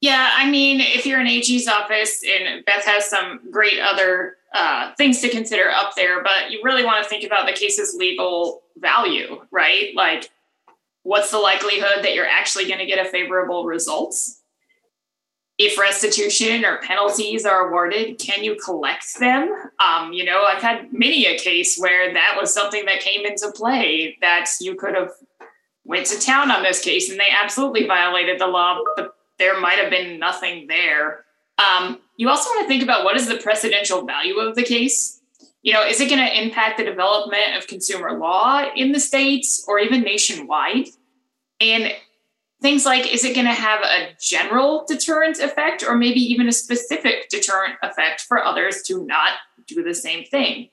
Yeah, 0.00 0.32
I 0.34 0.50
mean, 0.50 0.80
if 0.80 1.06
you're 1.06 1.20
an 1.20 1.26
AG's 1.26 1.66
office, 1.66 2.22
and 2.22 2.64
Beth 2.64 2.84
has 2.84 3.08
some 3.08 3.40
great 3.50 3.80
other 3.80 4.36
uh, 4.54 4.94
things 4.96 5.20
to 5.22 5.30
consider 5.30 5.70
up 5.70 5.94
there, 5.94 6.22
but 6.22 6.50
you 6.50 6.60
really 6.62 6.84
want 6.84 7.02
to 7.02 7.08
think 7.08 7.24
about 7.24 7.46
the 7.46 7.52
case's 7.52 7.94
legal 7.94 8.62
value, 8.76 9.40
right? 9.50 9.94
Like, 9.94 10.30
what's 11.04 11.30
the 11.30 11.38
likelihood 11.38 12.04
that 12.04 12.14
you're 12.14 12.26
actually 12.26 12.66
going 12.66 12.80
to 12.80 12.86
get 12.86 13.04
a 13.04 13.08
favorable 13.08 13.64
results? 13.64 14.42
If 15.56 15.78
restitution 15.78 16.64
or 16.64 16.78
penalties 16.78 17.44
are 17.44 17.68
awarded, 17.68 18.18
can 18.18 18.42
you 18.42 18.56
collect 18.56 19.18
them? 19.20 19.52
Um, 19.84 20.12
you 20.12 20.24
know, 20.24 20.42
I've 20.42 20.62
had 20.62 20.92
many 20.92 21.26
a 21.26 21.38
case 21.38 21.78
where 21.78 22.12
that 22.12 22.36
was 22.38 22.52
something 22.52 22.84
that 22.86 23.00
came 23.00 23.24
into 23.24 23.52
play 23.52 24.16
that 24.20 24.46
you 24.60 24.74
could 24.74 24.94
have 24.94 25.12
went 25.84 26.06
to 26.06 26.18
town 26.18 26.50
on 26.50 26.62
this 26.62 26.80
case 26.80 27.10
and 27.10 27.20
they 27.20 27.28
absolutely 27.30 27.86
violated 27.86 28.40
the 28.40 28.46
law, 28.46 28.80
but 28.96 29.14
there 29.38 29.60
might 29.60 29.78
have 29.78 29.90
been 29.90 30.18
nothing 30.18 30.66
there. 30.66 31.24
Um, 31.58 32.00
you 32.16 32.28
also 32.28 32.50
want 32.50 32.64
to 32.64 32.68
think 32.68 32.82
about 32.82 33.04
what 33.04 33.16
is 33.16 33.28
the 33.28 33.34
precedential 33.34 34.04
value 34.06 34.38
of 34.38 34.56
the 34.56 34.64
case. 34.64 35.20
You 35.62 35.72
know, 35.72 35.86
is 35.86 36.00
it 36.00 36.08
going 36.08 36.24
to 36.24 36.42
impact 36.42 36.78
the 36.78 36.84
development 36.84 37.56
of 37.56 37.66
consumer 37.66 38.18
law 38.18 38.68
in 38.74 38.92
the 38.92 39.00
states 39.00 39.64
or 39.68 39.78
even 39.78 40.02
nationwide? 40.02 40.88
And 41.60 41.92
things 42.64 42.86
like 42.86 43.12
is 43.12 43.26
it 43.26 43.34
going 43.34 43.44
to 43.44 43.52
have 43.52 43.82
a 43.82 44.16
general 44.18 44.86
deterrent 44.88 45.38
effect 45.38 45.84
or 45.86 45.94
maybe 45.94 46.18
even 46.18 46.48
a 46.48 46.52
specific 46.52 47.28
deterrent 47.28 47.74
effect 47.82 48.22
for 48.22 48.42
others 48.42 48.80
to 48.80 49.04
not 49.04 49.34
do 49.66 49.82
the 49.82 49.92
same 49.92 50.24
thing? 50.24 50.70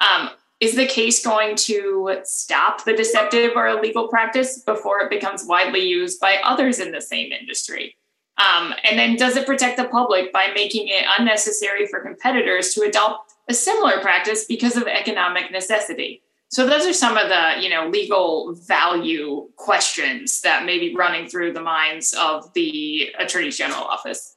Um, 0.00 0.30
is 0.60 0.74
the 0.74 0.86
case 0.86 1.22
going 1.22 1.56
to 1.56 2.18
stop 2.24 2.86
the 2.86 2.96
deceptive 2.96 3.50
or 3.56 3.68
illegal 3.68 4.08
practice 4.08 4.60
before 4.60 5.00
it 5.02 5.10
becomes 5.10 5.44
widely 5.44 5.86
used 5.86 6.18
by 6.18 6.38
others 6.42 6.80
in 6.80 6.92
the 6.92 7.02
same 7.02 7.30
industry? 7.30 7.94
Um, 8.38 8.72
and 8.82 8.98
then 8.98 9.16
does 9.16 9.36
it 9.36 9.46
protect 9.46 9.76
the 9.76 9.84
public 9.84 10.32
by 10.32 10.46
making 10.54 10.88
it 10.88 11.04
unnecessary 11.18 11.86
for 11.88 12.00
competitors 12.00 12.72
to 12.72 12.84
adopt 12.84 13.34
a 13.50 13.54
similar 13.54 14.00
practice 14.00 14.46
because 14.46 14.78
of 14.78 14.84
economic 14.84 15.52
necessity 15.52 16.22
so 16.54 16.68
those 16.68 16.86
are 16.86 16.92
some 16.92 17.16
of 17.16 17.28
the, 17.28 17.54
you 17.60 17.68
know, 17.68 17.88
legal 17.88 18.54
value 18.54 19.48
questions 19.56 20.40
that 20.42 20.64
may 20.64 20.78
be 20.78 20.94
running 20.94 21.26
through 21.26 21.52
the 21.52 21.60
minds 21.60 22.14
of 22.16 22.52
the 22.54 23.08
Attorney 23.18 23.50
General 23.50 23.82
office. 23.82 24.36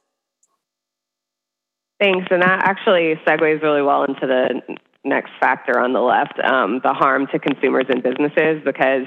Thanks, 2.00 2.26
and 2.32 2.42
that 2.42 2.64
actually 2.64 3.14
segues 3.24 3.62
really 3.62 3.82
well 3.82 4.02
into 4.02 4.26
the 4.26 4.60
next 5.04 5.30
factor 5.38 5.78
on 5.78 5.92
the 5.92 6.00
left, 6.00 6.40
um, 6.40 6.80
the 6.82 6.92
harm 6.92 7.28
to 7.28 7.38
consumers 7.38 7.86
and 7.88 8.02
businesses, 8.02 8.62
because 8.64 9.06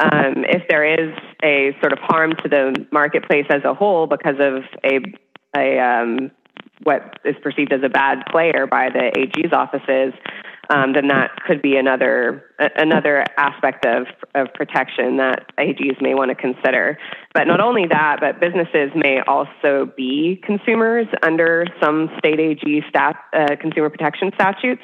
um, 0.00 0.46
if 0.48 0.62
there 0.70 0.84
is 0.84 1.14
a 1.44 1.76
sort 1.82 1.92
of 1.92 1.98
harm 1.98 2.32
to 2.42 2.48
the 2.48 2.86
marketplace 2.90 3.46
as 3.50 3.62
a 3.64 3.74
whole 3.74 4.06
because 4.06 4.36
of 4.40 4.62
a, 4.84 5.00
a 5.54 5.78
um, 5.78 6.30
what 6.84 7.18
is 7.26 7.36
perceived 7.42 7.74
as 7.74 7.82
a 7.84 7.90
bad 7.90 8.24
player 8.30 8.66
by 8.66 8.88
the 8.88 9.12
AG's 9.18 9.52
offices, 9.52 10.14
um, 10.70 10.92
then 10.92 11.08
that 11.08 11.30
could 11.46 11.62
be 11.62 11.76
another 11.76 12.44
another 12.76 13.24
aspect 13.36 13.86
of, 13.86 14.06
of 14.34 14.52
protection 14.54 15.16
that 15.16 15.46
AGs 15.58 16.00
may 16.02 16.14
want 16.14 16.30
to 16.30 16.34
consider. 16.34 16.98
But 17.32 17.46
not 17.46 17.60
only 17.60 17.86
that, 17.88 18.18
but 18.20 18.40
businesses 18.40 18.90
may 18.94 19.20
also 19.26 19.92
be 19.96 20.42
consumers 20.44 21.06
under 21.22 21.66
some 21.82 22.10
state 22.18 22.40
AG 22.40 22.82
stat, 22.88 23.16
uh, 23.32 23.56
consumer 23.60 23.88
protection 23.88 24.30
statutes. 24.34 24.82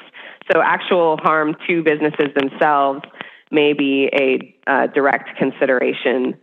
So 0.51 0.61
actual 0.61 1.17
harm 1.17 1.55
to 1.67 1.83
businesses 1.83 2.33
themselves 2.35 3.01
may 3.51 3.73
be 3.73 4.09
a 4.13 4.55
uh, 4.71 4.87
direct 4.87 5.37
consideration 5.37 6.35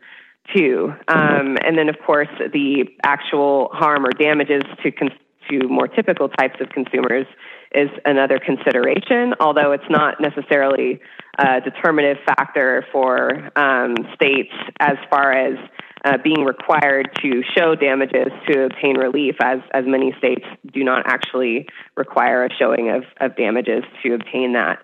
too. 0.55 0.93
Um, 1.09 1.57
and 1.65 1.79
then, 1.79 1.89
of 1.89 1.97
course, 2.05 2.29
the 2.39 2.85
actual 3.05 3.71
harm 3.73 4.05
or 4.05 4.11
damages 4.11 4.63
to 4.83 4.91
con- 4.91 5.11
to 5.51 5.69
more 5.69 5.89
typical 5.89 6.29
types 6.29 6.61
of 6.61 6.69
consumers 6.71 7.27
is 7.75 7.89
another 8.05 8.39
consideration, 8.39 9.35
although 9.41 9.73
it's 9.73 9.89
not 9.89 10.21
necessarily 10.21 11.01
a 11.39 11.61
determinative 11.61 12.23
factor 12.27 12.85
for 12.93 13.51
um, 13.59 13.95
states 14.15 14.53
as 14.81 14.97
far 15.11 15.33
as 15.33 15.59
uh, 16.05 16.19
being 16.23 16.45
required 16.45 17.09
to 17.23 17.43
show 17.57 17.75
damages 17.75 18.29
to 18.49 18.65
obtain 18.65 18.99
relief, 18.99 19.37
as, 19.41 19.61
as 19.73 19.85
many 19.87 20.13
states 20.19 20.45
do 20.73 20.85
not 20.85 21.05
actually 21.07 21.67
require 21.97 22.45
a 22.45 22.49
showing 22.59 22.91
of, 22.91 23.05
of 23.21 23.37
damages 23.37 23.85
to 24.03 24.15
obtain 24.15 24.53
that. 24.53 24.83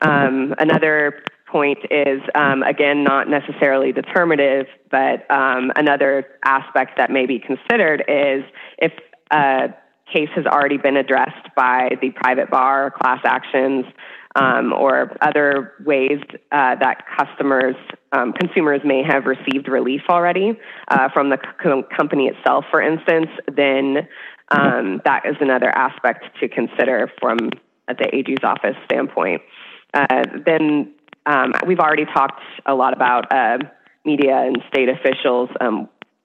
Um, 0.00 0.54
another 0.58 1.22
point 1.50 1.78
is, 1.90 2.20
um, 2.34 2.62
again, 2.62 3.04
not 3.04 3.28
necessarily 3.28 3.92
determinative, 3.92 4.66
but 4.90 5.30
um, 5.30 5.72
another 5.76 6.26
aspect 6.44 6.98
that 6.98 7.10
may 7.10 7.26
be 7.26 7.38
considered 7.38 8.04
is 8.06 8.44
if 8.78 8.92
uh, 9.30 9.68
case 10.12 10.28
has 10.34 10.46
already 10.46 10.78
been 10.78 10.96
addressed 10.96 11.54
by 11.56 11.90
the 12.00 12.10
private 12.10 12.50
bar, 12.50 12.90
class 12.90 13.20
actions, 13.24 13.84
um, 14.36 14.72
or 14.72 15.16
other 15.20 15.74
ways 15.84 16.20
uh, 16.52 16.76
that 16.76 17.04
customers, 17.18 17.74
um, 18.12 18.32
consumers 18.32 18.80
may 18.84 19.02
have 19.02 19.24
received 19.24 19.68
relief 19.68 20.02
already 20.08 20.58
uh, 20.88 21.08
from 21.12 21.30
the 21.30 21.38
co- 21.62 21.82
company 21.96 22.28
itself, 22.28 22.64
for 22.70 22.80
instance, 22.80 23.28
then 23.54 24.08
um, 24.50 25.00
that 25.04 25.24
is 25.26 25.36
another 25.40 25.68
aspect 25.68 26.24
to 26.40 26.48
consider 26.48 27.10
from 27.20 27.38
the 27.86 28.14
AG's 28.14 28.44
office 28.44 28.76
standpoint. 28.84 29.42
Uh, 29.94 30.24
then 30.44 30.92
um, 31.26 31.52
we've 31.66 31.80
already 31.80 32.04
talked 32.04 32.40
a 32.66 32.74
lot 32.74 32.92
about 32.94 33.32
uh, 33.32 33.58
media 34.04 34.36
and 34.36 34.58
state 34.68 34.88
officials. 34.88 35.50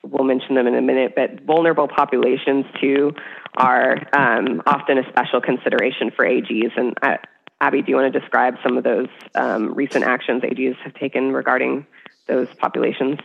We'll 0.04 0.26
mention 0.26 0.56
them 0.56 0.68
in 0.68 0.76
a 0.76 0.82
minute, 0.82 1.14
but 1.16 1.42
vulnerable 1.42 1.88
populations 1.88 2.66
too 2.82 3.14
are 3.58 3.98
um, 4.14 4.62
often 4.66 4.98
a 4.98 5.10
special 5.10 5.40
consideration 5.40 6.12
for 6.12 6.26
AGs. 6.26 6.72
And 6.76 6.98
uh, 7.02 7.18
Abby, 7.62 7.82
do 7.82 7.92
you 7.92 7.96
want 7.96 8.12
to 8.12 8.20
describe 8.20 8.56
some 8.62 8.78
of 8.78 8.84
those 8.84 9.08
um, 9.36 9.74
recent 9.74 10.04
actions 10.04 10.44
AGs 10.44 10.76
have 10.84 10.94
taken 10.96 11.32
regarding 11.32 11.86
those 12.28 12.48
populations? 12.56 13.20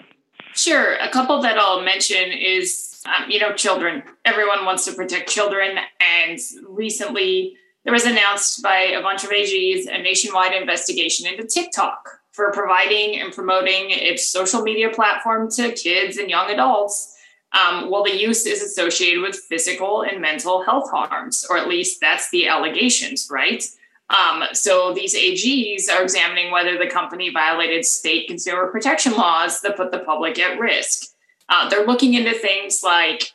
Sure. 0.55 0.95
A 0.97 1.09
couple 1.09 1.41
that 1.43 1.59
I'll 1.59 1.83
mention 1.83 2.33
is, 2.33 3.03
um, 3.07 3.31
you 3.31 3.39
know, 3.41 3.53
children. 3.53 4.03
Everyone 4.25 4.65
wants 4.65 4.85
to 4.87 4.93
protect 4.93 5.29
children. 5.29 5.79
And 6.01 6.39
recently, 6.69 7.57
there 7.85 7.93
was 7.93 8.05
announced 8.05 8.63
by 8.63 8.79
a 8.79 9.03
bunch 9.03 9.25
of 9.25 9.31
AGs 9.31 9.87
a 9.89 10.03
nationwide 10.03 10.53
investigation 10.53 11.27
into 11.27 11.45
TikTok 11.45 12.21
for 12.39 12.53
providing 12.53 13.21
and 13.21 13.33
promoting 13.33 13.91
its 13.91 14.29
social 14.29 14.63
media 14.63 14.89
platform 14.89 15.51
to 15.51 15.73
kids 15.73 16.19
and 16.19 16.31
young 16.31 16.49
adults 16.51 17.17
um, 17.53 17.91
well, 17.91 18.05
the 18.05 18.15
use 18.15 18.45
is 18.45 18.63
associated 18.63 19.23
with 19.23 19.37
physical 19.37 20.03
and 20.03 20.21
mental 20.21 20.63
health 20.65 20.91
harms, 20.91 21.47
or 21.49 21.57
at 21.57 21.67
least 21.67 22.01
that's 22.01 22.31
the 22.31 22.47
allegations, 22.47 23.29
right? 23.31 23.65
Um, 24.11 24.45
so 24.53 24.93
these 24.93 25.15
AGs 25.17 25.91
are 25.91 26.03
examining 26.03 26.51
whether 26.51 26.77
the 26.77 26.87
company 26.87 27.31
violated 27.31 27.85
state 27.85 28.29
consumer 28.29 28.67
protection 28.71 29.13
laws 29.13 29.61
that 29.63 29.77
put 29.77 29.93
the 29.93 30.01
public 30.01 30.39
at 30.39 30.59
risk. 30.59 31.09
Uh, 31.49 31.69
they're 31.71 31.87
looking 31.87 32.15
into 32.15 32.35
things 32.35 32.83
like, 32.83 33.33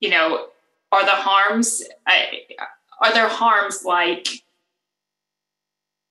you 0.00 0.10
know, 0.10 0.46
are 0.92 1.04
the 1.04 1.10
harms, 1.10 1.82
uh, 2.06 2.12
are 3.00 3.12
there 3.12 3.28
harms 3.28 3.84
like, 3.84 4.28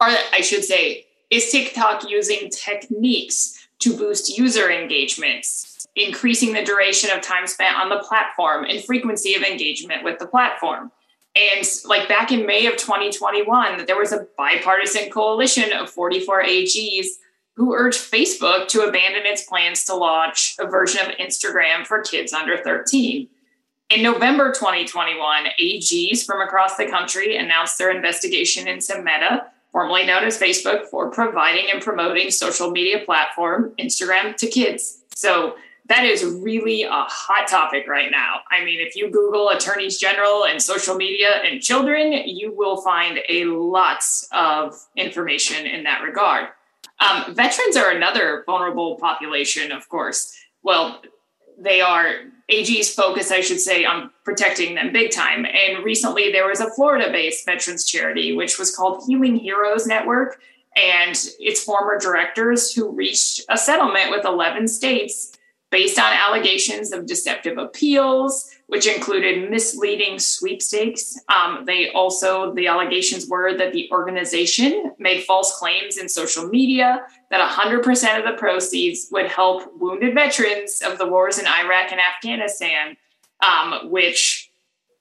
are 0.02 0.12
I 0.34 0.42
should 0.42 0.66
say, 0.66 1.06
is 1.34 1.52
TikTok 1.52 2.10
using 2.10 2.50
techniques 2.50 3.68
to 3.80 3.98
boost 3.98 4.38
user 4.38 4.72
engagements? 4.72 5.74
increasing 5.96 6.54
the 6.54 6.64
duration 6.64 7.12
of 7.12 7.22
time 7.22 7.48
spent 7.48 7.76
on 7.76 7.90
the 7.90 8.00
platform 8.00 8.66
and 8.66 8.84
frequency 8.84 9.36
of 9.36 9.44
engagement 9.44 10.04
with 10.04 10.20
the 10.20 10.26
platform. 10.26 10.92
And 11.36 11.68
like 11.86 12.08
back 12.08 12.32
in 12.32 12.46
May 12.46 12.68
of 12.68 12.78
2021, 12.78 13.86
there 13.86 13.98
was 13.98 14.12
a 14.12 14.28
bipartisan 14.38 15.10
coalition 15.10 15.72
of 15.74 15.90
44 15.90 16.44
AGs 16.44 17.08
who 17.56 17.74
urged 17.74 18.00
Facebook 18.00 18.68
to 18.70 18.82
abandon 18.82 19.26
its 19.26 19.44
plans 19.44 19.84
to 19.86 19.96
launch 19.96 20.56
a 20.60 20.66
version 20.66 21.08
of 21.08 21.16
Instagram 21.18 21.86
for 21.86 22.02
kids 22.02 22.34
under 22.34 22.58
13. 22.58 23.28
In 23.90 24.02
November 24.02 24.52
2021, 24.52 25.46
AGs 25.62 26.26
from 26.26 26.42
across 26.42 26.78
the 26.78 26.88
country 26.88 27.38
announced 27.38 27.78
their 27.78 27.92
investigation 27.92 28.68
into 28.68 28.98
Meta 28.98 29.48
formerly 29.74 30.06
known 30.06 30.24
as 30.24 30.40
Facebook, 30.40 30.86
for 30.86 31.12
providing 31.12 31.66
and 31.70 31.82
promoting 31.82 32.32
social 32.32 32.72
media 32.72 33.00
platform 33.04 33.74
Instagram 33.78 34.38
to 34.38 34.48
kids. 34.48 35.02
So 35.16 35.56
that 35.90 36.06
is 36.06 36.24
really 36.24 36.84
a 36.84 36.90
hot 36.92 37.48
topic 37.50 37.88
right 37.90 38.10
now. 38.10 38.38
I 38.50 38.64
mean, 38.64 38.80
if 38.80 38.96
you 38.96 39.12
Google 39.12 39.50
attorneys 39.50 39.98
general 39.98 40.46
and 40.46 40.62
social 40.62 40.96
media 40.96 41.42
and 41.44 41.62
children, 41.62 42.14
you 42.26 42.54
will 42.56 42.82
find 42.82 43.20
a 43.28 43.46
lot 43.46 44.02
of 44.32 44.80
information 44.96 45.66
in 45.66 45.84
that 45.84 46.02
regard. 46.02 46.50
Um, 47.00 47.36
veterans 47.36 47.76
are 47.76 47.92
another 47.92 48.44
vulnerable 48.46 48.96
population, 48.96 49.74
of 49.74 49.90
course. 49.90 50.34
Well, 50.62 51.02
they 51.58 51.82
are 51.82 52.16
AG's 52.50 52.94
focus, 52.94 53.32
I 53.32 53.42
should 53.42 53.60
say, 53.60 53.86
on 53.86 54.12
protecting 54.24 54.76
them 54.76 54.92
big 54.92 55.12
time. 55.12 55.46
And 55.46 55.84
recently 55.84 56.32
there 56.32 56.48
was 56.48 56.60
a 56.60 56.70
Florida 56.72 57.12
based 57.12 57.46
veterans 57.46 57.86
charity, 57.86 58.36
which 58.36 58.60
was 58.60 58.76
called 58.76 59.04
Healing 59.08 59.36
Heroes 59.36 59.88
Network. 59.88 60.42
And 60.76 61.16
its 61.40 61.64
former 61.64 62.00
directors 62.00 62.74
who 62.74 62.90
reached 62.90 63.42
a 63.48 63.58
settlement 63.58 64.10
with 64.10 64.26
11 64.26 64.68
states 64.68 65.38
based 65.70 66.00
on 66.00 66.12
allegations 66.14 66.92
of 66.92 67.06
deceptive 67.06 67.58
appeals, 67.58 68.50
which 68.74 68.88
included 68.88 69.52
misleading 69.52 70.18
sweepstakes. 70.18 71.16
Um, 71.32 71.64
they 71.66 71.92
also, 71.92 72.56
the 72.56 72.66
allegations 72.66 73.28
were 73.28 73.56
that 73.56 73.72
the 73.72 73.88
organization 73.92 74.94
made 74.98 75.26
false 75.26 75.56
claims 75.60 76.00
in 76.00 76.10
social 76.10 76.48
media 76.48 77.06
that 77.30 77.52
100% 77.52 78.18
of 78.18 78.26
the 78.26 78.36
proceeds 78.36 79.10
would 79.12 79.28
help 79.28 79.72
wounded 79.78 80.16
veterans 80.16 80.82
of 80.82 80.98
the 80.98 81.06
wars 81.06 81.38
in 81.38 81.46
Iraq 81.46 81.92
and 81.92 82.02
Afghanistan, 82.02 82.98
um, 83.48 83.92
which 83.92 84.52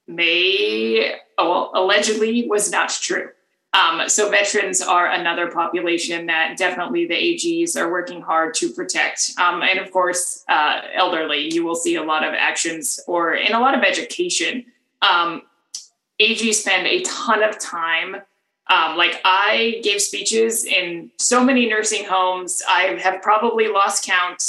may, 0.06 1.14
well, 1.38 1.70
allegedly 1.74 2.46
was 2.46 2.70
not 2.70 2.90
true. 2.90 3.30
Um, 3.74 4.08
so 4.08 4.28
veterans 4.28 4.82
are 4.82 5.11
another 5.11 5.50
population 5.50 6.26
that 6.26 6.58
definitely 6.58 7.06
the 7.06 7.14
AGs 7.14 7.74
are 7.76 7.90
working 7.90 8.20
hard 8.20 8.52
to 8.54 8.68
protect. 8.70 9.32
Um, 9.38 9.62
and 9.62 9.78
of 9.78 9.90
course, 9.90 10.44
uh, 10.48 10.82
elderly, 10.92 11.52
you 11.52 11.64
will 11.64 11.74
see 11.74 11.94
a 11.94 12.02
lot 12.02 12.22
of 12.22 12.35
actions 12.35 13.00
or 13.06 13.35
in 13.35 13.54
a 13.54 13.61
lot 13.61 13.76
of 13.76 13.82
education. 13.82 14.66
Um, 15.00 15.42
AGs 16.20 16.54
spend 16.54 16.87
a 16.87 17.00
ton 17.02 17.42
of 17.42 17.58
time. 17.58 18.16
Um, 18.70 18.96
like 18.96 19.20
I 19.24 19.80
gave 19.82 20.02
speeches 20.02 20.64
in 20.64 21.11
so 21.18 21.42
many 21.42 21.66
nursing 21.68 22.04
homes. 22.04 22.62
I 22.68 22.98
have 23.02 23.22
probably 23.22 23.68
lost 23.68 24.04
count 24.04 24.42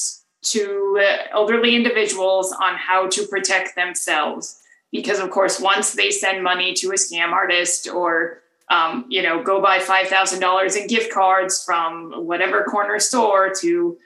to 0.44 1.02
elderly 1.32 1.76
individuals 1.76 2.52
on 2.52 2.76
how 2.76 3.08
to 3.08 3.26
protect 3.28 3.76
themselves. 3.76 4.60
Because 4.92 5.20
of 5.20 5.32
course, 5.32 5.60
once 5.60 5.94
they 5.94 6.12
send 6.12 6.44
money 6.44 6.74
to 6.74 6.90
a 6.90 6.96
scam 6.96 7.32
artist 7.32 7.90
or 7.90 8.43
um, 8.74 9.06
you 9.08 9.22
know, 9.22 9.44
go 9.44 9.62
buy 9.62 9.78
$5,000 9.78 10.78
in 10.78 10.88
gift 10.88 11.14
cards 11.14 11.64
from 11.64 12.12
whatever 12.26 12.64
corner 12.64 13.00
store 13.00 13.54
to 13.62 13.98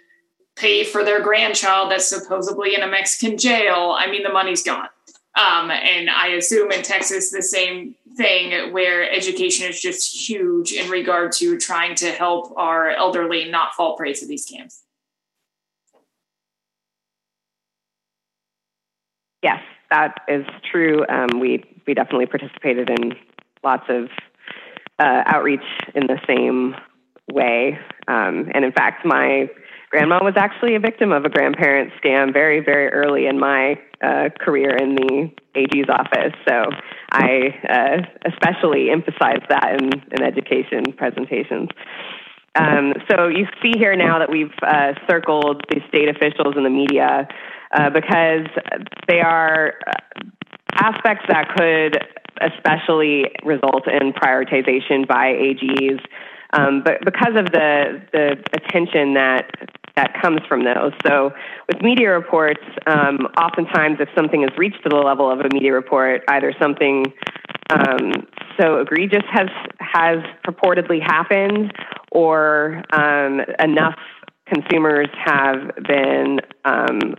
pay 0.55 0.83
for 0.83 1.03
their 1.03 1.21
grandchild 1.21 1.91
that's 1.91 2.07
supposedly 2.09 2.75
in 2.75 2.81
a 2.81 2.87
Mexican 2.87 3.37
jail. 3.37 3.95
I 3.97 4.09
mean, 4.09 4.23
the 4.23 4.31
money's 4.31 4.63
gone. 4.63 4.89
Um, 5.37 5.69
and 5.69 6.09
I 6.09 6.29
assume 6.29 6.71
in 6.71 6.81
Texas, 6.81 7.31
the 7.31 7.43
same 7.43 7.95
thing 8.17 8.73
where 8.73 9.09
education 9.09 9.69
is 9.69 9.79
just 9.79 10.27
huge 10.27 10.73
in 10.73 10.89
regard 10.89 11.31
to 11.33 11.57
trying 11.59 11.93
to 11.95 12.11
help 12.11 12.51
our 12.57 12.89
elderly 12.89 13.49
not 13.49 13.73
fall 13.73 13.95
prey 13.95 14.13
to 14.13 14.25
these 14.25 14.51
scams. 14.51 14.81
Yes, 19.43 19.61
that 19.91 20.15
is 20.27 20.45
true. 20.71 21.05
Um, 21.07 21.39
we 21.39 21.63
we 21.85 21.93
definitely 21.93 22.25
participated 22.25 22.89
in 22.89 23.13
lots 23.63 23.83
of 23.89 24.09
uh, 24.99 25.23
outreach 25.25 25.65
in 25.95 26.07
the 26.07 26.19
same 26.27 26.75
way. 27.31 27.77
Um, 28.07 28.49
and 28.53 28.63
in 28.63 28.71
fact, 28.71 29.05
my 29.05 29.49
grandma 29.89 30.23
was 30.23 30.33
actually 30.37 30.75
a 30.75 30.79
victim 30.79 31.11
of 31.11 31.25
a 31.25 31.29
grandparent 31.29 31.91
scam 32.01 32.33
very, 32.33 32.59
very 32.59 32.89
early 32.89 33.25
in 33.27 33.39
my 33.39 33.79
uh, 34.01 34.29
career 34.39 34.75
in 34.75 34.95
the 34.95 35.31
AG's 35.55 35.89
office. 35.89 36.33
So 36.47 36.65
I 37.11 37.55
uh, 37.67 38.29
especially 38.31 38.89
emphasize 38.89 39.41
that 39.49 39.77
in, 39.79 39.89
in 40.11 40.23
education 40.23 40.93
presentations. 40.95 41.69
Um, 42.55 42.93
so 43.09 43.27
you 43.27 43.45
see 43.61 43.73
here 43.77 43.95
now 43.95 44.19
that 44.19 44.31
we've 44.31 44.53
uh, 44.63 44.93
circled 45.07 45.63
the 45.69 45.79
state 45.89 46.09
officials 46.09 46.55
and 46.55 46.65
the 46.65 46.71
media 46.71 47.27
uh, 47.71 47.89
because 47.91 48.47
they 49.07 49.19
are 49.19 49.73
uh, 49.85 50.21
aspects 50.73 51.25
that 51.29 51.49
could 51.55 51.97
especially 52.41 53.25
result 53.43 53.87
in 53.87 54.13
prioritization 54.13 55.07
by 55.07 55.33
AGs. 55.33 55.99
Um, 56.53 56.81
but 56.83 57.03
because 57.03 57.35
of 57.35 57.45
the 57.51 58.01
the 58.13 58.37
attention 58.53 59.13
that 59.15 59.51
that 59.95 60.13
comes 60.21 60.39
from 60.47 60.63
those, 60.63 60.93
so 61.05 61.31
with 61.67 61.81
media 61.81 62.11
reports, 62.11 62.61
um, 62.85 63.27
oftentimes 63.37 63.97
if 63.99 64.07
something 64.15 64.41
has 64.43 64.57
reached 64.57 64.81
to 64.83 64.89
the 64.89 64.95
level 64.95 65.29
of 65.29 65.39
a 65.39 65.49
media 65.51 65.73
report, 65.73 66.23
either 66.29 66.53
something 66.61 67.05
um, 67.69 68.11
so 68.59 68.79
egregious 68.79 69.23
has 69.29 69.49
has 69.79 70.19
purportedly 70.45 71.01
happened, 71.01 71.73
or 72.11 72.83
um, 72.91 73.41
enough 73.59 73.97
consumers 74.47 75.09
have 75.25 75.71
been 75.85 76.39
um, 76.63 77.15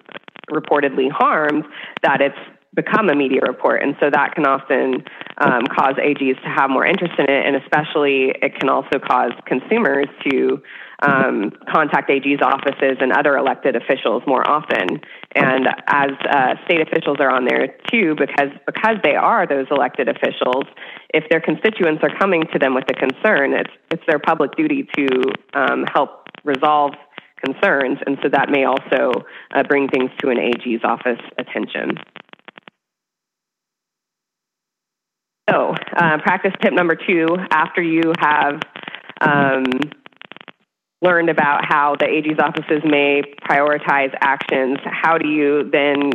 reportedly 0.51 1.11
harmed 1.11 1.65
that 2.03 2.21
it's 2.21 2.39
become 2.75 3.09
a 3.09 3.15
media 3.15 3.41
report. 3.47 3.83
And 3.83 3.97
so 4.01 4.11
that 4.11 4.35
can 4.35 4.47
often 4.47 5.05
um, 5.39 5.65
cause 5.67 5.95
AGs 5.97 6.41
to 6.43 6.49
have 6.49 6.71
more 6.71 6.85
interest 6.85 7.15
in 7.19 7.25
it. 7.25 7.47
And 7.47 7.57
especially, 7.57 8.33
it 8.43 8.59
can 8.59 8.69
also 8.69 8.99
cause 8.99 9.33
consumers 9.47 10.07
to 10.31 10.63
um, 11.01 11.53
contact 11.73 12.11
AG's 12.11 12.41
offices 12.43 12.99
and 13.01 13.13
other 13.13 13.37
elected 13.37 13.77
officials 13.77 14.23
more 14.27 14.49
often. 14.49 15.01
And 15.35 15.69
as 15.87 16.11
uh, 16.29 16.55
state 16.65 16.81
officials 16.81 17.19
are 17.21 17.31
on 17.31 17.47
there 17.47 17.77
too, 17.91 18.15
because, 18.19 18.51
because 18.67 18.97
they 19.03 19.15
are 19.15 19.47
those 19.47 19.67
elected 19.71 20.09
officials, 20.09 20.65
if 21.15 21.25
their 21.31 21.41
constituents 21.41 22.03
are 22.03 22.17
coming 22.19 22.45
to 22.53 22.59
them 22.59 22.75
with 22.75 22.85
a 22.91 22.95
concern, 22.95 23.55
it's, 23.55 23.71
it's 23.91 24.03
their 24.07 24.19
public 24.19 24.57
duty 24.57 24.89
to 24.97 25.23
um, 25.55 25.85
help 25.93 26.27
resolve 26.45 26.93
concerns. 27.43 27.99
And 28.07 28.19
so 28.23 28.29
that 28.31 28.51
may 28.51 28.65
also 28.65 29.25
uh, 29.55 29.63
bring 29.63 29.89
things 29.89 30.11
to 30.21 30.29
an 30.29 30.39
AG's 30.39 30.83
office 30.85 31.21
attention. 31.39 31.97
So, 35.49 35.75
uh, 35.97 36.19
practice 36.19 36.53
tip 36.61 36.75
number 36.75 36.95
two 36.95 37.27
after 37.51 37.81
you 37.81 38.13
have 38.21 38.61
um, 39.21 39.65
learned 41.01 41.31
about 41.31 41.65
how 41.65 41.97
the 41.99 42.07
AG's 42.07 42.39
offices 42.39 42.83
may 42.85 43.23
prioritize 43.49 44.15
actions, 44.21 44.79
how 44.85 45.17
do 45.17 45.29
you 45.29 45.71
then 45.71 46.11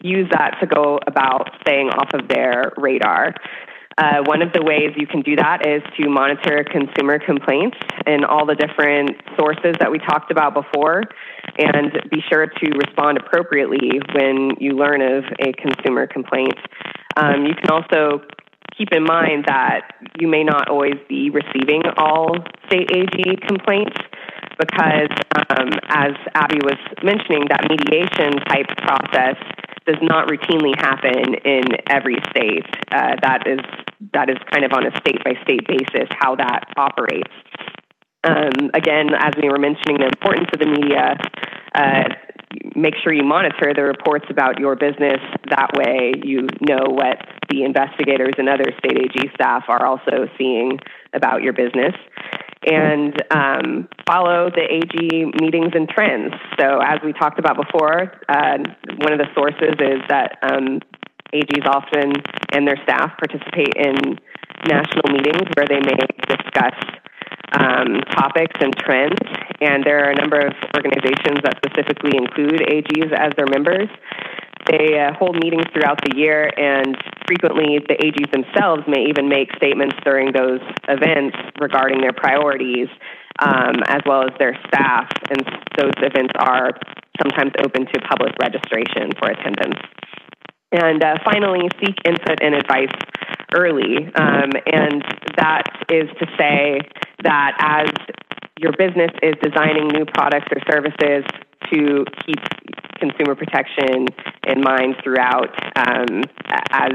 use 0.00 0.28
that 0.30 0.56
to 0.60 0.66
go 0.66 0.98
about 1.06 1.50
staying 1.60 1.88
off 1.90 2.14
of 2.14 2.28
their 2.28 2.72
radar? 2.78 3.34
Uh, 3.98 4.22
one 4.24 4.40
of 4.40 4.50
the 4.54 4.62
ways 4.62 4.94
you 4.96 5.06
can 5.06 5.20
do 5.20 5.36
that 5.36 5.66
is 5.66 5.82
to 5.98 6.08
monitor 6.08 6.64
consumer 6.64 7.18
complaints 7.18 7.76
in 8.06 8.24
all 8.24 8.46
the 8.46 8.54
different 8.54 9.10
sources 9.36 9.74
that 9.78 9.90
we 9.90 9.98
talked 9.98 10.30
about 10.30 10.54
before 10.54 11.02
and 11.58 11.92
be 12.10 12.22
sure 12.30 12.46
to 12.46 12.70
respond 12.86 13.18
appropriately 13.18 14.00
when 14.14 14.52
you 14.58 14.72
learn 14.72 15.02
of 15.02 15.24
a 15.40 15.52
consumer 15.52 16.06
complaint. 16.06 16.54
Um, 17.18 17.44
you 17.44 17.54
can 17.54 17.68
also 17.68 18.22
keep 18.80 18.92
in 18.92 19.04
mind 19.04 19.44
that 19.46 19.92
you 20.18 20.26
may 20.26 20.42
not 20.42 20.68
always 20.70 20.96
be 21.06 21.28
receiving 21.28 21.82
all 21.98 22.34
state 22.66 22.88
AG 22.90 23.36
complaints 23.46 23.96
because, 24.58 25.12
um, 25.52 25.68
as 25.88 26.16
Abby 26.34 26.60
was 26.64 26.80
mentioning, 27.04 27.44
that 27.50 27.68
mediation 27.68 28.40
type 28.48 28.68
process 28.78 29.36
does 29.84 30.00
not 30.00 30.28
routinely 30.28 30.74
happen 30.76 31.34
in 31.44 31.64
every 31.90 32.16
state. 32.30 32.64
Uh, 32.90 33.16
that 33.20 33.46
is 33.46 33.60
that 34.14 34.30
is 34.30 34.38
kind 34.50 34.64
of 34.64 34.72
on 34.72 34.86
a 34.86 34.96
state 35.00 35.22
by 35.24 35.34
state 35.44 35.66
basis 35.68 36.08
how 36.18 36.34
that 36.36 36.64
operates. 36.76 37.32
Um, 38.24 38.70
again, 38.72 39.10
as 39.14 39.34
we 39.40 39.48
were 39.50 39.58
mentioning, 39.58 39.98
the 39.98 40.06
importance 40.06 40.48
of 40.54 40.60
the 40.60 40.66
media. 40.66 41.16
Uh, 41.74 42.08
make 42.74 42.94
sure 43.02 43.12
you 43.12 43.22
monitor 43.22 43.72
the 43.74 43.82
reports 43.82 44.26
about 44.28 44.58
your 44.58 44.74
business. 44.74 45.20
That 45.50 45.70
way, 45.74 46.14
you 46.24 46.48
know 46.60 46.86
what 46.88 47.18
the 47.50 47.64
investigators 47.64 48.34
and 48.38 48.48
other 48.48 48.72
state 48.78 48.96
AG 48.96 49.30
staff 49.34 49.64
are 49.68 49.84
also 49.84 50.28
seeing 50.38 50.78
about 51.12 51.42
your 51.42 51.52
business. 51.52 51.94
And 52.62 53.14
um, 53.30 53.88
follow 54.06 54.50
the 54.50 54.60
AG 54.60 55.24
meetings 55.40 55.72
and 55.74 55.88
trends. 55.88 56.34
So, 56.58 56.80
as 56.80 57.00
we 57.02 57.14
talked 57.14 57.38
about 57.38 57.56
before, 57.56 58.12
uh, 58.28 58.58
one 59.00 59.12
of 59.12 59.18
the 59.18 59.28
sources 59.34 59.74
is 59.80 60.02
that 60.08 60.36
um, 60.42 60.80
AGs 61.32 61.66
often 61.66 62.12
and 62.52 62.68
their 62.68 62.76
staff 62.82 63.16
participate 63.16 63.72
in 63.76 64.18
national 64.68 65.08
meetings 65.08 65.48
where 65.56 65.66
they 65.66 65.80
may 65.80 65.96
discuss 66.28 66.76
um, 67.52 68.00
topics 68.12 68.54
and 68.60 68.76
trends. 68.76 69.18
And 69.60 69.84
there 69.84 70.04
are 70.04 70.10
a 70.10 70.16
number 70.16 70.38
of 70.38 70.52
organizations 70.76 71.40
that 71.42 71.56
specifically 71.64 72.16
include 72.16 72.60
AGs 72.60 73.12
as 73.12 73.32
their 73.36 73.46
members. 73.46 73.88
They 74.70 75.00
uh, 75.00 75.12
hold 75.18 75.34
meetings 75.34 75.64
throughout 75.74 75.98
the 76.04 76.16
year, 76.16 76.48
and 76.56 76.96
frequently, 77.26 77.80
the 77.82 77.98
AGs 77.98 78.30
themselves 78.30 78.84
may 78.86 79.06
even 79.08 79.28
make 79.28 79.50
statements 79.56 79.96
during 80.04 80.30
those 80.30 80.60
events 80.86 81.36
regarding 81.60 82.00
their 82.00 82.12
priorities, 82.12 82.86
um, 83.40 83.82
as 83.88 84.00
well 84.06 84.22
as 84.22 84.30
their 84.38 84.56
staff. 84.68 85.10
And 85.28 85.42
those 85.76 85.94
events 85.98 86.34
are 86.38 86.70
sometimes 87.18 87.50
open 87.64 87.86
to 87.86 88.00
public 88.06 88.32
registration 88.40 89.10
for 89.18 89.30
attendance. 89.30 89.80
And 90.70 91.02
uh, 91.02 91.18
finally, 91.24 91.68
seek 91.80 91.96
input 92.04 92.38
and 92.40 92.54
advice 92.54 92.94
early. 93.52 94.06
Um, 94.14 94.54
and 94.70 95.02
that 95.36 95.66
is 95.90 96.08
to 96.20 96.26
say 96.38 96.78
that 97.24 97.56
as 97.58 97.90
your 98.60 98.70
business 98.78 99.10
is 99.20 99.34
designing 99.42 99.88
new 99.88 100.04
products 100.04 100.46
or 100.54 100.62
services 100.70 101.24
to 101.72 102.04
keep 102.26 102.38
consumer 102.98 103.34
protection 103.34 104.06
in 104.46 104.60
mind 104.60 104.96
throughout 105.02 105.50
um, 105.76 106.22
as 106.70 106.92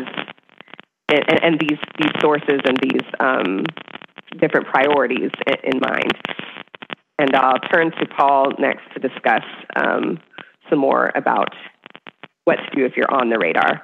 and, 1.08 1.44
and, 1.44 1.60
these 1.60 1.78
these 2.00 2.12
sources 2.20 2.60
and 2.66 2.78
these 2.82 3.04
um, 3.20 3.64
different 4.40 4.68
priorities 4.68 5.32
in, 5.48 5.74
in, 5.74 5.80
mind. 5.80 6.14
And 7.20 7.36
I'll 7.36 7.60
turn 7.60 7.92
to 7.92 8.06
Paul 8.08 8.54
next 8.60 8.84
to 8.94 9.00
discuss 9.00 9.44
um, 9.76 10.20
some 10.70 10.80
more 10.80 11.12
about 11.16 11.54
what 12.46 12.58
to 12.58 12.76
do 12.76 12.86
if 12.86 12.98
you're 12.98 13.12
on 13.12 13.30
the 13.30 13.38
radar. 13.38 13.82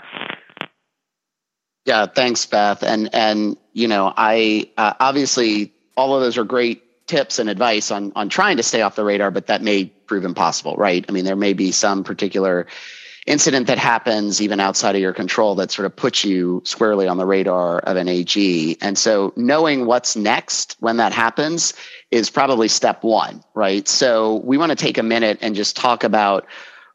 Yeah, 1.85 2.05
thanks, 2.07 2.45
Beth. 2.45 2.83
And 2.83 3.09
and 3.13 3.57
you 3.73 3.87
know, 3.87 4.13
I 4.15 4.69
uh, 4.77 4.93
obviously 4.99 5.73
all 5.95 6.15
of 6.15 6.21
those 6.21 6.37
are 6.37 6.43
great 6.43 6.83
tips 7.07 7.39
and 7.39 7.49
advice 7.49 7.91
on 7.91 8.11
on 8.15 8.29
trying 8.29 8.57
to 8.57 8.63
stay 8.63 8.81
off 8.81 8.95
the 8.95 9.03
radar, 9.03 9.31
but 9.31 9.47
that 9.47 9.61
may 9.61 9.85
prove 9.85 10.25
impossible, 10.25 10.75
right? 10.75 11.05
I 11.07 11.11
mean, 11.11 11.25
there 11.25 11.35
may 11.35 11.53
be 11.53 11.71
some 11.71 12.03
particular 12.03 12.67
incident 13.27 13.67
that 13.67 13.77
happens 13.77 14.41
even 14.41 14.59
outside 14.59 14.95
of 14.95 15.01
your 15.01 15.13
control 15.13 15.55
that 15.55 15.71
sort 15.71 15.85
of 15.85 15.95
puts 15.95 16.23
you 16.23 16.61
squarely 16.65 17.07
on 17.07 17.17
the 17.17 17.25
radar 17.25 17.79
of 17.79 17.95
an 17.95 18.07
AG. 18.07 18.77
And 18.81 18.97
so 18.97 19.31
knowing 19.35 19.85
what's 19.85 20.15
next 20.15 20.75
when 20.79 20.97
that 20.97 21.13
happens 21.13 21.73
is 22.09 22.29
probably 22.29 22.67
step 22.67 23.03
one, 23.03 23.43
right? 23.53 23.87
So 23.87 24.37
we 24.43 24.57
want 24.57 24.71
to 24.71 24.75
take 24.75 24.97
a 24.97 25.03
minute 25.03 25.37
and 25.41 25.55
just 25.55 25.75
talk 25.75 26.03
about 26.03 26.47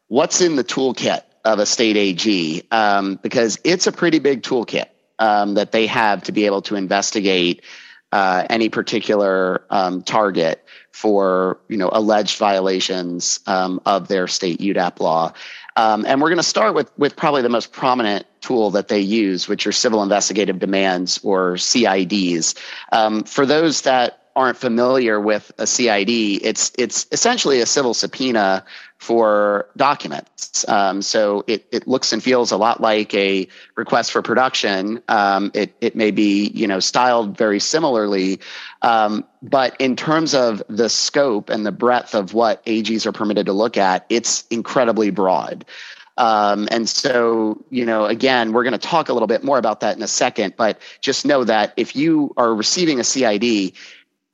what's 0.07 0.41
in 0.41 0.57
the 0.57 0.63
toolkit 0.63 1.21
of 1.45 1.59
a 1.59 1.65
state 1.65 1.95
AG 1.95 2.63
um, 2.71 3.19
because 3.23 3.57
it's 3.63 3.87
a 3.87 3.91
pretty 3.91 4.19
big 4.19 4.43
toolkit 4.43 4.87
um, 5.19 5.53
that 5.53 5.71
they 5.71 5.87
have 5.87 6.23
to 6.23 6.31
be 6.31 6.45
able 6.45 6.61
to 6.63 6.75
investigate 6.75 7.63
uh, 8.11 8.45
any 8.49 8.69
particular 8.69 9.63
um, 9.69 10.01
target 10.01 10.63
for 10.91 11.59
you 11.69 11.77
know 11.77 11.89
alleged 11.91 12.37
violations 12.37 13.39
um, 13.47 13.81
of 13.85 14.07
their 14.07 14.27
state 14.27 14.59
UDAP 14.59 14.99
law. 14.99 15.33
Um, 15.75 16.05
and 16.07 16.19
we're 16.21 16.29
going 16.29 16.37
to 16.37 16.43
start 16.43 16.73
with 16.73 16.91
with 16.97 17.15
probably 17.15 17.41
the 17.41 17.49
most 17.49 17.71
prominent 17.71 18.25
tool 18.41 18.71
that 18.71 18.87
they 18.87 18.99
use, 18.99 19.47
which 19.47 19.67
are 19.67 19.71
civil 19.71 20.01
investigative 20.01 20.59
demands 20.59 21.19
or 21.23 21.53
CIDs. 21.53 22.57
Um, 22.91 23.23
for 23.23 23.45
those 23.45 23.81
that 23.81 24.26
aren't 24.37 24.55
familiar 24.55 25.19
with 25.19 25.51
a 25.57 25.65
CID, 25.65 26.09
it's 26.45 26.71
it's 26.77 27.07
essentially 27.11 27.59
a 27.59 27.65
civil 27.65 27.95
subpoena 27.95 28.63
for 28.99 29.67
documents. 29.75 30.63
Um, 30.69 31.01
so 31.01 31.43
it, 31.47 31.65
it 31.71 31.87
looks 31.87 32.13
and 32.13 32.21
feels 32.21 32.51
a 32.51 32.57
lot 32.57 32.79
like 32.79 33.13
a 33.15 33.47
request 33.75 34.11
for 34.11 34.21
production. 34.21 35.01
Um, 35.07 35.51
it 35.55 35.75
it 35.81 35.95
may 35.95 36.11
be 36.11 36.49
you 36.53 36.67
know 36.67 36.79
styled 36.79 37.35
very 37.35 37.59
similarly, 37.59 38.39
um, 38.83 39.25
but 39.41 39.75
in 39.79 39.95
terms 39.95 40.35
of 40.35 40.61
the 40.69 40.87
scope 40.87 41.49
and 41.49 41.65
the 41.65 41.71
breadth 41.71 42.13
of 42.13 42.35
what 42.35 42.63
AGs 42.65 43.07
are 43.07 43.11
permitted 43.11 43.47
to 43.47 43.53
look 43.53 43.75
at, 43.75 44.05
it's 44.07 44.45
incredibly 44.51 45.09
broad. 45.09 45.65
Um, 46.17 46.67
and 46.71 46.89
so, 46.89 47.63
you 47.69 47.85
know, 47.85 48.05
again, 48.05 48.51
we're 48.51 48.63
going 48.63 48.73
to 48.73 48.79
talk 48.79 49.09
a 49.09 49.13
little 49.13 49.27
bit 49.27 49.43
more 49.43 49.59
about 49.59 49.81
that 49.81 49.95
in 49.95 50.01
a 50.01 50.07
second, 50.07 50.55
but 50.57 50.79
just 50.99 51.25
know 51.25 51.43
that 51.43 51.73
if 51.77 51.95
you 51.95 52.33
are 52.37 52.53
receiving 52.55 52.99
a 52.99 53.03
CID, 53.03 53.73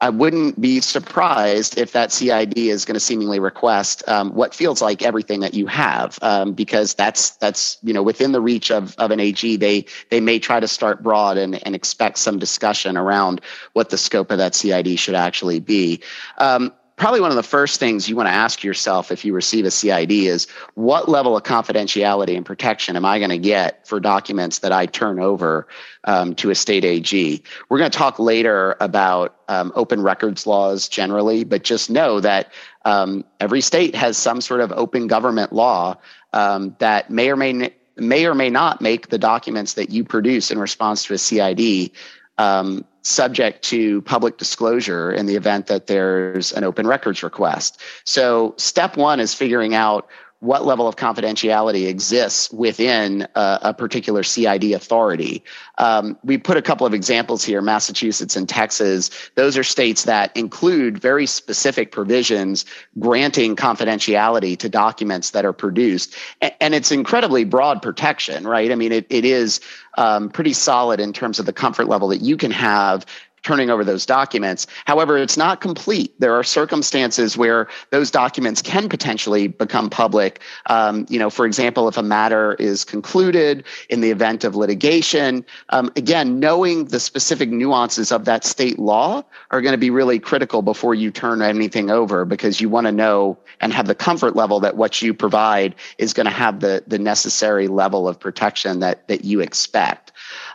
I 0.03 0.09
wouldn't 0.09 0.59
be 0.59 0.81
surprised 0.81 1.77
if 1.77 1.93
that 1.93 2.11
CID 2.11 2.57
is 2.57 2.83
going 2.83 2.95
to 2.95 2.99
seemingly 2.99 3.39
request 3.39 4.03
um, 4.09 4.33
what 4.33 4.53
feels 4.53 4.81
like 4.81 5.01
everything 5.01 5.39
that 5.39 5.53
you 5.53 5.65
have, 5.67 6.19
um, 6.21 6.51
because 6.51 6.93
that's 6.93 7.29
that's 7.37 7.77
you 7.83 7.93
know 7.93 8.03
within 8.03 8.33
the 8.33 8.41
reach 8.41 8.69
of 8.69 8.95
of 8.97 9.11
an 9.11 9.21
AG. 9.21 9.55
They 9.55 9.85
they 10.09 10.19
may 10.19 10.39
try 10.39 10.59
to 10.59 10.67
start 10.67 11.03
broad 11.03 11.37
and, 11.37 11.65
and 11.65 11.73
expect 11.73 12.17
some 12.17 12.37
discussion 12.37 12.97
around 12.97 13.39
what 13.71 13.91
the 13.91 13.97
scope 13.97 14.29
of 14.29 14.39
that 14.39 14.55
CID 14.55 14.99
should 14.99 15.15
actually 15.15 15.61
be. 15.61 16.01
Um, 16.37 16.73
probably 16.95 17.21
one 17.21 17.31
of 17.31 17.35
the 17.35 17.43
first 17.43 17.79
things 17.79 18.07
you 18.07 18.15
want 18.15 18.27
to 18.27 18.33
ask 18.33 18.63
yourself 18.63 19.11
if 19.11 19.25
you 19.25 19.33
receive 19.33 19.65
a 19.65 19.71
CID 19.71 20.11
is 20.11 20.47
what 20.75 21.09
level 21.09 21.35
of 21.35 21.43
confidentiality 21.43 22.35
and 22.35 22.45
protection 22.45 22.95
am 22.95 23.05
I 23.05 23.17
going 23.17 23.31
to 23.31 23.37
get 23.37 23.87
for 23.87 23.99
documents 23.99 24.59
that 24.59 24.71
I 24.71 24.85
turn 24.85 25.19
over 25.19 25.67
um, 26.03 26.35
to 26.35 26.49
a 26.49 26.55
state 26.55 26.85
AG? 26.85 27.43
We're 27.69 27.77
going 27.77 27.91
to 27.91 27.97
talk 27.97 28.19
later 28.19 28.75
about 28.79 29.35
um, 29.47 29.71
open 29.75 30.01
records 30.01 30.45
laws 30.45 30.87
generally, 30.87 31.43
but 31.43 31.63
just 31.63 31.89
know 31.89 32.19
that 32.19 32.51
um, 32.85 33.23
every 33.39 33.61
state 33.61 33.95
has 33.95 34.17
some 34.17 34.41
sort 34.41 34.61
of 34.61 34.71
open 34.73 35.07
government 35.07 35.51
law 35.51 35.97
um, 36.33 36.75
that 36.79 37.09
may 37.09 37.31
or 37.31 37.35
may 37.35 37.73
may 37.95 38.25
or 38.25 38.33
may 38.33 38.49
not 38.49 38.81
make 38.81 39.09
the 39.09 39.19
documents 39.19 39.73
that 39.73 39.91
you 39.91 40.03
produce 40.03 40.49
in 40.49 40.57
response 40.57 41.03
to 41.05 41.13
a 41.13 41.17
CID 41.17 41.91
um, 42.37 42.83
subject 43.03 43.63
to 43.63 44.01
public 44.03 44.37
disclosure 44.37 45.11
in 45.11 45.25
the 45.25 45.35
event 45.35 45.67
that 45.67 45.87
there's 45.87 46.51
an 46.53 46.63
open 46.63 46.87
records 46.87 47.21
request. 47.21 47.79
So, 48.05 48.55
step 48.57 48.97
one 48.97 49.19
is 49.19 49.33
figuring 49.33 49.75
out 49.75 50.07
what 50.43 50.65
level 50.65 50.89
of 50.89 50.97
confidentiality 50.97 51.87
exists 51.87 52.51
within 52.51 53.25
a, 53.35 53.59
a 53.61 53.73
particular 53.73 54.23
CID 54.23 54.73
authority. 54.73 55.41
Um, 55.77 56.17
we 56.21 56.37
put 56.37 56.57
a 56.57 56.61
couple 56.61 56.85
of 56.85 56.93
examples 56.93 57.45
here 57.45 57.61
Massachusetts 57.61 58.35
and 58.35 58.47
Texas. 58.47 59.09
Those 59.35 59.57
are 59.57 59.63
states 59.63 60.03
that 60.03 60.35
include 60.35 60.97
very 60.97 61.27
specific 61.27 61.93
provisions 61.93 62.65
granting 62.99 63.55
confidentiality 63.55 64.57
to 64.57 64.67
documents 64.67 65.29
that 65.31 65.45
are 65.45 65.53
produced. 65.53 66.13
And, 66.59 66.73
it's 66.73 66.91
incredibly 66.91 67.43
broad 67.43 67.83
protection, 67.83 68.47
right? 68.47 68.71
I 68.71 68.75
mean, 68.75 68.91
it, 68.91 69.05
it 69.09 69.25
is 69.25 69.61
um, 69.95 70.27
pretty 70.29 70.53
solid 70.53 70.99
in 70.99 71.13
terms 71.13 71.37
of 71.37 71.45
the 71.45 71.53
comfort 71.53 71.87
level 71.87 72.07
that 72.07 72.21
you 72.21 72.35
can 72.35 72.49
have 72.49 73.05
turning 73.43 73.69
over 73.69 73.83
those 73.83 74.05
documents. 74.05 74.65
However, 74.85 75.17
it's 75.17 75.37
not 75.37 75.61
complete. 75.61 76.19
There 76.19 76.33
are 76.33 76.43
circumstances 76.43 77.37
where 77.37 77.67
those 77.91 78.09
documents 78.09 78.61
can 78.61 78.89
potentially 78.89 79.47
become 79.47 79.89
public. 79.89 80.41
Um, 80.67 81.05
you 81.09 81.19
know, 81.19 81.29
for 81.29 81.45
example, 81.45 81.87
if 81.87 81.97
a 81.97 82.03
matter 82.03 82.55
is 82.55 82.83
concluded 82.83 83.65
in 83.89 84.01
the 84.01 84.11
event 84.11 84.43
of 84.43 84.55
litigation, 84.55 85.45
um, 85.69 85.91
again, 85.95 86.39
knowing 86.39 86.85
the 86.85 86.99
specific 86.99 87.49
nuances 87.49 88.11
of 88.11 88.25
that 88.25 88.45
state 88.45 88.79
law 88.79 89.23
are 89.51 89.61
going 89.61 89.73
to 89.73 89.77
be 89.77 89.89
really 89.89 90.19
critical 90.19 90.61
before 90.61 90.95
you 90.95 91.11
turn 91.11 91.41
anything 91.41 91.91
over 91.91 92.25
because 92.25 92.61
you 92.61 92.69
want 92.69 92.87
to 92.87 92.91
know 92.91 93.37
and 93.59 93.73
have 93.73 93.87
the 93.87 93.95
comfort 93.95 94.35
level 94.35 94.59
that 94.61 94.77
what 94.77 95.01
you 95.01 95.13
provide 95.13 95.75
is 95.97 96.13
going 96.13 96.25
to 96.25 96.31
have 96.31 96.61
the, 96.61 96.83
the 96.87 96.97
necessary 96.97 97.67
level 97.67 98.07
of 98.07 98.19
protection 98.19 98.79
that, 98.79 99.07
that 99.07 99.25
you 99.25 99.41
expect. 99.41 100.11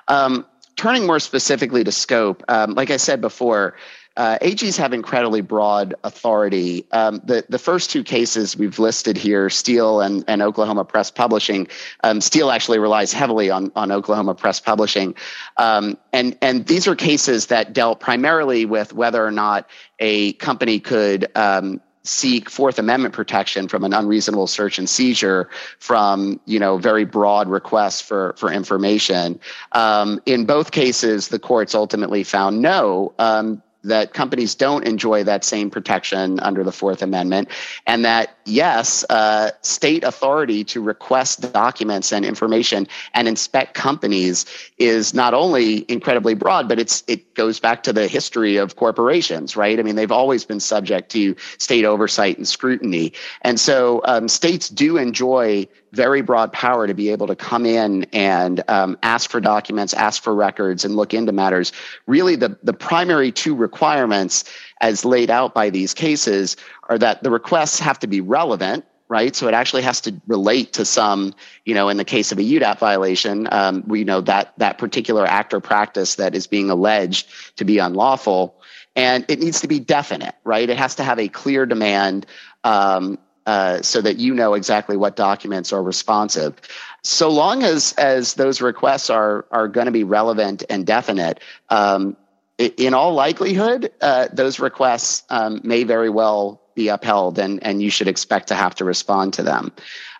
Um, 0.09 0.46
turning 0.78 1.06
more 1.06 1.18
specifically 1.18 1.84
to 1.84 1.92
scope, 1.92 2.42
um, 2.48 2.74
like 2.74 2.90
I 2.90 2.96
said 2.96 3.20
before, 3.20 3.74
uh, 4.16 4.38
AGs 4.42 4.76
have 4.78 4.92
incredibly 4.92 5.42
broad 5.42 5.94
authority. 6.02 6.86
Um, 6.90 7.20
the 7.22 7.44
the 7.48 7.58
first 7.58 7.90
two 7.90 8.02
cases 8.02 8.56
we've 8.56 8.78
listed 8.80 9.16
here, 9.16 9.48
Steele 9.48 10.00
and, 10.00 10.24
and 10.26 10.42
Oklahoma 10.42 10.84
Press 10.84 11.10
Publishing, 11.10 11.68
um, 12.02 12.20
Steele 12.20 12.50
actually 12.50 12.80
relies 12.80 13.12
heavily 13.12 13.48
on 13.48 13.70
on 13.76 13.92
Oklahoma 13.92 14.34
Press 14.34 14.58
Publishing, 14.58 15.14
um, 15.56 15.96
and 16.12 16.36
and 16.42 16.66
these 16.66 16.88
are 16.88 16.96
cases 16.96 17.46
that 17.46 17.72
dealt 17.72 18.00
primarily 18.00 18.64
with 18.64 18.92
whether 18.92 19.24
or 19.24 19.30
not 19.30 19.68
a 20.00 20.32
company 20.34 20.80
could 20.80 21.30
um, 21.36 21.80
seek 22.02 22.48
Fourth 22.48 22.78
Amendment 22.78 23.14
protection 23.14 23.68
from 23.68 23.84
an 23.84 23.92
unreasonable 23.92 24.46
search 24.46 24.78
and 24.78 24.88
seizure 24.88 25.48
from 25.78 26.40
you 26.46 26.58
know 26.58 26.78
very 26.78 27.04
broad 27.04 27.48
requests 27.48 28.00
for 28.00 28.34
for 28.37 28.52
information. 28.52 29.38
Um, 29.72 30.20
in 30.26 30.46
both 30.46 30.70
cases, 30.70 31.28
the 31.28 31.38
courts 31.38 31.74
ultimately 31.74 32.24
found 32.24 32.62
no. 32.62 33.12
Um, 33.18 33.62
that 33.88 34.14
companies 34.14 34.55
don't 34.55 34.87
enjoy 34.87 35.24
that 35.24 35.44
same 35.44 35.70
protection 35.70 36.40
under 36.40 36.64
the 36.64 36.72
Fourth 36.72 37.03
Amendment, 37.03 37.48
and 37.87 38.05
that 38.05 38.37
yes, 38.44 39.05
uh, 39.11 39.51
state 39.62 40.05
authority 40.05 40.64
to 40.64 40.81
request 40.81 41.53
documents 41.53 42.12
and 42.12 42.24
information 42.24 42.87
and 43.14 43.29
inspect 43.29 43.74
companies 43.74 44.46
is 44.79 45.12
not 45.12 45.35
only 45.35 45.85
incredibly 45.90 46.35
broad, 46.35 46.68
but 46.68 46.79
it's 46.79 47.03
it 47.07 47.35
goes 47.35 47.61
back 47.61 47.83
to 47.83 47.92
the 47.92 48.07
history 48.07 48.57
of 48.57 48.77
corporations, 48.77 49.57
right? 49.57 49.79
I 49.79 49.83
mean, 49.83 49.96
they've 49.96 50.12
always 50.12 50.44
been 50.44 50.61
subject 50.61 51.11
to 51.12 51.35
state 51.59 51.85
oversight 51.85 52.38
and 52.38 52.46
scrutiny, 52.46 53.12
and 53.42 53.59
so 53.59 54.01
um, 54.05 54.29
states 54.29 54.68
do 54.68 54.96
enjoy 54.96 55.66
very 55.92 56.22
broad 56.22 56.53
power 56.53 56.87
to 56.87 56.94
be 56.94 57.11
able 57.11 57.27
to 57.27 57.37
come 57.37 57.66
in 57.66 58.05
and 58.12 58.62
um, 58.68 58.98
ask 59.03 59.31
for 59.31 59.40
documents, 59.40 59.94
ask 59.94 60.23
for 60.23 60.35
records, 60.35 60.85
and 60.85 60.96
look 60.96 61.15
into 61.15 61.33
matters. 61.33 61.73
Really, 62.06 62.37
the, 62.37 62.58
the 62.62 62.73
primary 62.73 63.33
two 63.33 63.54
requirements 63.54 64.44
as 64.81 65.04
laid 65.04 65.31
out 65.31 65.54
by 65.54 65.71
these 65.71 65.94
cases 65.94 66.56
are 66.88 66.98
that 66.98 67.23
the 67.23 67.31
requests 67.31 67.81
have 67.81 67.98
to 68.00 68.06
be 68.06 68.21
relevant 68.21 68.85
right? 69.08 69.35
So 69.35 69.48
it 69.48 69.54
actually 69.54 69.83
has 69.83 70.00
to 70.02 70.21
relate 70.27 70.75
to 70.75 70.85
some, 70.85 71.35
you 71.65 71.75
know, 71.75 71.88
in 71.88 71.96
the 71.96 72.04
case 72.04 72.31
of 72.31 72.38
a 72.38 72.42
UDAP 72.42 72.79
violation, 72.79 73.48
um, 73.50 73.83
we 73.87 74.04
know 74.04 74.21
that 74.21 74.52
that 74.58 74.79
particular 74.79 75.27
act 75.27 75.54
or 75.54 75.60
practice 75.60 76.17
that 76.17 76.35
is 76.35 76.46
being 76.46 76.71
alleged 76.71 77.27
to 77.56 77.65
be 77.65 77.79
unlawful, 77.79 78.60
and 78.94 79.25
it 79.29 79.38
needs 79.38 79.60
to 79.62 79.69
be 79.69 79.81
definite, 79.81 80.35
right? 80.44 80.69
It 80.69 80.77
has 80.77 80.94
to 80.96 81.04
have 81.04 81.19
a 81.19 81.29
clear 81.29 81.65
demand. 81.65 82.27
Um, 82.65 83.19
uh, 83.49 83.81
so 83.81 84.03
that 84.03 84.19
you 84.19 84.35
know 84.35 84.53
exactly 84.53 84.94
what 84.94 85.17
documents 85.17 85.73
are 85.73 85.83
responsive. 85.83 86.55
So 87.03 87.31
long 87.31 87.63
as 87.63 87.94
as 87.94 88.35
those 88.35 88.61
requests 88.61 89.09
are 89.09 89.46
are 89.51 89.69
going 89.69 89.87
to 89.87 89.90
be 89.90 90.05
relevant 90.05 90.65
and 90.69 90.87
definite, 90.87 91.40
um, 91.71 92.15
in 92.59 92.92
all 92.92 93.15
likelihood, 93.15 93.90
uh, 94.03 94.29
those 94.35 94.61
requests 94.61 95.23
um, 95.31 95.63
may 95.65 95.85
very 95.85 96.11
well 96.11 96.61
be 96.75 96.88
upheld, 96.88 97.38
and 97.38 97.63
and 97.63 97.81
you 97.81 97.88
should 97.88 98.07
expect 98.07 98.49
to 98.49 98.55
have 98.55 98.75
to 98.75 98.85
respond 98.85 99.33
to 99.33 99.42
them. 99.42 99.73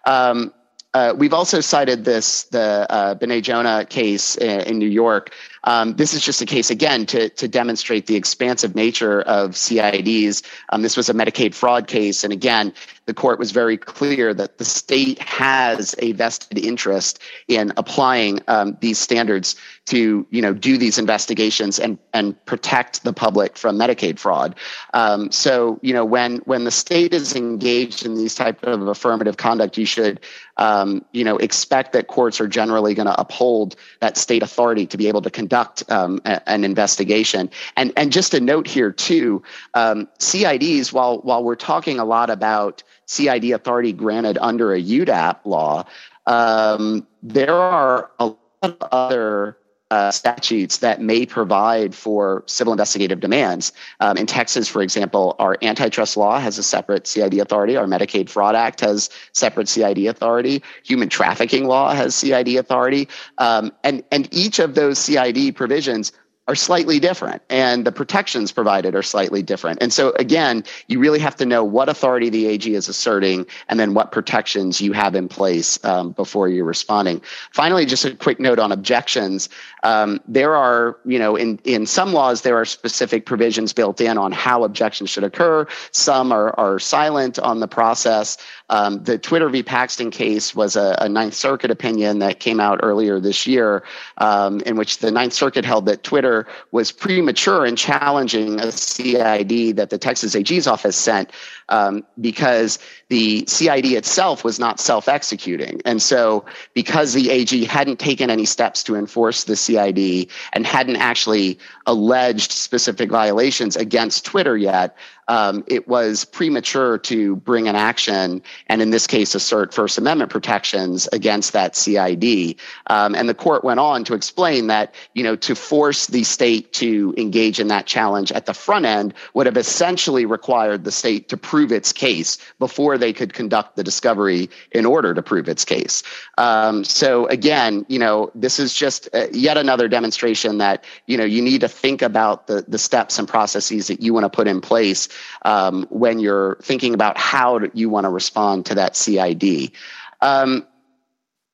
Um, 0.07 0.55
uh, 0.95 1.13
we've 1.15 1.35
also 1.35 1.61
cited 1.61 2.07
this 2.07 2.45
the 2.45 2.87
uh, 2.89 3.15
B'nai 3.15 3.89
case 3.91 4.37
in, 4.37 4.61
in 4.61 4.79
New 4.79 4.89
York. 4.89 5.35
Um, 5.65 5.95
this 5.97 6.15
is 6.15 6.23
just 6.23 6.41
a 6.41 6.47
case 6.47 6.71
again 6.71 7.07
to 7.07 7.29
to 7.31 7.49
demonstrate 7.49 8.07
the 8.07 8.17
expansive 8.17 8.75
nature 8.75 9.23
of 9.23 9.53
CIDs. 9.53 10.43
Um, 10.71 10.83
this 10.83 10.97
was 10.97 11.09
a 11.09 11.15
Medicaid 11.15 11.55
fraud 11.55 11.87
case, 11.87 12.25
and 12.25 12.33
again, 12.33 12.73
the 13.07 13.15
court 13.15 13.39
was 13.39 13.53
very 13.53 13.79
clear 13.79 14.35
that 14.35 14.59
the 14.59 14.65
state 14.65 15.19
has 15.19 15.95
a 15.99 16.13
vested 16.13 16.59
interest 16.59 17.19
in 17.49 17.73
applying 17.79 18.39
um, 18.49 18.77
these 18.81 18.99
standards 18.99 19.57
to 19.87 20.27
you 20.31 20.43
know 20.43 20.53
do 20.53 20.77
these 20.77 20.99
investigations 20.99 21.79
and 21.79 21.99
and 22.13 22.45
protect 22.45 23.05
the 23.05 23.13
public 23.13 23.57
from 23.57 23.79
Medicaid 23.79 24.19
fraud. 24.19 24.55
Um, 24.95 25.33
so 25.33 25.79
you 25.83 25.95
know 25.95 26.05
when 26.05 26.37
when 26.45 26.65
the 26.65 26.71
state 26.71 27.15
is 27.15 27.35
engaged 27.35 28.05
in 28.05 28.15
these 28.15 28.35
type 28.35 28.63
of 28.63 28.87
affirmative 28.87 29.39
conduct, 29.39 29.79
you 29.79 29.87
should 29.87 30.21
um, 30.59 31.05
you 31.13 31.25
know 31.25 31.39
expect 31.39 31.95
that 31.95 32.09
courts 32.09 32.41
are 32.41 32.49
generally 32.49 32.95
going 32.95 33.07
to 33.07 33.19
uphold 33.19 33.75
that 34.01 34.19
state 34.19 34.43
authority 34.43 34.87
to 34.87 34.97
be 34.99 35.09
able 35.09 35.23
to 35.23 35.31
conduct 35.31 35.48
um, 35.89 36.21
a, 36.25 36.49
an 36.49 36.65
investigation. 36.65 37.51
And 37.77 37.93
and 37.97 38.13
just 38.13 38.35
a 38.35 38.41
note 38.41 38.67
here 38.67 38.93
too, 38.93 39.43
um, 39.75 40.09
CIDs 40.19 40.93
while 40.93 41.19
while 41.19 41.43
we're 41.43 41.57
talking 41.57 41.99
a 41.99 42.05
lot 42.05 42.31
about 42.31 42.83
CID 43.07 43.51
authority 43.53 43.93
granted 43.93 44.39
under 44.41 44.75
a 44.75 44.83
UDAP 44.83 45.39
law, 45.45 45.85
um, 46.27 47.07
there 47.23 47.55
are 47.55 48.11
a 48.19 48.27
lot 48.27 48.39
of 48.63 48.77
other 48.93 49.59
uh, 49.91 50.11
statutes 50.11 50.79
that 50.79 51.01
may 51.01 51.25
provide 51.25 51.95
for 51.95 52.43
civil 52.47 52.73
investigative 52.73 53.21
demands. 53.21 53.73
Um, 54.01 54.17
in 54.17 54.27
Texas, 54.27 54.69
for 54.69 54.83
example, 54.83 55.35
our 55.39 55.57
antitrust 55.63 56.17
law 56.17 56.39
has 56.39 56.59
a 56.59 56.63
separate 56.63 57.07
CID 57.07 57.39
authority. 57.39 57.77
Our 57.77 57.87
Medicaid 57.87 58.29
Fraud 58.29 58.55
Act 58.55 58.81
has 58.81 59.09
separate 59.33 59.69
CID 59.69 60.07
authority. 60.07 60.63
Human 60.85 61.09
trafficking 61.09 61.65
law 61.67 61.95
has 61.95 62.15
CID 62.15 62.57
authority, 62.57 63.09
um, 63.39 63.73
and 63.83 64.05
and 64.11 64.29
each 64.33 64.59
of 64.59 64.75
those 64.75 64.99
CID 64.99 65.57
provisions 65.57 66.13
are 66.49 66.55
slightly 66.55 66.99
different 66.99 67.43
and 67.51 67.85
the 67.85 67.93
protections 67.93 68.51
provided 68.51 68.95
are 68.95 69.03
slightly 69.03 69.43
different. 69.43 69.81
And 69.83 69.93
so 69.93 70.13
again, 70.13 70.65
you 70.87 70.99
really 70.99 71.19
have 71.19 71.37
to 71.37 71.47
know 71.47 71.63
what 71.63 71.91
authority 71.91 72.31
the 72.31 72.47
AG 72.47 72.75
is 72.75 72.89
asserting 72.89 73.47
and 73.69 73.79
then 73.79 73.93
what 73.93 74.13
protections 74.13 74.81
you 74.81 74.93
have 74.93 75.15
in 75.15 75.29
place 75.29 75.79
um, 75.85 76.13
before 76.13 76.49
you're 76.49 76.65
responding. 76.65 77.21
Finally, 77.53 77.85
just 77.85 78.07
a 78.07 78.15
quick 78.17 78.41
note 78.41 78.59
on 78.59 78.73
objections. 78.73 79.51
Um, 79.83 80.21
there 80.27 80.57
are, 80.57 80.99
you 81.05 81.19
know, 81.19 81.37
in, 81.37 81.61
in 81.65 81.85
some 81.85 82.15
laws, 82.15 82.41
there 82.43 82.57
are 82.57 82.65
specific 82.65 83.27
provisions 83.27 83.75
built 83.75 84.01
in 84.01 84.17
on 84.17 84.33
how 84.33 84.65
objections 84.65 85.11
should 85.11 85.25
occur. 85.25 85.67
Some 85.93 86.33
are, 86.33 86.59
are 86.59 86.79
silent 86.79 87.39
on 87.39 87.61
the 87.61 87.69
process. 87.69 88.39
Um, 88.71 89.05
the 89.05 89.19
Twitter 89.19 89.49
v. 89.51 89.63
Paxton 89.63 90.11
case 90.11 90.55
was 90.55 90.77
a, 90.77 90.97
a, 91.01 91.09
Ninth 91.09 91.35
Circuit 91.35 91.71
opinion 91.71 92.19
that 92.19 92.39
came 92.39 92.61
out 92.61 92.81
earlier 92.83 93.19
this 93.19 93.47
year, 93.47 93.83
um, 94.19 94.61
in 94.61 94.77
which 94.77 94.99
the 94.99 95.11
Ninth 95.11 95.33
Circuit 95.33 95.65
held 95.65 95.87
that 95.87 96.03
Twitter 96.03 96.38
was 96.71 96.93
premature 96.93 97.65
in 97.65 97.77
challenging 97.77 98.61
a 98.61 98.73
CID 98.73 99.77
that 99.77 99.91
the 99.91 99.99
Texas 99.99 100.35
AG's 100.35 100.67
office 100.67 100.97
sent 100.97 101.31
um, 101.69 102.05
because 102.21 102.79
the 103.09 103.45
CID 103.47 103.87
itself 103.87 104.45
was 104.45 104.59
not 104.59 104.81
self 104.81 105.09
executing. 105.09 105.81
And 105.85 106.03
so, 106.03 106.45
because 106.75 107.13
the 107.13 107.31
AG 107.31 107.65
hadn't 107.65 107.99
taken 107.99 108.31
any 108.31 108.45
steps 108.45 108.83
to 108.85 108.97
enforce 108.97 109.45
the 109.45 109.57
CID 109.57 110.31
and 110.53 110.67
hadn't 110.67 110.97
actually 110.97 111.59
alleged 111.87 112.53
specific 112.53 113.11
violations 113.11 113.77
against 113.77 114.25
Twitter 114.25 114.57
yet, 114.57 114.97
um, 115.29 115.65
it 115.67 115.87
was 115.87 116.25
premature 116.25 116.99
to 116.99 117.37
bring 117.37 117.69
an 117.69 117.77
action 117.77 118.43
and, 118.67 118.83
in 118.83 118.91
this 118.91 119.07
case, 119.07 119.35
assert 119.35 119.73
First 119.73 119.99
Amendment 119.99 120.31
protections 120.31 121.09
against 121.13 121.53
that 121.53 121.77
CID. 121.77 122.57
Um, 122.89 123.15
and 123.15 123.29
the 123.29 123.35
court 123.35 123.63
went 123.63 123.81
on 123.81 124.05
to 124.05 124.15
explain 124.15 124.67
that, 124.69 124.95
you 125.15 125.23
know, 125.23 125.37
to 125.37 125.55
force 125.55 126.07
the 126.07 126.25
state 126.25 126.73
to 126.75 127.15
engage 127.17 127.61
in 127.61 127.69
that 127.69 127.87
challenge 127.87 128.33
at 128.33 128.47
the 128.47 128.55
front 128.55 128.87
end 128.87 129.15
would 129.35 129.47
have 129.47 129.57
essentially 129.57 130.25
required 130.25 130.85
the 130.85 130.93
state 130.93 131.29
to 131.29 131.37
prove 131.37 131.73
its 131.73 131.93
case 131.93 132.39
before 132.59 132.99
they 132.99 133.13
could 133.13 133.35
conduct 133.35 133.77
the 133.77 133.85
discovery 133.85 134.49
in 134.73 134.87
order 134.87 135.15
to 135.15 135.23
prove 135.23 135.49
its 135.49 135.65
case. 135.65 136.03
Um, 136.39 136.85
so 136.85 137.27
again, 137.27 137.85
you 137.89 137.99
know, 137.99 138.31
this 138.35 138.59
is 138.59 138.73
just 138.73 139.09
uh, 139.15 139.27
yet 139.33 139.57
another 139.59 139.89
demonstration 139.89 140.59
that, 140.59 140.85
you 141.07 141.17
know, 141.17 141.25
you 141.25 141.43
need 141.43 141.61
to 141.61 141.69
think 141.69 142.03
about 142.03 142.47
the, 142.47 142.65
the 142.67 142.79
steps 142.79 143.19
and 143.19 143.29
processes 143.29 143.89
that 143.89 144.01
you 144.01 144.15
want 144.15 144.25
to 144.25 144.31
put 144.31 144.49
in 144.49 144.61
place 144.61 145.09
um, 145.43 145.87
when 145.91 146.19
you're 146.19 146.57
thinking 146.63 146.95
about 146.95 147.19
how 147.19 147.61
you 147.75 147.89
want 147.89 148.05
to 148.05 148.11
respond 148.11 148.67
to 148.67 148.75
that 148.77 148.97
CID. 148.97 149.73
Um, 150.21 150.67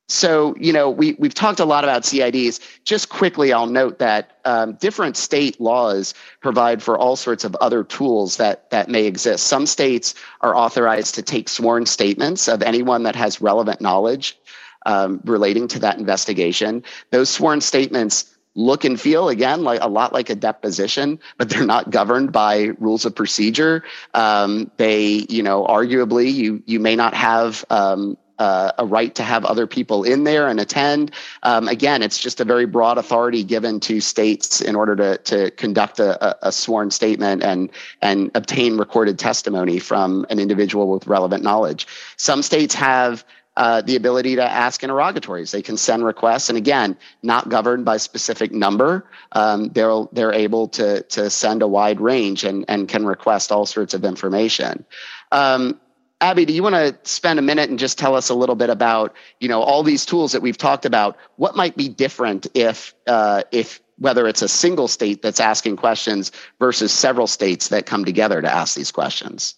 so, 0.08 0.54
you 0.60 0.72
know, 0.72 0.90
we, 0.90 1.14
we've 1.18 1.34
talked 1.34 1.60
a 1.60 1.64
lot 1.64 1.82
about 1.84 2.02
CIDs. 2.02 2.60
Just 2.84 3.08
quickly, 3.08 3.54
I'll 3.54 3.66
note 3.66 3.98
that 4.00 4.38
um, 4.44 4.74
different 4.74 5.16
state 5.16 5.58
laws 5.60 6.12
provide 6.40 6.82
for 6.82 6.98
all 6.98 7.16
sorts 7.16 7.42
of 7.42 7.54
other 7.56 7.82
tools 7.82 8.36
that, 8.36 8.68
that 8.70 8.90
may 8.90 9.06
exist. 9.06 9.46
Some 9.46 9.64
states 9.64 10.14
are 10.42 10.54
authorized 10.54 11.14
to 11.14 11.22
take 11.22 11.48
sworn 11.48 11.86
statements 11.86 12.48
of 12.48 12.62
anyone 12.62 13.04
that 13.04 13.16
has 13.16 13.40
relevant 13.40 13.80
knowledge 13.80 14.36
um, 14.84 15.20
relating 15.24 15.68
to 15.68 15.78
that 15.78 15.98
investigation. 15.98 16.84
Those 17.10 17.30
sworn 17.30 17.62
statements 17.62 18.34
look 18.55 18.84
and 18.84 19.00
feel 19.00 19.28
again 19.28 19.64
like 19.64 19.80
a 19.82 19.88
lot 19.88 20.12
like 20.12 20.30
a 20.30 20.34
deposition 20.34 21.18
but 21.38 21.48
they're 21.48 21.66
not 21.66 21.90
governed 21.90 22.32
by 22.32 22.70
rules 22.78 23.05
of 23.05 23.14
procedure 23.14 23.82
um, 24.14 24.70
they 24.76 25.26
you 25.28 25.42
know 25.42 25.64
arguably 25.64 26.32
you 26.32 26.62
you 26.66 26.78
may 26.80 26.96
not 26.96 27.14
have 27.14 27.64
um, 27.70 28.16
uh, 28.38 28.72
a 28.78 28.86
right 28.86 29.14
to 29.14 29.22
have 29.22 29.44
other 29.44 29.66
people 29.66 30.05
in 30.05 30.24
there 30.24 30.48
and 30.48 30.61
attend. 30.61 31.12
Um, 31.42 31.68
again, 31.68 32.02
it's 32.02 32.18
just 32.18 32.40
a 32.40 32.44
very 32.44 32.66
broad 32.66 32.98
authority 32.98 33.44
given 33.44 33.80
to 33.80 34.00
states 34.00 34.61
in 34.61 34.74
order 34.74 34.96
to 34.96 35.18
to 35.18 35.50
conduct 35.52 36.00
a, 36.00 36.46
a, 36.46 36.52
sworn 36.52 36.90
statement 36.90 37.42
and 37.42 37.70
and 38.02 38.30
obtain 38.34 38.76
recorded 38.76 39.18
testimony 39.18 39.78
from 39.78 40.26
an 40.30 40.38
individual 40.38 40.88
with 40.88 41.07
relevant 41.07 41.42
knowledge. 41.42 41.86
Some 42.16 42.42
states 42.42 42.74
have 42.74 43.24
uh, 43.57 43.82
the 43.82 43.96
ability 43.96 44.36
to 44.36 44.42
ask 44.42 44.82
interrogatories. 44.82 45.52
They 45.52 45.62
can 45.62 45.76
send 45.76 46.05
requests, 46.05 46.48
and 46.48 46.59
again, 46.59 46.96
not 47.22 47.48
governed 47.48 47.84
by 47.84 47.98
specific 47.98 48.52
number. 48.52 49.07
Um, 49.32 49.68
they're 49.68 50.05
they're 50.12 50.32
able 50.32 50.68
to 50.68 51.02
to 51.02 51.30
send 51.30 51.62
a 51.62 51.68
wide 51.68 52.00
range 52.00 52.44
and 52.44 52.64
and 52.68 52.88
can 52.88 53.07
request 53.07 53.52
all 53.52 53.66
sorts 53.66 53.94
of 53.94 54.05
information. 54.05 54.84
Um, 55.30 55.80
Abby, 56.20 56.44
do 56.44 56.52
you 56.52 56.62
want 56.62 56.74
to 56.74 56.96
spend 57.09 57.38
a 57.38 57.42
minute 57.42 57.70
and 57.70 57.78
just 57.78 57.98
tell 57.98 58.14
us 58.14 58.28
a 58.28 58.34
little 58.34 58.55
bit 58.55 58.70
about 58.70 59.14
you 59.40 59.48
know 59.48 59.62
all 59.62 59.82
these 59.82 60.07
tools 60.07 60.32
that 60.32 60.42
we've 60.42 60.59
talked 60.59 60.86
about? 60.86 61.16
What 61.36 61.55
might 61.55 61.76
be 61.76 61.88
different 61.88 62.46
if 62.55 62.94
uh, 63.07 63.42
if 63.52 63.80
whether 63.98 64.26
it's 64.26 64.42
a 64.42 64.48
single 64.48 64.88
state 64.88 65.22
that's 65.22 65.38
asking 65.38 65.76
questions 65.76 66.32
versus 66.59 66.92
several 66.92 67.26
states 67.28 67.68
that 67.68 67.86
come 67.86 68.05
together 68.05 68.42
to 68.42 68.52
ask 68.52 68.74
these 68.74 68.90
questions? 68.90 69.55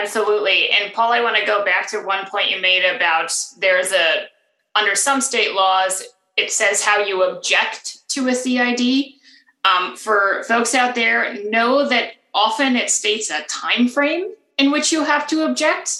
Absolutely. 0.00 0.70
And 0.70 0.92
Paul, 0.92 1.12
I 1.12 1.20
want 1.20 1.36
to 1.36 1.44
go 1.44 1.64
back 1.64 1.88
to 1.90 2.00
one 2.00 2.26
point 2.26 2.50
you 2.50 2.60
made 2.60 2.84
about 2.84 3.32
there's 3.58 3.92
a, 3.92 4.26
under 4.74 4.94
some 4.94 5.20
state 5.20 5.54
laws, 5.54 6.04
it 6.36 6.50
says 6.50 6.82
how 6.82 6.98
you 6.98 7.22
object 7.24 8.08
to 8.10 8.28
a 8.28 8.34
CID. 8.34 9.14
Um, 9.62 9.94
for 9.94 10.42
folks 10.44 10.74
out 10.74 10.94
there, 10.94 11.36
know 11.50 11.86
that 11.86 12.12
often 12.32 12.76
it 12.76 12.88
states 12.88 13.30
a 13.30 13.42
time 13.42 13.88
frame 13.88 14.32
in 14.56 14.70
which 14.70 14.90
you 14.90 15.04
have 15.04 15.26
to 15.26 15.44
object, 15.44 15.98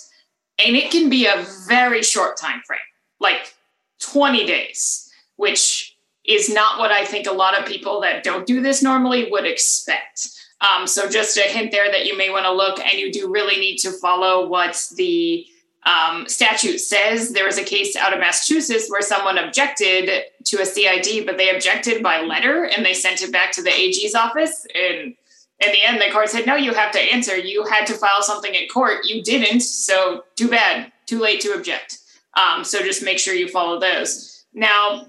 and 0.59 0.77
it 0.77 0.91
can 0.91 1.11
be 1.11 1.27
a 1.27 1.45
very 1.69 2.03
short 2.03 2.39
time 2.39 2.63
frame, 2.67 2.81
like 3.19 3.55
20 4.01 4.47
days, 4.47 5.13
which 5.37 5.95
is 6.25 6.49
not 6.49 6.79
what 6.79 6.91
I 6.91 7.05
think 7.05 7.27
a 7.27 7.33
lot 7.33 7.59
of 7.59 7.67
people 7.67 8.01
that 8.01 8.23
don't 8.23 8.47
do 8.47 8.63
this 8.63 8.83
normally 8.83 9.31
would 9.31 9.45
expect. 9.45 10.40
Um, 10.61 10.87
so 10.87 11.09
just 11.09 11.37
a 11.39 11.43
hint 11.43 11.71
there 11.71 11.91
that 11.91 12.07
you 12.07 12.17
may 12.17 12.31
want 12.31 12.45
to 12.45 12.53
look, 12.53 12.81
and 12.81 12.99
you 12.99 13.11
do 13.11 13.31
really 13.31 13.59
need 13.59 13.79
to 13.79 13.93
follow 13.93 14.47
what 14.47 14.87
the 14.97 15.47
um, 15.85 16.29
statute 16.29 16.79
says. 16.79 17.33
There 17.33 17.47
was 17.47 17.59
a 17.59 17.65
case 17.65 17.97
out 17.97 18.13
of 18.13 18.21
Massachusetts 18.21 18.91
where 18.91 19.01
someone 19.01 19.39
objected 19.39 20.25
to 20.45 20.61
a 20.61 20.67
CID, 20.67 21.25
but 21.25 21.39
they 21.39 21.55
objected 21.55 22.03
by 22.03 22.21
letter 22.21 22.65
and 22.65 22.85
they 22.85 22.93
sent 22.93 23.23
it 23.23 23.33
back 23.33 23.53
to 23.53 23.63
the 23.63 23.73
AG's 23.73 24.15
office. 24.15 24.67
And 24.75 25.15
in 25.61 25.73
the 25.73 25.83
end, 25.83 26.01
the 26.01 26.11
court 26.13 26.29
said, 26.29 26.47
no, 26.47 26.55
you 26.55 26.75
have 26.75 26.93
to 26.93 27.01
answer. 27.01 27.37
You 27.37 27.65
had 27.65 27.87
to 27.87 27.95
file 27.95 28.23
something 28.23 28.55
at 28.55 28.71
court. 28.71 29.05
You 29.05 29.23
didn't. 29.23 29.61
So 29.61 30.25
too 30.37 30.49
bad 30.49 30.93
too 31.07 31.19
late 31.19 31.41
to 31.41 31.53
object. 31.55 31.99
Um, 32.41 32.63
so 32.63 32.81
just 32.81 33.03
make 33.03 33.19
sure 33.19 33.35
you 33.35 33.49
follow 33.49 33.81
those. 33.81 34.45
Now, 34.55 35.07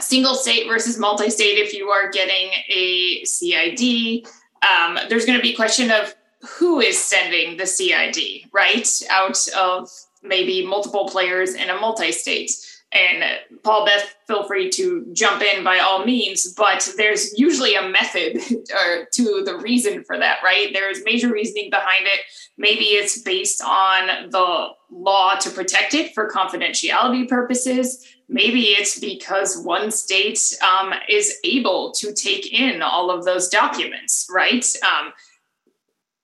single 0.00 0.34
state 0.34 0.66
versus 0.66 0.98
multi-state, 0.98 1.58
if 1.58 1.72
you 1.72 1.88
are 1.88 2.10
getting 2.10 2.50
a 2.68 3.24
CID, 3.24 4.26
um, 4.68 4.98
there's 5.08 5.26
going 5.26 5.38
to 5.38 5.42
be 5.42 5.52
a 5.52 5.56
question 5.56 5.90
of 5.90 6.14
who 6.42 6.80
is 6.80 6.98
sending 6.98 7.56
the 7.56 7.66
CID, 7.66 8.48
right? 8.52 8.88
Out 9.10 9.38
of 9.58 9.88
maybe 10.22 10.66
multiple 10.66 11.08
players 11.08 11.54
in 11.54 11.70
a 11.70 11.78
multi-state. 11.78 12.50
And 12.92 13.22
Paul 13.62 13.86
Beth, 13.86 14.16
feel 14.26 14.44
free 14.44 14.68
to 14.70 15.06
jump 15.12 15.42
in 15.42 15.62
by 15.62 15.78
all 15.78 16.04
means, 16.04 16.52
but 16.54 16.92
there's 16.96 17.38
usually 17.38 17.76
a 17.76 17.88
method 17.88 18.36
or 18.74 19.06
to 19.12 19.42
the 19.44 19.58
reason 19.62 20.02
for 20.02 20.18
that, 20.18 20.38
right? 20.42 20.70
There's 20.72 21.04
major 21.04 21.32
reasoning 21.32 21.70
behind 21.70 22.06
it. 22.06 22.20
Maybe 22.58 22.86
it's 22.86 23.22
based 23.22 23.62
on 23.62 24.30
the 24.30 24.68
law 24.90 25.36
to 25.36 25.50
protect 25.50 25.94
it 25.94 26.14
for 26.14 26.28
confidentiality 26.28 27.28
purposes. 27.28 28.04
Maybe 28.32 28.60
it's 28.60 29.00
because 29.00 29.60
one 29.60 29.90
state 29.90 30.40
um, 30.62 30.94
is 31.08 31.38
able 31.42 31.90
to 31.92 32.12
take 32.12 32.52
in 32.52 32.80
all 32.80 33.10
of 33.10 33.24
those 33.24 33.48
documents, 33.48 34.28
right? 34.32 34.64
Um, 34.84 35.12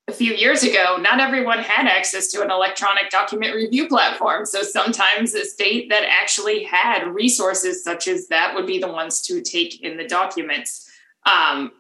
a 0.07 0.13
few 0.13 0.33
years 0.33 0.63
ago, 0.63 0.99
not 1.01 1.19
everyone 1.19 1.59
had 1.59 1.89
access 1.89 2.29
to 2.29 2.43
an 2.43 2.51
electronic 2.53 3.11
document 3.11 3.57
review 3.57 3.89
platform. 3.89 4.47
So 4.47 4.63
sometimes 4.63 5.35
a 5.35 5.45
state 5.45 5.89
that 5.91 6.05
actually 6.09 6.63
had 6.63 7.09
resources 7.09 7.83
such 7.83 8.07
as 8.07 8.29
that 8.29 8.55
would 8.55 8.69
be 8.69 8.79
the 8.79 8.87
ones 8.87 9.21
to 9.23 9.43
take 9.43 9.83
in 9.83 9.97
the 9.97 10.07
documents. 10.07 10.89
Um, 11.27 11.73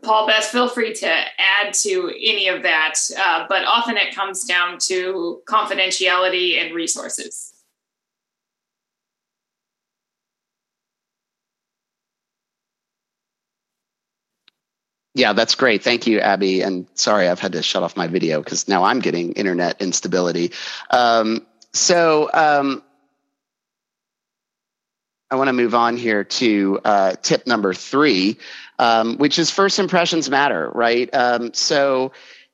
Paul 0.00 0.26
Beth, 0.26 0.46
feel 0.46 0.68
free 0.68 0.94
to 0.94 1.06
add 1.06 1.74
to 1.74 2.08
any 2.08 2.48
of 2.48 2.62
that, 2.62 2.94
uh, 3.18 3.44
but 3.46 3.66
often 3.66 3.98
it 3.98 4.14
comes 4.14 4.46
down 4.46 4.78
to 4.86 5.42
confidentiality 5.44 6.64
and 6.64 6.74
resources. 6.74 7.49
Yeah, 15.14 15.32
that's 15.32 15.54
great. 15.56 15.82
Thank 15.82 16.06
you, 16.06 16.20
Abby. 16.20 16.60
And 16.62 16.86
sorry, 16.94 17.28
I've 17.28 17.40
had 17.40 17.52
to 17.52 17.62
shut 17.62 17.82
off 17.82 17.96
my 17.96 18.06
video 18.06 18.42
because 18.42 18.68
now 18.68 18.84
I'm 18.84 19.00
getting 19.00 19.32
internet 19.32 19.80
instability. 19.82 20.52
Um, 20.90 21.46
so 21.72 22.30
um, 22.32 22.82
I 25.30 25.36
want 25.36 25.48
to 25.48 25.52
move 25.52 25.74
on 25.74 25.96
here 25.96 26.22
to 26.24 26.80
uh, 26.84 27.12
tip 27.22 27.46
number 27.46 27.74
three, 27.74 28.38
um, 28.78 29.16
which 29.18 29.38
is 29.38 29.50
first 29.50 29.78
impressions 29.78 30.30
matter, 30.30 30.70
right? 30.74 31.12
Um, 31.12 31.52
so, 31.54 32.12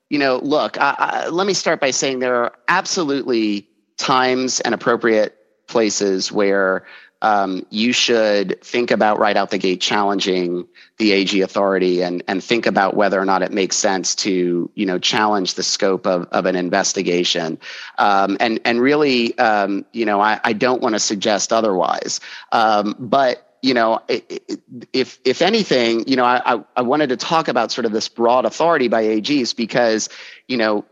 you 0.09 0.19
know, 0.19 0.39
look, 0.39 0.79
I, 0.81 0.95
I, 0.99 1.29
let 1.29 1.47
me 1.47 1.55
start 1.55 1.81
by 1.81 1.91
saying 1.91 2.21
there 2.21 2.37
are 2.37 2.53
absolutely 2.69 3.69
times 3.99 4.61
and 4.61 4.75
appropriate 4.75 5.37
places 5.69 6.33
where 6.33 6.87
um, 7.23 7.67
you 7.71 7.93
should 7.93 8.63
think 8.63 8.91
about 8.91 9.19
right 9.19 9.37
out 9.37 9.51
the 9.51 9.59
gate 9.59 9.81
challenging 9.81 10.67
the 10.99 11.13
AG 11.13 11.41
authority 11.41 12.03
and 12.03 12.23
and 12.29 12.43
think 12.43 12.67
about 12.67 12.95
whether 12.95 13.21
or 13.21 13.25
not 13.25 13.43
it 13.43 13.53
makes 13.53 13.77
sense 13.77 14.15
to 14.17 14.71
you 14.75 14.87
know 14.87 14.99
challenge 14.99 15.55
the 15.55 15.63
scope 15.63 16.07
of, 16.07 16.29
of 16.33 16.47
an 16.47 16.57
investigation. 16.57 17.59
Um, 17.99 18.37
and 18.41 18.61
and 18.65 18.81
really 18.81 19.37
um, 19.39 19.85
you 19.93 20.05
know 20.05 20.21
I, 20.21 20.41
I 20.43 20.53
don't 20.53 20.83
want 20.83 20.95
to 20.95 21.01
suggest 21.01 21.53
otherwise. 21.53 22.21
Um, 22.53 22.95
but 22.99 23.43
you 23.63 23.75
know, 23.75 24.01
if 24.93 25.19
if 25.25 25.43
anything, 25.43 26.07
you 26.07 26.15
know, 26.15 26.25
I, 26.25 26.63
I 26.77 26.83
wanted 26.83 27.09
to 27.09 27.17
talk 27.17 27.49
about 27.49 27.73
sort 27.73 27.85
of 27.85 27.93
this 27.93 28.09
broad 28.09 28.45
authority 28.45 28.87
by 28.87 29.05
AGs 29.05 29.57
because, 29.57 30.09
you 30.47 30.57
know, 30.57 30.85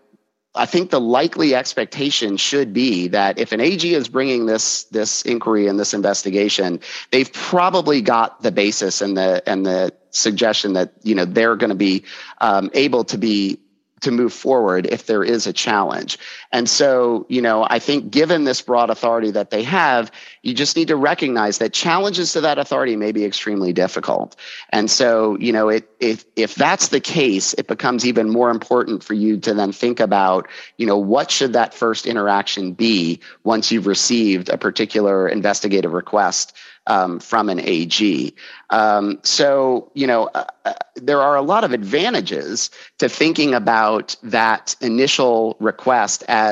I 0.54 0.66
think 0.66 0.90
the 0.90 1.00
likely 1.00 1.54
expectation 1.54 2.36
should 2.36 2.72
be 2.72 3.08
that 3.08 3.38
if 3.38 3.50
an 3.52 3.60
AG 3.60 3.92
is 3.92 4.08
bringing 4.08 4.46
this 4.46 4.84
this 4.84 5.22
inquiry 5.22 5.66
and 5.66 5.78
this 5.80 5.94
investigation, 5.94 6.80
they've 7.10 7.32
probably 7.32 8.00
got 8.00 8.42
the 8.42 8.52
basis 8.52 9.00
and 9.00 9.16
the 9.16 9.42
and 9.46 9.66
the 9.66 9.92
suggestion 10.10 10.74
that 10.74 10.92
you 11.02 11.14
know 11.14 11.24
they're 11.24 11.56
going 11.56 11.70
to 11.70 11.76
be 11.76 12.04
um, 12.40 12.70
able 12.72 13.04
to 13.04 13.18
be 13.18 13.58
to 14.02 14.10
move 14.10 14.32
forward 14.32 14.86
if 14.86 15.06
there 15.06 15.24
is 15.24 15.46
a 15.46 15.52
challenge. 15.52 16.18
And 16.54 16.70
so, 16.70 17.26
you 17.28 17.42
know, 17.42 17.66
I 17.68 17.80
think 17.80 18.12
given 18.12 18.44
this 18.44 18.62
broad 18.62 18.88
authority 18.88 19.32
that 19.32 19.50
they 19.50 19.64
have, 19.64 20.12
you 20.42 20.54
just 20.54 20.76
need 20.76 20.86
to 20.86 20.94
recognize 20.94 21.58
that 21.58 21.72
challenges 21.72 22.32
to 22.34 22.40
that 22.42 22.58
authority 22.58 22.94
may 22.94 23.10
be 23.10 23.24
extremely 23.24 23.72
difficult. 23.72 24.36
And 24.70 24.88
so, 24.88 25.36
you 25.40 25.52
know, 25.52 25.68
it, 25.68 25.90
if, 25.98 26.24
if 26.36 26.54
that's 26.54 26.88
the 26.88 27.00
case, 27.00 27.54
it 27.54 27.66
becomes 27.66 28.06
even 28.06 28.30
more 28.30 28.50
important 28.50 29.02
for 29.02 29.14
you 29.14 29.36
to 29.40 29.52
then 29.52 29.72
think 29.72 29.98
about, 29.98 30.46
you 30.78 30.86
know, 30.86 30.96
what 30.96 31.28
should 31.28 31.54
that 31.54 31.74
first 31.74 32.06
interaction 32.06 32.72
be 32.72 33.18
once 33.42 33.72
you've 33.72 33.88
received 33.88 34.48
a 34.48 34.56
particular 34.56 35.26
investigative 35.28 35.92
request 35.92 36.56
um, 36.86 37.18
from 37.18 37.48
an 37.48 37.60
AG. 37.60 38.34
Um, 38.70 39.18
so, 39.22 39.90
you 39.94 40.06
know, 40.06 40.28
uh, 40.34 40.44
uh, 40.64 40.74
there 40.96 41.20
are 41.20 41.36
a 41.36 41.42
lot 41.42 41.64
of 41.64 41.72
advantages 41.72 42.70
to 42.98 43.08
thinking 43.08 43.54
about 43.54 44.16
that 44.22 44.76
initial 44.80 45.56
request 45.60 46.24
as 46.28 46.43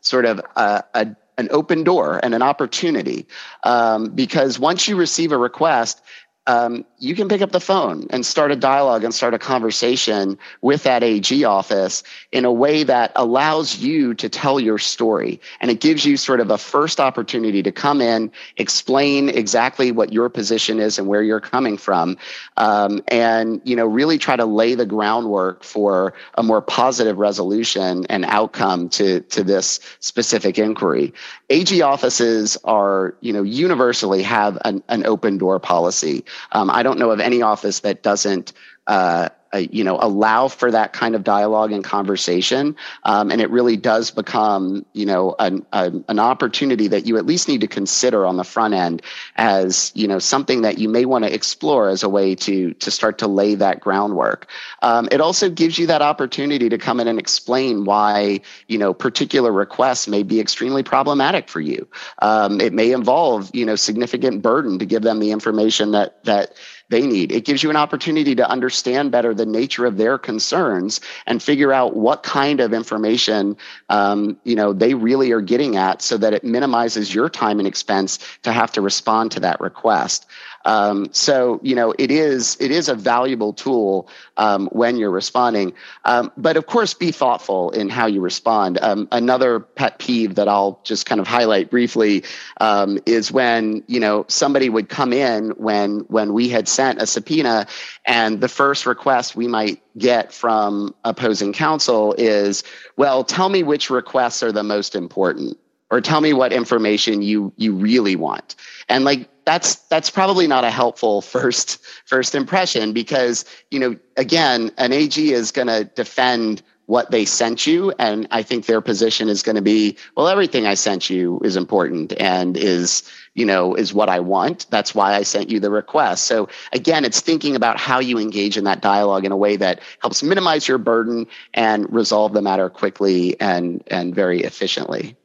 sort 0.00 0.24
of 0.24 0.40
a, 0.56 0.84
a 0.94 1.06
an 1.38 1.48
open 1.52 1.84
door 1.84 2.18
and 2.22 2.34
an 2.34 2.42
opportunity. 2.42 3.26
Um, 3.62 4.10
because 4.10 4.58
once 4.58 4.88
you 4.88 4.96
receive 4.96 5.30
a 5.30 5.38
request 5.38 6.02
um, 6.48 6.84
you 6.98 7.14
can 7.14 7.28
pick 7.28 7.42
up 7.42 7.52
the 7.52 7.60
phone 7.60 8.06
and 8.08 8.24
start 8.24 8.50
a 8.50 8.56
dialogue 8.56 9.04
and 9.04 9.14
start 9.14 9.34
a 9.34 9.38
conversation 9.38 10.38
with 10.62 10.82
that 10.82 11.02
AG 11.02 11.44
office 11.44 12.02
in 12.32 12.46
a 12.46 12.52
way 12.52 12.82
that 12.84 13.12
allows 13.16 13.76
you 13.76 14.14
to 14.14 14.30
tell 14.30 14.58
your 14.58 14.78
story. 14.78 15.40
And 15.60 15.70
it 15.70 15.80
gives 15.80 16.06
you 16.06 16.16
sort 16.16 16.40
of 16.40 16.50
a 16.50 16.56
first 16.56 17.00
opportunity 17.00 17.62
to 17.62 17.70
come 17.70 18.00
in, 18.00 18.32
explain 18.56 19.28
exactly 19.28 19.92
what 19.92 20.10
your 20.10 20.30
position 20.30 20.80
is 20.80 20.98
and 20.98 21.06
where 21.06 21.22
you're 21.22 21.38
coming 21.38 21.76
from, 21.76 22.16
um, 22.56 23.02
and 23.08 23.60
you 23.64 23.76
know 23.76 23.86
really 23.86 24.16
try 24.16 24.34
to 24.34 24.46
lay 24.46 24.74
the 24.74 24.86
groundwork 24.86 25.62
for 25.62 26.14
a 26.36 26.42
more 26.42 26.62
positive 26.62 27.18
resolution 27.18 28.06
and 28.08 28.24
outcome 28.24 28.88
to 28.88 29.20
to 29.20 29.44
this 29.44 29.80
specific 30.00 30.58
inquiry. 30.58 31.12
AG 31.50 31.82
offices 31.82 32.56
are 32.64 33.14
you 33.20 33.34
know 33.34 33.42
universally 33.42 34.22
have 34.22 34.56
an, 34.64 34.82
an 34.88 35.04
open 35.04 35.36
door 35.36 35.58
policy. 35.60 36.24
Um, 36.52 36.70
I 36.70 36.82
don't 36.82 36.98
know 36.98 37.10
of 37.10 37.20
any 37.20 37.42
office 37.42 37.80
that 37.80 38.02
doesn't 38.02 38.52
uh, 38.88 39.28
uh, 39.54 39.58
you 39.70 39.82
know 39.82 39.98
allow 40.00 40.46
for 40.46 40.70
that 40.70 40.92
kind 40.92 41.14
of 41.14 41.24
dialogue 41.24 41.72
and 41.72 41.82
conversation. 41.82 42.76
Um, 43.04 43.30
and 43.30 43.40
it 43.40 43.50
really 43.50 43.76
does 43.78 44.10
become 44.10 44.84
you 44.92 45.06
know 45.06 45.34
an, 45.38 45.64
a, 45.72 45.90
an 46.08 46.18
opportunity 46.18 46.86
that 46.88 47.06
you 47.06 47.16
at 47.16 47.24
least 47.24 47.48
need 47.48 47.62
to 47.62 47.66
consider 47.66 48.26
on 48.26 48.36
the 48.36 48.44
front 48.44 48.74
end 48.74 49.00
as 49.36 49.90
you 49.94 50.06
know 50.06 50.18
something 50.18 50.62
that 50.62 50.76
you 50.76 50.88
may 50.88 51.06
want 51.06 51.24
to 51.24 51.32
explore 51.32 51.88
as 51.88 52.02
a 52.02 52.10
way 52.10 52.34
to 52.34 52.74
to 52.74 52.90
start 52.90 53.16
to 53.18 53.26
lay 53.26 53.54
that 53.54 53.80
groundwork. 53.80 54.48
Um, 54.82 55.08
it 55.10 55.20
also 55.20 55.48
gives 55.48 55.78
you 55.78 55.86
that 55.86 56.02
opportunity 56.02 56.68
to 56.68 56.76
come 56.76 57.00
in 57.00 57.08
and 57.08 57.18
explain 57.18 57.86
why 57.86 58.40
you 58.66 58.76
know 58.76 58.92
particular 58.92 59.50
requests 59.50 60.08
may 60.08 60.22
be 60.22 60.40
extremely 60.40 60.82
problematic 60.82 61.48
for 61.48 61.60
you. 61.60 61.88
Um, 62.20 62.60
it 62.60 62.74
may 62.74 62.92
involve 62.92 63.50
you 63.54 63.64
know 63.64 63.76
significant 63.76 64.42
burden 64.42 64.78
to 64.78 64.84
give 64.84 65.02
them 65.02 65.20
the 65.20 65.30
information 65.30 65.92
that 65.92 66.22
that 66.24 66.52
they 66.88 67.06
need. 67.06 67.32
It 67.32 67.44
gives 67.44 67.62
you 67.62 67.70
an 67.70 67.76
opportunity 67.76 68.34
to 68.34 68.48
understand 68.48 69.10
better 69.10 69.34
the 69.34 69.46
nature 69.46 69.84
of 69.84 69.96
their 69.96 70.18
concerns 70.18 71.00
and 71.26 71.42
figure 71.42 71.72
out 71.72 71.94
what 71.96 72.22
kind 72.22 72.60
of 72.60 72.72
information 72.72 73.56
um, 73.88 74.38
you 74.44 74.56
know 74.56 74.72
they 74.72 74.94
really 74.94 75.32
are 75.32 75.40
getting 75.40 75.76
at, 75.76 76.02
so 76.02 76.16
that 76.18 76.32
it 76.32 76.44
minimizes 76.44 77.14
your 77.14 77.28
time 77.28 77.58
and 77.58 77.68
expense 77.68 78.18
to 78.42 78.52
have 78.52 78.72
to 78.72 78.80
respond 78.80 79.32
to 79.32 79.40
that 79.40 79.60
request. 79.60 80.26
Um, 80.64 81.08
so 81.12 81.60
you 81.62 81.74
know 81.74 81.94
it 81.98 82.10
is 82.10 82.56
it 82.60 82.70
is 82.70 82.88
a 82.88 82.94
valuable 82.94 83.52
tool 83.52 84.08
um, 84.36 84.68
when 84.72 84.96
you're 84.96 85.10
responding, 85.10 85.72
um, 86.04 86.30
but 86.36 86.56
of 86.56 86.66
course 86.66 86.94
be 86.94 87.10
thoughtful 87.10 87.70
in 87.70 87.88
how 87.88 88.06
you 88.06 88.20
respond. 88.20 88.78
Um, 88.82 89.08
another 89.12 89.60
pet 89.60 89.98
peeve 89.98 90.34
that 90.34 90.48
I'll 90.48 90.80
just 90.84 91.06
kind 91.06 91.20
of 91.20 91.26
highlight 91.26 91.70
briefly 91.70 92.24
um, 92.60 92.98
is 93.06 93.32
when 93.32 93.82
you 93.86 94.00
know 94.00 94.24
somebody 94.28 94.68
would 94.68 94.88
come 94.88 95.12
in 95.12 95.50
when 95.50 96.00
when 96.08 96.32
we 96.32 96.48
had 96.48 96.68
sent 96.68 97.00
a 97.00 97.06
subpoena, 97.06 97.66
and 98.04 98.40
the 98.40 98.48
first 98.48 98.86
request 98.86 99.36
we 99.36 99.46
might 99.46 99.82
get 99.96 100.32
from 100.32 100.94
opposing 101.04 101.52
counsel 101.52 102.14
is, 102.18 102.62
well, 102.96 103.24
tell 103.24 103.48
me 103.48 103.62
which 103.62 103.90
requests 103.90 104.42
are 104.42 104.52
the 104.52 104.62
most 104.62 104.94
important 104.94 105.58
or 105.90 106.00
tell 106.00 106.20
me 106.20 106.32
what 106.32 106.52
information 106.52 107.22
you 107.22 107.52
you 107.56 107.74
really 107.74 108.16
want 108.16 108.54
and 108.88 109.04
like 109.04 109.28
that's 109.48 109.76
that's 109.88 110.10
probably 110.10 110.46
not 110.46 110.64
a 110.64 110.70
helpful 110.70 111.22
first 111.34 111.78
first 112.04 112.34
impression 112.34 112.92
because 112.92 113.46
you 113.70 113.80
know 113.80 113.96
again 114.16 114.70
an 114.76 114.92
ag 114.92 115.16
is 115.18 115.52
going 115.52 115.68
to 115.68 115.84
defend 115.84 116.62
what 116.84 117.10
they 117.10 117.24
sent 117.24 117.66
you. 117.66 117.92
And 117.98 118.28
i 118.30 118.42
think 118.42 118.66
their 118.66 118.82
position 118.82 119.28
is 119.28 119.42
going 119.42 119.56
to 119.56 119.62
be 119.62 119.96
well 120.16 120.28
everything 120.28 120.66
i 120.66 120.74
sent 120.74 121.08
you 121.08 121.40
is 121.44 121.56
important 121.56 122.12
and 122.20 122.58
is 122.58 123.10
you 123.34 123.46
know 123.46 123.74
is 123.74 123.94
what 123.94 124.10
i 124.10 124.20
want. 124.20 124.66
That's 124.68 124.94
why 124.94 125.14
i 125.14 125.22
sent 125.22 125.48
you 125.48 125.60
the 125.60 125.70
request. 125.70 126.24
So 126.24 126.48
again 126.74 127.06
it's 127.06 127.20
thinking 127.20 127.56
about 127.56 127.78
how 127.78 128.00
you 128.00 128.18
engage 128.18 128.58
in 128.58 128.64
that 128.64 128.82
dialogue 128.82 129.24
in 129.24 129.32
a 129.32 129.36
way 129.36 129.56
that 129.56 129.80
helps 130.00 130.22
minimize 130.22 130.68
your 130.68 130.78
burden 130.78 131.26
and 131.54 131.90
resolve 131.90 132.34
the 132.34 132.42
matter 132.42 132.68
quickly 132.68 133.40
and 133.40 133.82
and 133.86 134.14
very 134.14 134.40
efficiently 134.42 135.16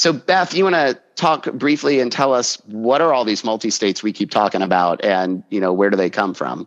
So, 0.00 0.14
Beth, 0.14 0.54
you 0.54 0.64
want 0.64 0.76
to 0.76 0.98
talk 1.14 1.52
briefly 1.52 2.00
and 2.00 2.10
tell 2.10 2.32
us 2.32 2.56
what 2.64 3.02
are 3.02 3.12
all 3.12 3.26
these 3.26 3.44
multi-states 3.44 4.02
we 4.02 4.14
keep 4.14 4.30
talking 4.30 4.62
about, 4.62 5.04
and 5.04 5.44
you 5.50 5.60
know 5.60 5.74
where 5.74 5.90
do 5.90 5.96
they 5.98 6.08
come 6.08 6.32
from? 6.32 6.66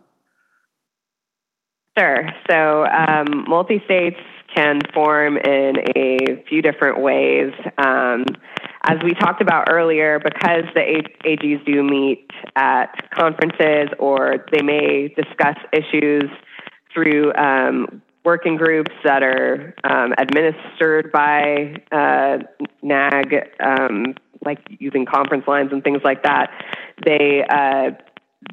Sure. 1.98 2.28
So, 2.48 2.86
um, 2.86 3.44
multi-states 3.48 4.20
can 4.54 4.82
form 4.94 5.36
in 5.36 5.78
a 5.96 6.44
few 6.48 6.62
different 6.62 7.00
ways. 7.00 7.52
Um, 7.76 8.24
as 8.84 8.98
we 9.02 9.14
talked 9.14 9.42
about 9.42 9.66
earlier, 9.68 10.20
because 10.20 10.66
the 10.72 11.02
AGs 11.24 11.66
do 11.66 11.82
meet 11.82 12.30
at 12.54 13.10
conferences 13.10 13.88
or 13.98 14.46
they 14.52 14.62
may 14.62 15.08
discuss 15.08 15.56
issues 15.72 16.30
through 16.92 17.34
um, 17.34 18.00
working 18.24 18.56
groups 18.56 18.92
that 19.04 19.22
are 19.22 19.74
um, 19.84 20.14
administered 20.18 21.12
by 21.12 21.76
uh, 21.92 22.38
NAAG, 22.82 23.44
um, 23.60 24.14
like 24.44 24.58
using 24.78 25.04
conference 25.04 25.44
lines 25.46 25.70
and 25.72 25.84
things 25.84 26.00
like 26.04 26.22
that, 26.22 26.50
they 27.04 27.44
uh, 27.48 27.90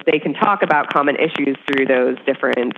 they 0.05 0.19
can 0.19 0.34
talk 0.34 0.63
about 0.63 0.91
common 0.91 1.15
issues 1.15 1.57
through 1.67 1.86
those 1.86 2.17
different 2.26 2.74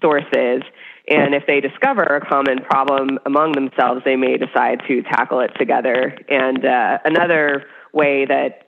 sources. 0.00 0.62
And 1.08 1.34
if 1.34 1.44
they 1.46 1.60
discover 1.60 2.02
a 2.02 2.20
common 2.24 2.58
problem 2.64 3.18
among 3.26 3.52
themselves, 3.52 4.02
they 4.04 4.16
may 4.16 4.36
decide 4.36 4.82
to 4.88 5.02
tackle 5.02 5.40
it 5.40 5.52
together. 5.58 6.16
And 6.28 6.64
uh, 6.64 6.98
another 7.04 7.64
way 7.92 8.26
that 8.26 8.66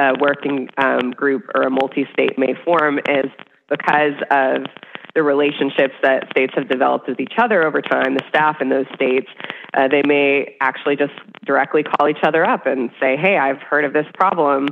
a 0.00 0.14
working 0.20 0.68
um, 0.78 1.12
group 1.12 1.48
or 1.54 1.62
a 1.62 1.70
multi 1.70 2.06
state 2.12 2.38
may 2.38 2.54
form 2.64 2.98
is 2.98 3.30
because 3.68 4.14
of 4.30 4.66
the 5.14 5.22
relationships 5.22 5.94
that 6.02 6.28
states 6.30 6.52
have 6.56 6.68
developed 6.68 7.08
with 7.08 7.20
each 7.20 7.34
other 7.38 7.64
over 7.64 7.82
time, 7.82 8.14
the 8.14 8.24
staff 8.28 8.60
in 8.60 8.68
those 8.68 8.86
states, 8.94 9.28
uh, 9.74 9.88
they 9.88 10.02
may 10.06 10.56
actually 10.60 10.96
just 10.96 11.12
directly 11.44 11.82
call 11.82 12.08
each 12.08 12.22
other 12.22 12.44
up 12.44 12.66
and 12.66 12.90
say, 13.00 13.16
Hey, 13.16 13.36
I've 13.36 13.60
heard 13.62 13.84
of 13.84 13.92
this 13.92 14.06
problem. 14.14 14.68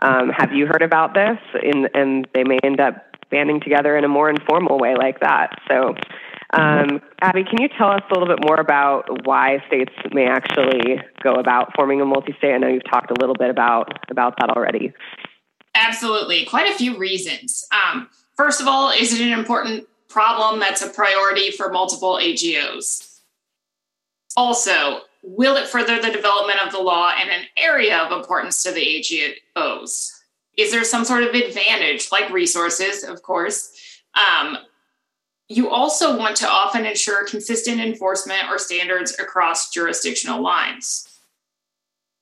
Um, 0.00 0.30
have 0.30 0.52
you 0.52 0.66
heard 0.66 0.82
about 0.82 1.14
this? 1.14 1.38
And, 1.62 1.88
and 1.94 2.28
they 2.34 2.44
may 2.44 2.58
end 2.62 2.80
up 2.80 3.12
banding 3.30 3.60
together 3.60 3.96
in 3.96 4.04
a 4.04 4.08
more 4.08 4.28
informal 4.28 4.78
way 4.78 4.94
like 4.96 5.20
that. 5.20 5.58
So, 5.68 5.94
um, 6.54 7.00
Abby, 7.22 7.44
can 7.44 7.62
you 7.62 7.68
tell 7.78 7.90
us 7.90 8.02
a 8.10 8.14
little 8.14 8.28
bit 8.28 8.44
more 8.44 8.56
about 8.56 9.26
why 9.26 9.62
states 9.66 9.92
may 10.12 10.26
actually 10.26 11.00
go 11.22 11.34
about 11.34 11.74
forming 11.74 12.00
a 12.00 12.04
multi-state? 12.04 12.52
I 12.52 12.58
know 12.58 12.68
you've 12.68 12.90
talked 12.90 13.10
a 13.10 13.14
little 13.18 13.34
bit 13.34 13.48
about 13.48 13.98
about 14.10 14.34
that 14.38 14.50
already. 14.50 14.92
Absolutely, 15.74 16.44
quite 16.44 16.70
a 16.70 16.74
few 16.74 16.98
reasons. 16.98 17.66
Um, 17.72 18.10
First 18.42 18.60
of 18.60 18.66
all, 18.66 18.90
is 18.90 19.12
it 19.12 19.24
an 19.24 19.38
important 19.38 19.86
problem 20.08 20.58
that's 20.58 20.82
a 20.82 20.88
priority 20.88 21.52
for 21.52 21.70
multiple 21.70 22.18
AGOs? 22.20 23.20
Also, 24.36 25.02
will 25.22 25.54
it 25.54 25.68
further 25.68 26.02
the 26.02 26.10
development 26.10 26.58
of 26.58 26.72
the 26.72 26.80
law 26.80 27.12
in 27.22 27.30
an 27.30 27.44
area 27.56 27.98
of 27.98 28.10
importance 28.10 28.64
to 28.64 28.72
the 28.72 28.80
AGOs? 28.80 30.10
Is 30.58 30.72
there 30.72 30.82
some 30.82 31.04
sort 31.04 31.22
of 31.22 31.36
advantage, 31.36 32.10
like 32.10 32.32
resources, 32.32 33.04
of 33.04 33.22
course? 33.22 34.02
Um, 34.14 34.58
you 35.46 35.70
also 35.70 36.18
want 36.18 36.34
to 36.38 36.48
often 36.48 36.84
ensure 36.84 37.24
consistent 37.28 37.80
enforcement 37.80 38.50
or 38.50 38.58
standards 38.58 39.16
across 39.20 39.70
jurisdictional 39.70 40.42
lines. 40.42 41.11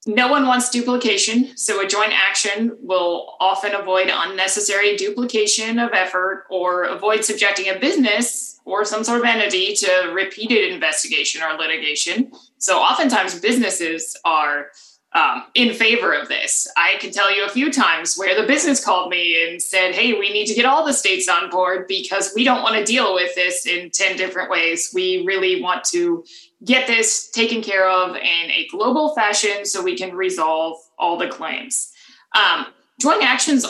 No 0.07 0.28
one 0.28 0.46
wants 0.46 0.70
duplication, 0.70 1.55
so 1.57 1.84
a 1.84 1.86
joint 1.86 2.12
action 2.12 2.74
will 2.80 3.36
often 3.38 3.74
avoid 3.74 4.11
unnecessary 4.11 4.96
duplication 4.96 5.78
of 5.78 5.92
effort 5.92 6.46
or 6.48 6.84
avoid 6.84 7.22
subjecting 7.22 7.68
a 7.68 7.78
business 7.78 8.61
or 8.64 8.84
some 8.84 9.05
sort 9.05 9.20
of 9.20 9.26
entity 9.26 9.74
to 9.74 10.11
repeated 10.14 10.72
investigation 10.72 11.42
or 11.42 11.59
litigation. 11.59 12.32
So, 12.57 12.78
oftentimes, 12.78 13.40
businesses 13.40 14.16
are 14.24 14.68
um, 15.12 15.44
in 15.54 15.74
favor 15.74 16.12
of 16.12 16.28
this. 16.28 16.68
I 16.76 16.94
can 17.00 17.11
tell 17.11 17.34
you 17.34 17.44
a 17.44 17.48
few 17.48 17.72
times 17.72 18.16
where 18.16 18.40
the 18.40 18.46
business 18.46 18.84
called 18.84 19.11
me 19.11 19.48
and 19.48 19.61
said, 19.61 19.94
Hey, 19.94 20.12
we 20.12 20.32
need 20.32 20.46
to 20.46 20.54
get 20.54 20.64
all 20.64 20.86
the 20.86 20.92
states 20.92 21.28
on 21.28 21.50
board 21.50 21.86
because 21.88 22.32
we 22.34 22.44
don't 22.44 22.62
want 22.62 22.76
to 22.76 22.84
deal 22.84 23.14
with 23.14 23.34
this 23.34 23.66
in 23.66 23.90
10 23.90 24.16
different 24.16 24.50
ways. 24.50 24.90
We 24.94 25.24
really 25.26 25.61
want 25.61 25.84
to 25.86 26.24
get 26.64 26.86
this 26.86 27.28
taken 27.30 27.62
care 27.62 27.88
of 27.88 28.16
in 28.16 28.50
a 28.50 28.68
global 28.70 29.14
fashion 29.14 29.64
so 29.64 29.82
we 29.82 29.96
can 29.96 30.14
resolve 30.14 30.76
all 30.98 31.16
the 31.16 31.28
claims. 31.28 31.92
Um, 32.34 32.66
joint 33.00 33.24
actions 33.24 33.66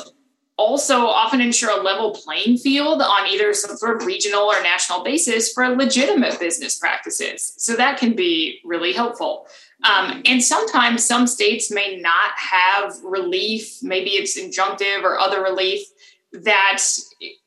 also 0.60 1.06
often 1.06 1.40
ensure 1.40 1.70
a 1.70 1.82
level 1.82 2.10
playing 2.10 2.58
field 2.58 3.00
on 3.00 3.26
either 3.26 3.54
some 3.54 3.74
sort 3.78 3.96
of 3.96 4.06
regional 4.06 4.42
or 4.42 4.62
national 4.62 5.02
basis 5.02 5.50
for 5.54 5.66
legitimate 5.70 6.38
business 6.38 6.78
practices. 6.78 7.54
So 7.56 7.76
that 7.76 7.98
can 7.98 8.14
be 8.14 8.60
really 8.62 8.92
helpful. 8.92 9.46
Um, 9.82 10.22
and 10.26 10.42
sometimes 10.42 11.04
some 11.04 11.26
states 11.26 11.70
may 11.70 11.96
not 11.96 12.32
have 12.36 12.94
relief, 13.02 13.82
maybe 13.82 14.10
it's 14.10 14.38
injunctive 14.38 15.02
or 15.02 15.18
other 15.18 15.42
relief 15.42 15.86
that 16.32 16.82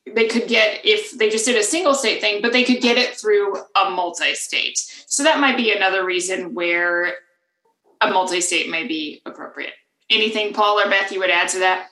they 0.05 0.27
could 0.27 0.47
get 0.47 0.83
if 0.83 1.11
they 1.11 1.29
just 1.29 1.45
did 1.45 1.55
a 1.55 1.63
single 1.63 1.93
state 1.93 2.21
thing, 2.21 2.41
but 2.41 2.51
they 2.51 2.63
could 2.63 2.81
get 2.81 2.97
it 2.97 3.15
through 3.15 3.55
a 3.75 3.89
multi 3.91 4.33
state. 4.33 4.77
So 4.77 5.23
that 5.23 5.39
might 5.39 5.57
be 5.57 5.71
another 5.71 6.05
reason 6.05 6.53
where 6.53 7.13
a 8.01 8.09
multi 8.09 8.41
state 8.41 8.69
may 8.69 8.87
be 8.87 9.21
appropriate. 9.25 9.73
Anything, 10.09 10.53
Paul 10.53 10.79
or 10.79 10.89
Beth, 10.89 11.11
you 11.11 11.19
would 11.19 11.29
add 11.29 11.49
to 11.49 11.59
that? 11.59 11.87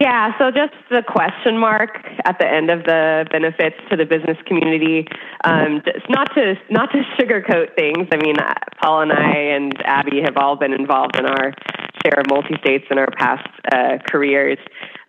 Yeah, 0.00 0.36
so 0.38 0.50
just 0.50 0.74
the 0.90 1.04
question 1.06 1.56
mark 1.56 2.02
at 2.24 2.40
the 2.40 2.46
end 2.46 2.68
of 2.68 2.82
the 2.82 3.26
benefits 3.30 3.76
to 3.90 3.96
the 3.96 4.04
business 4.04 4.36
community. 4.44 5.06
Um, 5.44 5.82
not 6.08 6.34
to 6.34 6.54
not 6.68 6.90
to 6.90 7.02
sugarcoat 7.18 7.76
things. 7.76 8.08
I 8.10 8.16
mean, 8.16 8.34
Paul 8.82 9.02
and 9.02 9.12
I 9.12 9.36
and 9.54 9.72
Abby 9.84 10.20
have 10.24 10.36
all 10.36 10.56
been 10.56 10.72
involved 10.72 11.16
in 11.16 11.26
our 11.26 11.54
share 12.02 12.18
of 12.18 12.26
multi 12.28 12.56
states 12.60 12.86
in 12.90 12.98
our 12.98 13.08
past 13.16 13.48
uh, 13.72 13.98
careers. 14.10 14.58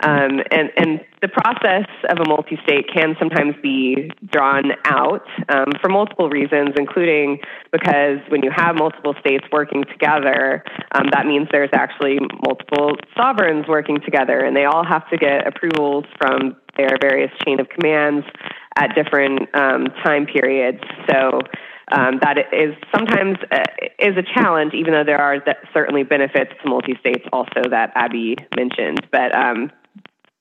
Um, 0.03 0.41
and, 0.51 0.69
and 0.75 0.99
the 1.21 1.29
process 1.29 1.87
of 2.09 2.19
a 2.19 2.27
multi 2.27 2.59
state 2.63 2.85
can 2.93 3.15
sometimes 3.17 3.55
be 3.63 4.11
drawn 4.29 4.71
out 4.83 5.25
um, 5.49 5.71
for 5.81 5.89
multiple 5.89 6.29
reasons, 6.29 6.71
including 6.77 7.39
because 7.71 8.19
when 8.27 8.43
you 8.43 8.51
have 8.53 8.75
multiple 8.75 9.15
states 9.19 9.45
working 9.51 9.85
together, 9.85 10.63
um, 10.91 11.07
that 11.11 11.25
means 11.25 11.47
there's 11.51 11.69
actually 11.73 12.19
multiple 12.45 12.97
sovereigns 13.15 13.67
working 13.67 13.99
together, 14.03 14.39
and 14.39 14.55
they 14.55 14.65
all 14.65 14.85
have 14.85 15.09
to 15.09 15.17
get 15.17 15.47
approvals 15.47 16.05
from 16.17 16.57
their 16.77 16.97
various 17.01 17.31
chain 17.45 17.59
of 17.61 17.69
commands 17.69 18.25
at 18.77 18.93
different 18.95 19.47
um, 19.55 19.87
time 20.03 20.25
periods. 20.25 20.83
So 21.09 21.39
um, 21.91 22.19
that 22.21 22.37
is 22.51 22.75
sometimes 22.93 23.37
uh, 23.51 23.63
is 23.99 24.17
a 24.17 24.23
challenge, 24.33 24.73
even 24.73 24.93
though 24.93 25.03
there 25.05 25.21
are 25.21 25.37
certainly 25.73 26.03
benefits 26.03 26.51
to 26.61 26.69
multi-states 26.69 27.23
also 27.31 27.69
that 27.69 27.91
Abby 27.95 28.35
mentioned. 28.55 29.07
But 29.11 29.35
um, 29.35 29.71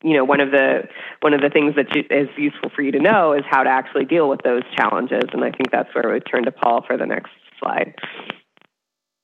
you 0.05 0.13
know, 0.13 0.25
one 0.25 0.41
of 0.41 0.51
the 0.51 0.87
one 1.21 1.33
of 1.33 1.41
the 1.41 1.49
things 1.49 1.75
that 1.77 1.87
is 2.11 2.29
useful 2.37 2.71
for 2.77 2.83
you 2.83 2.93
to 2.93 3.01
know 3.01 3.33
is 3.33 3.43
how 3.49 3.63
to 3.63 3.71
actually 3.71 4.05
deal 4.05 4.29
with 4.29 4.43
those 4.43 4.63
challenges, 4.77 5.25
and 5.33 5.43
I 5.43 5.51
think 5.51 5.71
that's 5.73 5.93
where 5.95 6.13
we 6.13 6.21
turn 6.21 6.45
to 6.45 6.53
Paul 6.53 6.85
for 6.87 6.99
the 6.99 7.07
next 7.07 7.31
slide. 7.59 7.95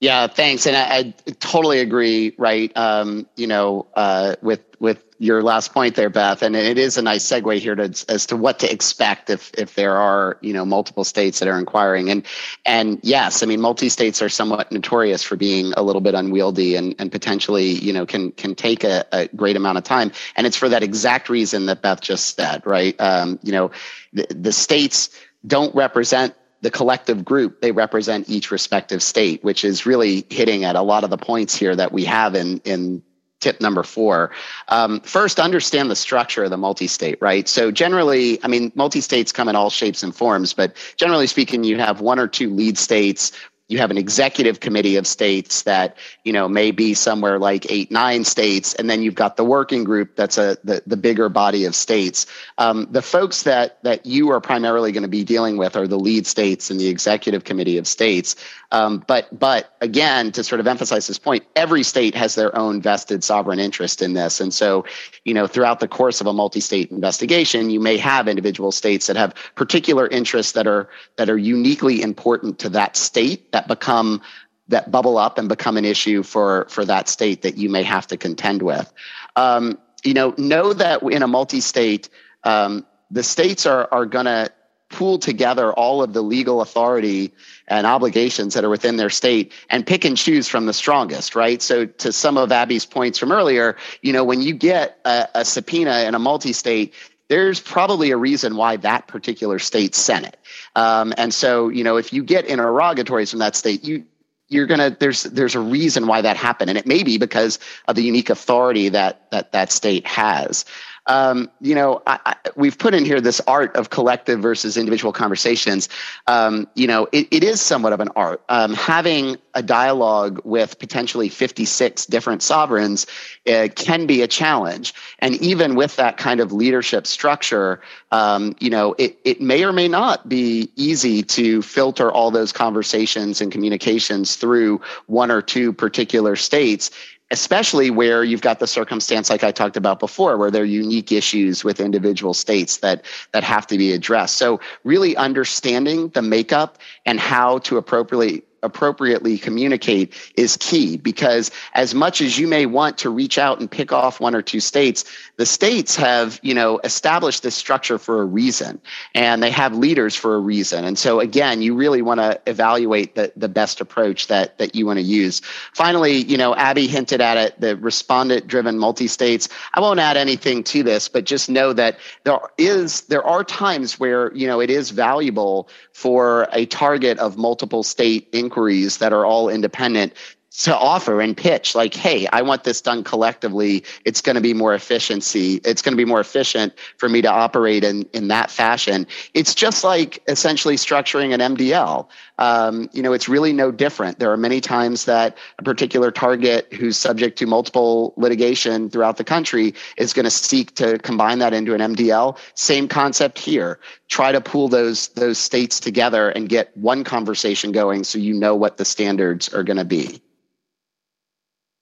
Yeah, 0.01 0.27
thanks, 0.27 0.67
and 0.67 0.75
I, 0.75 1.13
I 1.29 1.31
totally 1.39 1.81
agree. 1.81 2.35
Right, 2.39 2.75
um, 2.77 3.29
you 3.37 3.47
know, 3.47 3.89
uh, 3.95 4.37
with 4.41 4.63
with 4.81 5.05
your 5.21 5.43
last 5.43 5.75
point 5.75 5.97
there, 5.97 6.09
Beth, 6.09 6.43
and 6.43 6.57
it 6.57 6.79
is 6.79 6.97
a 6.97 7.03
nice 7.03 7.27
segue 7.27 7.59
here 7.59 7.75
to 7.75 7.83
as 8.09 8.25
to 8.27 8.39
what 8.39 8.59
to 8.61 8.73
expect 8.73 9.29
if 9.29 9.53
if 9.59 9.75
there 9.75 9.99
are 9.99 10.39
you 10.41 10.55
know 10.55 10.65
multiple 10.65 11.05
states 11.05 11.39
that 11.39 11.49
are 11.49 11.59
inquiring, 11.59 12.09
and 12.09 12.25
and 12.65 12.99
yes, 13.03 13.43
I 13.43 13.47
mean 13.47 13.61
multi 13.61 13.91
states 13.91 14.23
are 14.23 14.31
somewhat 14.31 14.73
notorious 14.73 15.23
for 15.23 15.37
being 15.37 15.75
a 15.77 15.83
little 15.83 16.01
bit 16.01 16.15
unwieldy 16.15 16.75
and 16.75 16.95
and 16.99 17.13
potentially 17.13 17.67
you 17.73 17.93
know 17.93 18.07
can 18.07 18.33
can 18.33 18.55
take 18.55 18.83
a, 18.83 19.05
a 19.13 19.29
great 19.29 19.57
amount 19.57 19.77
of 19.77 19.85
time, 19.85 20.11
and 20.37 20.47
it's 20.47 20.57
for 20.57 20.71
that 20.71 20.83
exact 20.83 21.29
reason 21.29 21.67
that 21.67 21.83
Beth 21.83 22.01
just 22.01 22.35
said, 22.35 22.65
right? 22.65 22.99
Um, 22.99 23.39
you 23.43 23.53
know, 23.53 23.73
the, 24.15 24.27
the 24.31 24.53
states 24.53 25.11
don't 25.47 25.75
represent 25.75 26.35
the 26.63 26.71
collective 26.71 27.25
group, 27.25 27.61
they 27.61 27.73
represent 27.73 28.29
each 28.29 28.51
respective 28.51 29.03
state, 29.03 29.45
which 29.45 29.65
is 29.65 29.87
really 29.87 30.27
hitting 30.31 30.65
at 30.65 30.77
a 30.77 30.83
lot 30.83 31.05
of 31.05 31.11
the 31.11 31.17
points 31.17 31.55
here 31.57 31.75
that 31.75 31.93
we 31.93 32.05
have 32.05 32.35
in, 32.35 32.59
in 32.65 33.03
tip 33.41 33.61
number 33.61 33.83
four. 33.83 34.31
Um, 34.69 35.01
first, 35.01 35.41
understand 35.41 35.91
the 35.91 35.97
structure 35.97 36.45
of 36.45 36.51
the 36.51 36.57
multi 36.57 36.87
state, 36.87 37.19
right? 37.21 37.49
So, 37.49 37.71
generally, 37.71 38.43
I 38.45 38.49
mean, 38.49 38.71
multi 38.75 39.01
states 39.01 39.33
come 39.33 39.49
in 39.49 39.57
all 39.57 39.71
shapes 39.71 40.03
and 40.03 40.15
forms, 40.15 40.53
but 40.53 40.77
generally 40.97 41.27
speaking, 41.27 41.65
you 41.65 41.79
have 41.79 42.01
one 42.01 42.19
or 42.19 42.29
two 42.29 42.51
lead 42.55 42.79
states 42.79 43.33
you 43.71 43.79
have 43.79 43.93
an 43.93 43.99
executive 43.99 44.59
committee 44.59 44.97
of 44.97 45.07
states 45.07 45.63
that 45.63 45.97
you 46.25 46.33
know 46.33 46.49
may 46.49 46.73
be 46.73 46.93
somewhere 46.93 47.39
like 47.39 47.71
eight 47.71 47.91
nine 47.91 48.25
states 48.25 48.75
and 48.75 48.91
then 48.91 49.01
you've 49.01 49.15
got 49.15 49.37
the 49.37 49.45
working 49.45 49.85
group 49.85 50.17
that's 50.17 50.39
a 50.39 50.59
the, 50.65 50.83
the 50.87 50.97
bigger 50.97 51.29
body 51.29 51.65
of 51.65 51.75
states. 51.75 52.27
Um, 52.59 52.89
the 52.91 53.01
folks 53.01 53.45
that 53.45 53.83
that 53.85 54.05
you 54.05 54.31
are 54.31 54.41
primarily 54.41 54.91
going 54.91 55.05
to 55.05 55.09
be 55.09 55.23
dealing 55.23 55.57
with 55.57 55.77
are 55.77 55.87
the 55.87 55.99
lead 55.99 56.27
states 56.27 56.71
and 56.71 56.81
the 56.81 56.89
executive 56.89 57.45
committee 57.45 57.79
of 57.79 57.87
states. 57.87 58.35
Um, 58.73 59.05
but 59.07 59.27
but 59.39 59.77
again 59.81 60.33
to 60.33 60.43
sort 60.43 60.61
of 60.61 60.67
emphasize 60.67 61.07
this 61.07 61.19
point 61.19 61.45
every 61.55 61.85
state 61.85 62.15
has 62.17 62.35
their 62.35 62.57
own 62.57 62.83
vested 62.83 63.23
sovereign 63.23 63.61
interest 63.61 64.03
in 64.03 64.15
this. 64.15 64.41
And 64.41 64.53
so 64.53 64.85
you 65.25 65.33
know 65.33 65.47
throughout 65.47 65.79
the 65.79 65.89
course 65.89 66.21
of 66.21 66.27
a 66.27 66.33
multi-state 66.33 66.91
investigation 66.91 67.71
you 67.71 67.79
may 67.79 67.97
have 67.97 68.27
individual 68.27 68.73
states 68.73 69.07
that 69.07 69.17
have 69.17 69.33
particular 69.55 70.09
interests 70.09 70.53
that 70.53 70.67
are 70.67 70.89
that 71.17 71.31
are 71.31 71.39
uniquely 71.39 72.03
important 72.03 72.59
to 72.59 72.69
that 72.71 72.97
state 72.97 73.53
become 73.69 74.21
that 74.69 74.91
bubble 74.91 75.19
up 75.19 75.39
and 75.39 75.49
become 75.49 75.77
an 75.77 75.85
issue 75.85 76.23
for 76.23 76.67
for 76.69 76.85
that 76.85 77.09
state 77.09 77.43
that 77.43 77.57
you 77.57 77.69
may 77.69 77.83
have 77.83 78.07
to 78.07 78.17
contend 78.17 78.63
with. 78.63 78.93
Um, 79.37 79.79
you 80.05 80.15
know, 80.15 80.35
know 80.39 80.73
that 80.73 81.03
in 81.03 81.23
a 81.23 81.29
multi-state, 81.29 82.09
um, 82.45 82.87
the 83.11 83.23
states 83.23 83.67
are 83.67 83.89
are 83.93 84.07
going 84.07 84.27
to 84.27 84.51
pool 84.91 85.19
together 85.19 85.73
all 85.73 86.03
of 86.03 86.13
the 86.13 86.23
legal 86.23 86.61
authority 86.61 87.33
and 87.69 87.87
obligations 87.87 88.55
that 88.55 88.65
are 88.65 88.69
within 88.69 88.97
their 88.97 89.09
state 89.09 89.53
and 89.71 89.87
pick 89.87 90.05
and 90.05 90.17
choose 90.17 90.49
from 90.49 90.67
the 90.67 90.73
strongest, 90.73 91.37
right? 91.37 91.63
So, 91.63 91.87
to 91.87 92.13
some 92.13 92.37
of 92.37 92.53
Abby's 92.53 92.85
points 92.85 93.19
from 93.19 93.33
earlier, 93.33 93.77
you 94.03 94.13
know, 94.13 94.25
when 94.25 94.43
you 94.43 94.53
get 94.53 94.99
a, 95.05 95.29
a 95.37 95.45
subpoena 95.45 96.01
in 96.01 96.15
a 96.15 96.19
multi 96.19 96.53
state, 96.53 96.93
there's 97.31 97.61
probably 97.61 98.11
a 98.11 98.17
reason 98.17 98.57
why 98.57 98.77
that 98.79 99.07
particular 99.07 99.61
state 99.61 99.95
sent 99.95 100.27
it. 100.27 100.37
Um, 100.75 101.15
and 101.17 101.33
so, 101.33 101.69
you 101.69 101.85
know, 101.85 101.97
if 101.97 102.13
you 102.13 102.25
get 102.25 102.45
interrogatories 102.45 103.31
from 103.31 103.39
that 103.39 103.55
state, 103.55 103.85
you 103.85 104.05
you're 104.49 104.67
gonna 104.67 104.97
there's 104.99 105.23
there's 105.23 105.55
a 105.55 105.61
reason 105.61 106.09
why 106.09 106.23
that 106.23 106.37
happened, 106.37 106.71
and 106.71 106.77
it 106.77 106.87
may 106.87 107.05
be 107.05 107.19
because 107.19 107.61
of 107.87 107.95
the 107.95 108.03
unique 108.03 108.31
authority 108.31 108.89
that 108.89 109.31
that 109.31 109.53
that 109.53 109.71
state 109.71 110.05
has 110.09 110.65
um, 111.07 111.51
you 111.61 111.75
know, 111.75 112.03
I, 112.07 112.19
I, 112.27 112.37
we've 112.57 112.79
put 112.79 112.95
in 112.95 113.05
here 113.05 113.21
this 113.21 113.41
art 113.47 113.75
of 113.77 113.91
collective 113.91 114.41
versus 114.41 114.77
individual 114.77 115.13
conversations. 115.13 115.89
Um, 116.27 116.69
you 116.75 116.87
know, 116.87 117.09
it, 117.13 117.29
it 117.31 117.45
is 117.45 117.61
somewhat 117.61 117.93
of 117.93 118.01
an 118.01 118.09
art. 118.17 118.43
Um, 118.49 118.75
having 118.75 119.37
a 119.55 119.63
dialogue 119.63 120.41
with 120.45 120.79
potentially 120.79 121.29
56 121.29 122.07
different 122.07 122.43
sovereigns 122.43 123.07
uh, 123.49 123.69
can 123.75 124.07
be 124.07 124.23
a 124.23 124.29
challenge. 124.29 124.95
And 125.19 125.35
even 125.37 125.75
with 125.75 125.97
that 125.97 126.17
kind 126.17 126.41
of 126.41 126.53
leadership 126.53 127.07
structure, 127.07 127.81
um, 128.13 128.55
you 128.61 128.71
know, 128.71 128.95
it, 128.99 129.19
it 129.25 129.41
may 129.41 129.65
or 129.65 129.73
may 129.73 129.89
not 129.89 130.29
be 130.29 130.71
easy 130.77 131.23
to 131.23 131.63
filter 131.63 132.11
all 132.13 132.31
those 132.31 132.53
conversations 132.53 133.41
and 133.41 133.51
communications 133.51 134.37
through 134.37 134.81
one 135.07 135.31
or 135.31 135.43
two 135.43 135.73
particular 135.73 136.37
states 136.37 136.91
especially 137.31 137.91
where 137.91 138.25
you've 138.25 138.43
got 138.43 138.59
the 138.59 138.67
circumstance 138.67 139.31
like 139.31 139.45
I 139.45 139.53
talked 139.53 139.77
about 139.77 140.01
before, 140.01 140.37
where 140.37 140.51
there 140.51 140.63
are 140.63 140.67
unique 140.67 141.13
issues 141.13 141.65
with 141.65 141.81
individual 141.81 142.35
states 142.35 142.79
that 142.79 143.05
that 143.33 143.45
have 143.45 143.67
to 143.69 143.79
be 143.79 143.93
addressed. 143.93 144.37
So 144.37 144.61
really 144.85 145.17
understanding 145.17 146.09
the 146.09 146.23
makeup 146.23 146.79
and 147.07 147.21
how 147.21 147.59
to 147.59 147.77
appropriately 147.77 148.43
appropriately 148.63 149.39
communicate 149.39 150.15
is 150.37 150.57
key 150.59 150.97
because 150.97 151.51
as 151.75 151.95
much 151.95 152.21
as 152.21 152.39
you 152.39 152.47
may 152.47 152.67
want 152.67 152.99
to 152.99 153.11
reach 153.11 153.39
out 153.39 153.61
and 153.61 153.71
pick 153.71 153.93
off 153.93 154.21
one 154.21 154.35
or 154.35 154.43
two 154.43 154.61
states 154.61 155.05
the 155.37 155.47
states 155.47 155.97
have 155.97 156.39
you 156.43 156.53
know 156.53 156.79
established 156.85 157.43
this 157.43 157.55
structure 157.55 157.99
for 157.99 158.21
a 158.21 158.25
reason 158.25 158.81
and 159.15 159.43
they 159.43 159.51
have 159.51 159.75
leaders 159.75 160.15
for 160.15 160.35
a 160.35 160.39
reason. 160.39 160.85
And 160.85 160.99
so 160.99 161.21
again 161.21 161.63
you 161.63 161.75
really 161.75 162.03
want 162.03 162.21
to 162.21 162.41
evaluate 162.47 163.15
the, 163.15 163.33
the 163.37 163.49
best 163.49 163.81
approach 163.81 164.27
that 164.27 164.59
that 164.59 164.75
you 164.75 164.85
want 164.87 164.99
to 164.99 165.03
use. 165.03 165.41
Finally 165.75 166.17
you 166.17 166.37
know 166.37 166.55
abby 166.55 166.87
hinted 166.87 167.21
at 167.21 167.37
it 167.37 167.61
the 167.61 167.77
respondent 167.77 168.47
driven 168.47 168.79
multi-states. 168.79 169.49
I 169.75 169.81
won't 169.81 170.01
add 170.01 170.17
anything 170.17 170.63
to 170.65 170.83
this 170.83 171.09
but 171.09 171.25
just 171.25 171.49
know 171.49 171.73
that 171.73 171.99
there 172.25 172.39
is 172.59 173.03
there 173.03 173.25
are 173.25 173.45
times 173.45 173.99
where 173.99 174.35
you 174.35 174.47
know 174.47 174.61
it 174.61 174.71
is 174.71 174.91
valuable 174.91 175.69
for 175.93 176.49
a 176.53 176.67
target 176.67 177.19
of 177.19 177.37
multiple 177.37 177.83
state 177.83 178.29
inquiries 178.51 178.99
that 178.99 179.13
are 179.13 179.25
all 179.25 179.49
independent 179.49 180.13
to 180.59 180.77
offer 180.77 181.21
and 181.21 181.37
pitch 181.37 181.75
like 181.75 181.95
hey 181.95 182.27
i 182.33 182.43
want 182.43 182.65
this 182.65 182.81
done 182.81 183.05
collectively. 183.05 183.85
It's 184.05 184.21
going 184.21 184.35
to 184.35 184.41
be 184.41 184.55
more 184.55 184.75
efficiency. 184.75 185.61
It's 185.65 185.83
going 185.83 185.93
to 185.93 185.97
be 185.97 186.05
more 186.05 186.21
efficient 186.21 186.75
for 186.97 187.09
me 187.09 187.23
to 187.23 187.29
operate 187.29 187.85
in 187.85 188.03
in 188.13 188.29
that 188.29 188.51
fashion. 188.51 189.07
It's 189.35 189.55
just 189.55 189.85
like 189.85 190.23
essentially 190.29 190.77
structuring 190.77 191.33
an 191.35 191.57
mdl 191.57 192.09
um, 192.39 192.89
you 192.93 193.03
know 193.03 193.13
it's 193.13 193.29
really 193.29 193.53
no 193.53 193.71
different. 193.71 194.19
There 194.19 194.33
are 194.33 194.37
many 194.37 194.61
times 194.61 195.05
that 195.05 195.37
a 195.59 195.63
particular 195.63 196.11
target 196.11 196.73
who's 196.73 196.97
subject 196.97 197.39
to 197.39 197.47
multiple 197.47 198.15
litigation 198.17 198.91
throughout 198.91 199.19
the 199.19 199.25
country 199.25 199.75
is 199.99 200.13
going 200.13 200.25
to 200.25 200.31
seek 200.31 200.75
to 200.77 200.99
combine 200.99 201.39
that 201.39 201.53
into 201.53 201.75
an 201.75 201.81
mdl 201.95 202.39
same 202.55 202.89
concept 202.89 203.39
here. 203.39 203.79
Try 204.09 204.33
to 204.33 204.41
pool 204.41 204.69
those 204.69 205.09
those 205.09 205.39
states 205.39 205.79
together 205.81 206.31
and 206.31 206.49
get 206.49 206.77
one 206.77 207.05
conversation 207.05 207.73
going 207.73 208.05
so 208.05 208.19
you 208.19 208.35
know 208.35 208.57
what 208.57 208.79
the 208.79 208.85
standards 208.85 209.53
are 209.53 209.63
going 209.63 209.77
to 209.77 209.85
be 209.85 210.21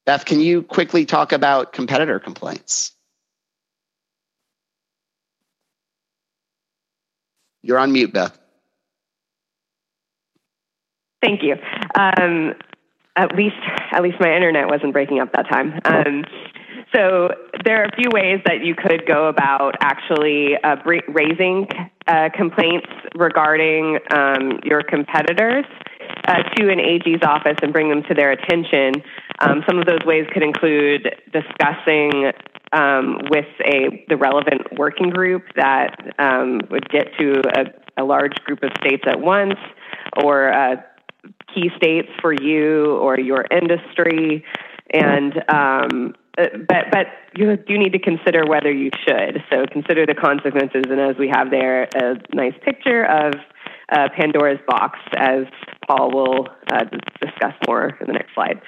Beth, 0.08 0.24
can 0.24 0.40
you 0.40 0.62
quickly 0.62 1.04
talk 1.04 1.32
about 1.32 1.74
competitor 1.74 2.18
complaints? 2.18 2.92
You're 7.62 7.78
on 7.78 7.92
mute, 7.92 8.14
Beth. 8.14 8.38
Thank 11.20 11.42
you. 11.42 11.56
Um, 11.94 12.54
at 13.16 13.36
least, 13.36 13.56
at 13.92 14.02
least 14.02 14.16
my 14.18 14.34
internet 14.34 14.68
wasn't 14.68 14.94
breaking 14.94 15.20
up 15.20 15.30
that 15.32 15.46
time. 15.46 15.78
Um, 15.84 16.24
so 16.94 17.28
there 17.66 17.82
are 17.82 17.84
a 17.84 17.94
few 17.94 18.08
ways 18.10 18.40
that 18.46 18.64
you 18.64 18.74
could 18.74 19.04
go 19.06 19.26
about 19.26 19.74
actually 19.82 20.56
uh, 20.64 20.76
raising 21.08 21.68
uh, 22.06 22.30
complaints 22.34 22.86
regarding 23.14 23.98
um, 24.10 24.58
your 24.64 24.82
competitors 24.82 25.66
uh, 26.26 26.42
to 26.56 26.70
an 26.70 26.80
AG's 26.80 27.22
office 27.22 27.56
and 27.62 27.72
bring 27.72 27.88
them 27.88 28.02
to 28.04 28.14
their 28.14 28.32
attention. 28.32 29.02
Um, 29.40 29.62
some 29.68 29.78
of 29.78 29.86
those 29.86 30.04
ways 30.04 30.26
could 30.32 30.42
include 30.42 31.08
discussing 31.32 32.32
um, 32.72 33.18
with 33.30 33.46
a 33.64 34.04
the 34.08 34.16
relevant 34.16 34.78
working 34.78 35.10
group 35.10 35.44
that 35.56 35.96
um, 36.18 36.60
would 36.70 36.88
get 36.90 37.08
to 37.18 37.42
a, 37.56 38.02
a, 38.02 38.04
large 38.04 38.34
group 38.44 38.62
of 38.62 38.70
states 38.78 39.04
at 39.06 39.20
once, 39.20 39.58
or 40.22 40.52
uh, 40.52 40.76
key 41.54 41.70
states 41.76 42.08
for 42.20 42.32
you 42.32 42.96
or 42.96 43.18
your 43.18 43.46
industry, 43.50 44.44
and 44.92 45.32
um, 45.48 46.14
uh, 46.36 46.46
but 46.68 46.86
but 46.90 47.06
you 47.36 47.56
do 47.56 47.78
need 47.78 47.92
to 47.92 47.98
consider 47.98 48.44
whether 48.46 48.70
you 48.70 48.90
should. 49.06 49.42
So 49.50 49.64
consider 49.70 50.04
the 50.04 50.14
consequences, 50.14 50.84
and 50.90 51.00
as 51.00 51.16
we 51.16 51.28
have 51.28 51.50
there, 51.50 51.84
a 51.94 52.16
nice 52.34 52.54
picture 52.64 53.04
of 53.04 53.34
uh, 53.90 54.08
Pandora's 54.16 54.60
box, 54.66 54.98
as 55.16 55.44
Paul 55.88 56.12
will 56.12 56.48
uh, 56.70 56.84
discuss 57.20 57.54
more 57.66 57.96
in 58.00 58.06
the 58.06 58.12
next 58.12 58.34
slide. 58.34 58.60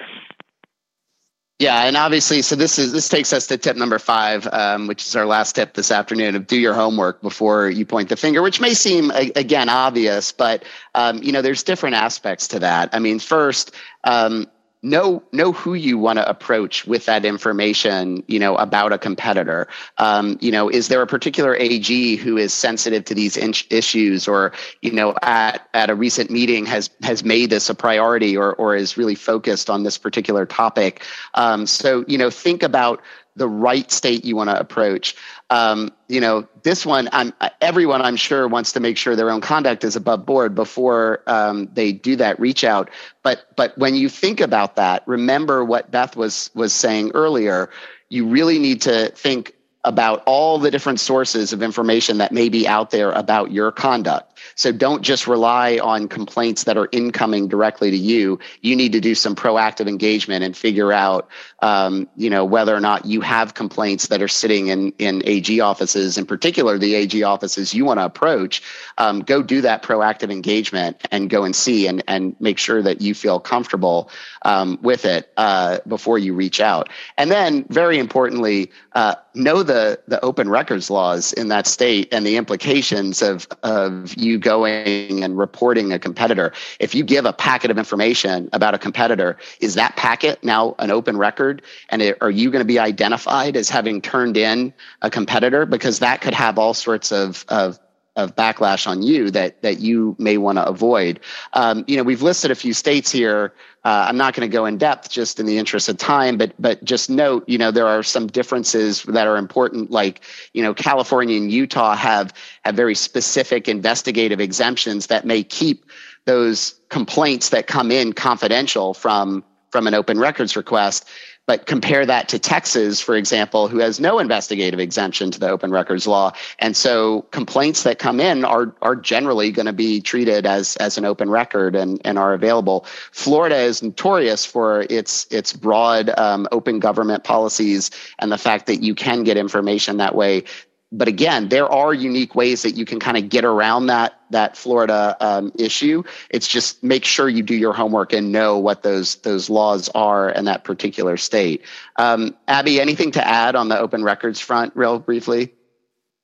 Yeah, 1.59 1.83
and 1.83 1.95
obviously, 1.95 2.41
so 2.41 2.55
this 2.55 2.79
is 2.79 2.91
this 2.91 3.07
takes 3.07 3.31
us 3.33 3.45
to 3.47 3.57
tip 3.57 3.77
number 3.77 3.99
five, 3.99 4.47
um, 4.51 4.87
which 4.87 5.05
is 5.05 5.15
our 5.15 5.27
last 5.27 5.53
tip 5.53 5.75
this 5.75 5.91
afternoon 5.91 6.35
of 6.35 6.47
do 6.47 6.57
your 6.59 6.73
homework 6.73 7.21
before 7.21 7.69
you 7.69 7.85
point 7.85 8.09
the 8.09 8.15
finger, 8.15 8.41
which 8.41 8.59
may 8.59 8.73
seem 8.73 9.11
again 9.11 9.69
obvious, 9.69 10.31
but 10.31 10.65
um, 10.95 11.21
you 11.21 11.31
know 11.31 11.43
there's 11.43 11.61
different 11.61 11.95
aspects 11.95 12.47
to 12.47 12.59
that. 12.59 12.89
I 12.93 12.99
mean, 12.99 13.19
first, 13.19 13.75
um, 14.03 14.47
know 14.83 15.21
know 15.31 15.51
who 15.51 15.73
you 15.73 15.97
want 15.97 16.17
to 16.17 16.27
approach 16.27 16.87
with 16.87 17.05
that 17.05 17.23
information 17.23 18.23
you 18.27 18.39
know 18.39 18.55
about 18.55 18.91
a 18.91 18.97
competitor. 18.97 19.67
Um, 19.97 20.37
you 20.41 20.51
know 20.51 20.69
is 20.69 20.87
there 20.87 21.01
a 21.01 21.07
particular 21.07 21.55
ag 21.55 22.17
who 22.17 22.37
is 22.37 22.53
sensitive 22.53 23.05
to 23.05 23.13
these 23.13 23.37
in- 23.37 23.53
issues 23.69 24.27
or 24.27 24.53
you 24.81 24.91
know 24.91 25.15
at 25.21 25.67
at 25.73 25.89
a 25.89 25.95
recent 25.95 26.31
meeting 26.31 26.65
has 26.65 26.89
has 27.03 27.23
made 27.23 27.49
this 27.49 27.69
a 27.69 27.75
priority 27.75 28.35
or 28.35 28.53
or 28.55 28.75
is 28.75 28.97
really 28.97 29.15
focused 29.15 29.69
on 29.69 29.83
this 29.83 29.97
particular 29.97 30.45
topic? 30.45 31.03
Um, 31.35 31.67
so 31.67 32.03
you 32.07 32.17
know 32.17 32.29
think 32.29 32.63
about 32.63 33.01
the 33.35 33.47
right 33.47 33.89
state 33.91 34.25
you 34.25 34.35
want 34.35 34.49
to 34.49 34.59
approach. 34.59 35.15
Um, 35.49 35.91
you 36.07 36.19
know, 36.19 36.47
this 36.63 36.85
one, 36.85 37.09
I'm, 37.11 37.33
everyone 37.61 38.01
I'm 38.01 38.15
sure 38.15 38.47
wants 38.47 38.73
to 38.73 38.79
make 38.79 38.97
sure 38.97 39.15
their 39.15 39.31
own 39.31 39.41
conduct 39.41 39.83
is 39.83 39.95
above 39.95 40.25
board 40.25 40.53
before 40.53 41.21
um, 41.27 41.69
they 41.73 41.91
do 41.91 42.15
that 42.17 42.39
reach 42.39 42.63
out. 42.63 42.89
But 43.23 43.55
but 43.55 43.77
when 43.77 43.95
you 43.95 44.09
think 44.09 44.41
about 44.41 44.75
that, 44.75 45.03
remember 45.07 45.63
what 45.63 45.91
Beth 45.91 46.15
was 46.15 46.49
was 46.53 46.73
saying 46.73 47.11
earlier. 47.13 47.69
You 48.09 48.27
really 48.27 48.59
need 48.59 48.81
to 48.81 49.09
think 49.09 49.53
about 49.83 50.21
all 50.25 50.59
the 50.59 50.69
different 50.69 50.99
sources 50.99 51.53
of 51.53 51.63
information 51.63 52.19
that 52.19 52.31
may 52.31 52.49
be 52.49 52.67
out 52.67 52.91
there 52.91 53.11
about 53.11 53.51
your 53.51 53.71
conduct. 53.71 54.30
So 54.55 54.71
don't 54.71 55.01
just 55.01 55.27
rely 55.27 55.79
on 55.81 56.07
complaints 56.07 56.65
that 56.65 56.77
are 56.77 56.89
incoming 56.91 57.47
directly 57.47 57.91
to 57.91 57.97
you. 57.97 58.39
You 58.61 58.75
need 58.75 58.91
to 58.93 58.99
do 58.99 59.15
some 59.15 59.35
proactive 59.35 59.87
engagement 59.87 60.43
and 60.43 60.55
figure 60.55 60.91
out, 60.91 61.29
um, 61.61 62.07
you 62.15 62.29
know, 62.29 62.45
whether 62.45 62.75
or 62.75 62.79
not 62.79 63.05
you 63.05 63.21
have 63.21 63.53
complaints 63.53 64.07
that 64.07 64.21
are 64.21 64.27
sitting 64.27 64.67
in 64.67 64.91
in 64.97 65.21
AG 65.25 65.59
offices, 65.59 66.17
in 66.17 66.25
particular 66.25 66.77
the 66.77 66.95
AG 66.95 67.23
offices 67.23 67.73
you 67.73 67.85
want 67.85 67.99
to 67.99 68.05
approach. 68.05 68.61
Um, 68.97 69.21
go 69.21 69.41
do 69.41 69.61
that 69.61 69.83
proactive 69.83 70.31
engagement 70.31 71.01
and 71.11 71.29
go 71.29 71.43
and 71.43 71.55
see 71.55 71.87
and 71.87 72.03
and 72.07 72.35
make 72.39 72.57
sure 72.57 72.81
that 72.81 73.01
you 73.01 73.13
feel 73.13 73.39
comfortable 73.39 74.09
um, 74.43 74.79
with 74.81 75.05
it 75.05 75.31
uh, 75.37 75.79
before 75.87 76.17
you 76.19 76.33
reach 76.33 76.59
out. 76.59 76.89
And 77.17 77.31
then, 77.31 77.65
very 77.69 77.99
importantly, 77.99 78.71
uh, 78.93 79.15
know 79.33 79.63
the 79.63 79.99
the 80.07 80.23
open 80.23 80.49
records 80.49 80.89
laws 80.89 81.33
in 81.33 81.47
that 81.49 81.67
state 81.67 82.09
and 82.11 82.25
the 82.25 82.37
implications 82.37 83.21
of 83.21 83.47
of 83.63 84.15
you 84.15 84.30
going 84.37 85.23
and 85.23 85.37
reporting 85.37 85.91
a 85.93 85.99
competitor. 85.99 86.53
If 86.79 86.95
you 86.95 87.03
give 87.03 87.25
a 87.25 87.33
packet 87.33 87.71
of 87.71 87.77
information 87.77 88.49
about 88.53 88.73
a 88.73 88.77
competitor, 88.77 89.37
is 89.59 89.75
that 89.75 89.95
packet 89.95 90.43
now 90.43 90.75
an 90.79 90.91
open 90.91 91.17
record? 91.17 91.61
And 91.89 92.01
it, 92.01 92.17
are 92.21 92.31
you 92.31 92.51
going 92.51 92.61
to 92.61 92.65
be 92.65 92.79
identified 92.79 93.55
as 93.55 93.69
having 93.69 94.01
turned 94.01 94.37
in 94.37 94.73
a 95.01 95.09
competitor? 95.09 95.65
Because 95.65 95.99
that 95.99 96.21
could 96.21 96.33
have 96.33 96.57
all 96.57 96.73
sorts 96.73 97.11
of, 97.11 97.45
of 97.49 97.79
of 98.15 98.35
backlash 98.35 98.87
on 98.87 99.01
you 99.01 99.31
that 99.31 99.61
that 99.61 99.79
you 99.79 100.15
may 100.19 100.37
want 100.37 100.57
to 100.57 100.65
avoid. 100.65 101.19
Um, 101.53 101.85
you 101.87 101.95
know, 101.95 102.03
we've 102.03 102.21
listed 102.21 102.51
a 102.51 102.55
few 102.55 102.73
states 102.73 103.11
here. 103.11 103.53
Uh, 103.83 104.05
I'm 104.07 104.17
not 104.17 104.35
going 104.35 104.47
to 104.47 104.51
go 104.51 104.65
in 104.65 104.77
depth 104.77 105.09
just 105.09 105.39
in 105.39 105.45
the 105.45 105.57
interest 105.57 105.87
of 105.89 105.97
time, 105.97 106.37
but 106.37 106.53
but 106.59 106.83
just 106.83 107.09
note, 107.09 107.47
you 107.47 107.57
know, 107.57 107.71
there 107.71 107.87
are 107.87 108.03
some 108.03 108.27
differences 108.27 109.03
that 109.03 109.27
are 109.27 109.37
important. 109.37 109.91
Like, 109.91 110.21
you 110.53 110.61
know, 110.61 110.73
California 110.73 111.37
and 111.37 111.51
Utah 111.51 111.95
have 111.95 112.33
have 112.63 112.75
very 112.75 112.95
specific 112.95 113.69
investigative 113.69 114.41
exemptions 114.41 115.07
that 115.07 115.25
may 115.25 115.43
keep 115.43 115.85
those 116.25 116.75
complaints 116.89 117.49
that 117.49 117.67
come 117.67 117.91
in 117.91 118.13
confidential 118.13 118.93
from 118.93 119.43
from 119.71 119.87
an 119.87 119.93
open 119.93 120.19
records 120.19 120.57
request 120.57 121.07
but 121.47 121.65
compare 121.65 122.05
that 122.05 122.29
to 122.29 122.39
Texas, 122.39 123.01
for 123.01 123.15
example, 123.15 123.67
who 123.67 123.79
has 123.79 123.99
no 123.99 124.19
investigative 124.19 124.79
exemption 124.79 125.31
to 125.31 125.39
the 125.39 125.49
open 125.49 125.71
records 125.71 126.07
law. 126.07 126.31
And 126.59 126.77
so 126.77 127.23
complaints 127.31 127.83
that 127.83 127.99
come 127.99 128.19
in 128.19 128.45
are, 128.45 128.73
are 128.81 128.95
generally 128.95 129.51
going 129.51 129.65
to 129.65 129.73
be 129.73 130.01
treated 130.01 130.45
as, 130.45 130.75
as 130.77 130.97
an 130.97 131.05
open 131.05 131.29
record 131.29 131.75
and, 131.75 131.99
and 132.05 132.19
are 132.19 132.33
available. 132.33 132.85
Florida 133.11 133.57
is 133.57 133.81
notorious 133.81 134.45
for 134.45 134.85
its, 134.89 135.27
its 135.31 135.51
broad 135.51 136.11
um, 136.17 136.47
open 136.51 136.79
government 136.79 137.23
policies 137.23 137.91
and 138.19 138.31
the 138.31 138.37
fact 138.37 138.67
that 138.67 138.81
you 138.83 138.95
can 138.95 139.23
get 139.23 139.35
information 139.35 139.97
that 139.97 140.15
way 140.15 140.43
but 140.91 141.07
again, 141.07 141.49
there 141.49 141.71
are 141.71 141.93
unique 141.93 142.35
ways 142.35 142.63
that 142.63 142.71
you 142.71 142.85
can 142.85 142.99
kind 142.99 143.17
of 143.17 143.29
get 143.29 143.45
around 143.45 143.85
that 143.87 144.19
that 144.29 144.57
Florida 144.57 145.15
um, 145.19 145.51
issue. 145.57 146.03
It's 146.29 146.47
just 146.47 146.83
make 146.83 147.05
sure 147.05 147.29
you 147.29 147.43
do 147.43 147.55
your 147.55 147.73
homework 147.73 148.13
and 148.13 148.31
know 148.31 148.57
what 148.57 148.83
those 148.83 149.15
those 149.17 149.49
laws 149.49 149.89
are 149.89 150.29
in 150.29 150.45
that 150.45 150.63
particular 150.63 151.15
state. 151.17 151.63
Um, 151.95 152.35
Abby, 152.47 152.81
anything 152.81 153.11
to 153.11 153.25
add 153.25 153.55
on 153.55 153.69
the 153.69 153.79
open 153.79 154.03
records 154.03 154.39
front, 154.39 154.75
real 154.75 154.99
briefly? 154.99 155.53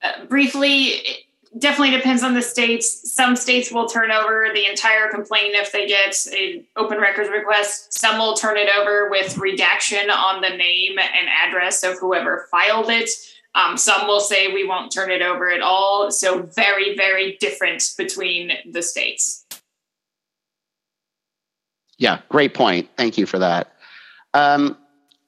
Uh, 0.03 0.25
briefly, 0.25 1.01
definitely 1.57 1.95
depends 1.95 2.21
on 2.21 2.33
the 2.33 2.41
states. 2.41 3.13
Some 3.13 3.35
states 3.35 3.71
will 3.71 3.87
turn 3.87 4.11
over 4.11 4.49
the 4.53 4.69
entire 4.69 5.09
complaint 5.09 5.55
if 5.55 5.71
they 5.71 5.87
get 5.87 6.15
an 6.37 6.65
open 6.75 6.99
records 6.99 7.29
request. 7.29 7.93
Some 7.93 8.17
will 8.17 8.35
turn 8.35 8.57
it 8.57 8.69
over 8.77 9.09
with 9.09 9.37
redaction 9.37 10.09
on 10.09 10.41
the 10.41 10.49
name 10.49 10.99
and 10.99 11.29
address 11.29 11.83
of 11.83 11.97
whoever 11.99 12.47
filed 12.51 12.89
it. 12.89 13.09
Um, 13.57 13.75
some 13.75 14.07
will 14.07 14.19
say 14.19 14.53
we 14.53 14.67
won't 14.67 14.91
turn 14.91 15.09
it 15.09 15.23
over 15.23 15.49
at 15.49 15.61
all. 15.61 16.11
So, 16.11 16.43
very, 16.43 16.95
very 16.95 17.37
different 17.39 17.93
between 17.97 18.51
the 18.69 18.83
states. 18.83 19.45
Yeah, 21.97 22.21
great 22.29 22.53
point. 22.53 22.87
Thank 22.95 23.17
you 23.17 23.25
for 23.25 23.39
that. 23.39 23.73
Um, 24.35 24.77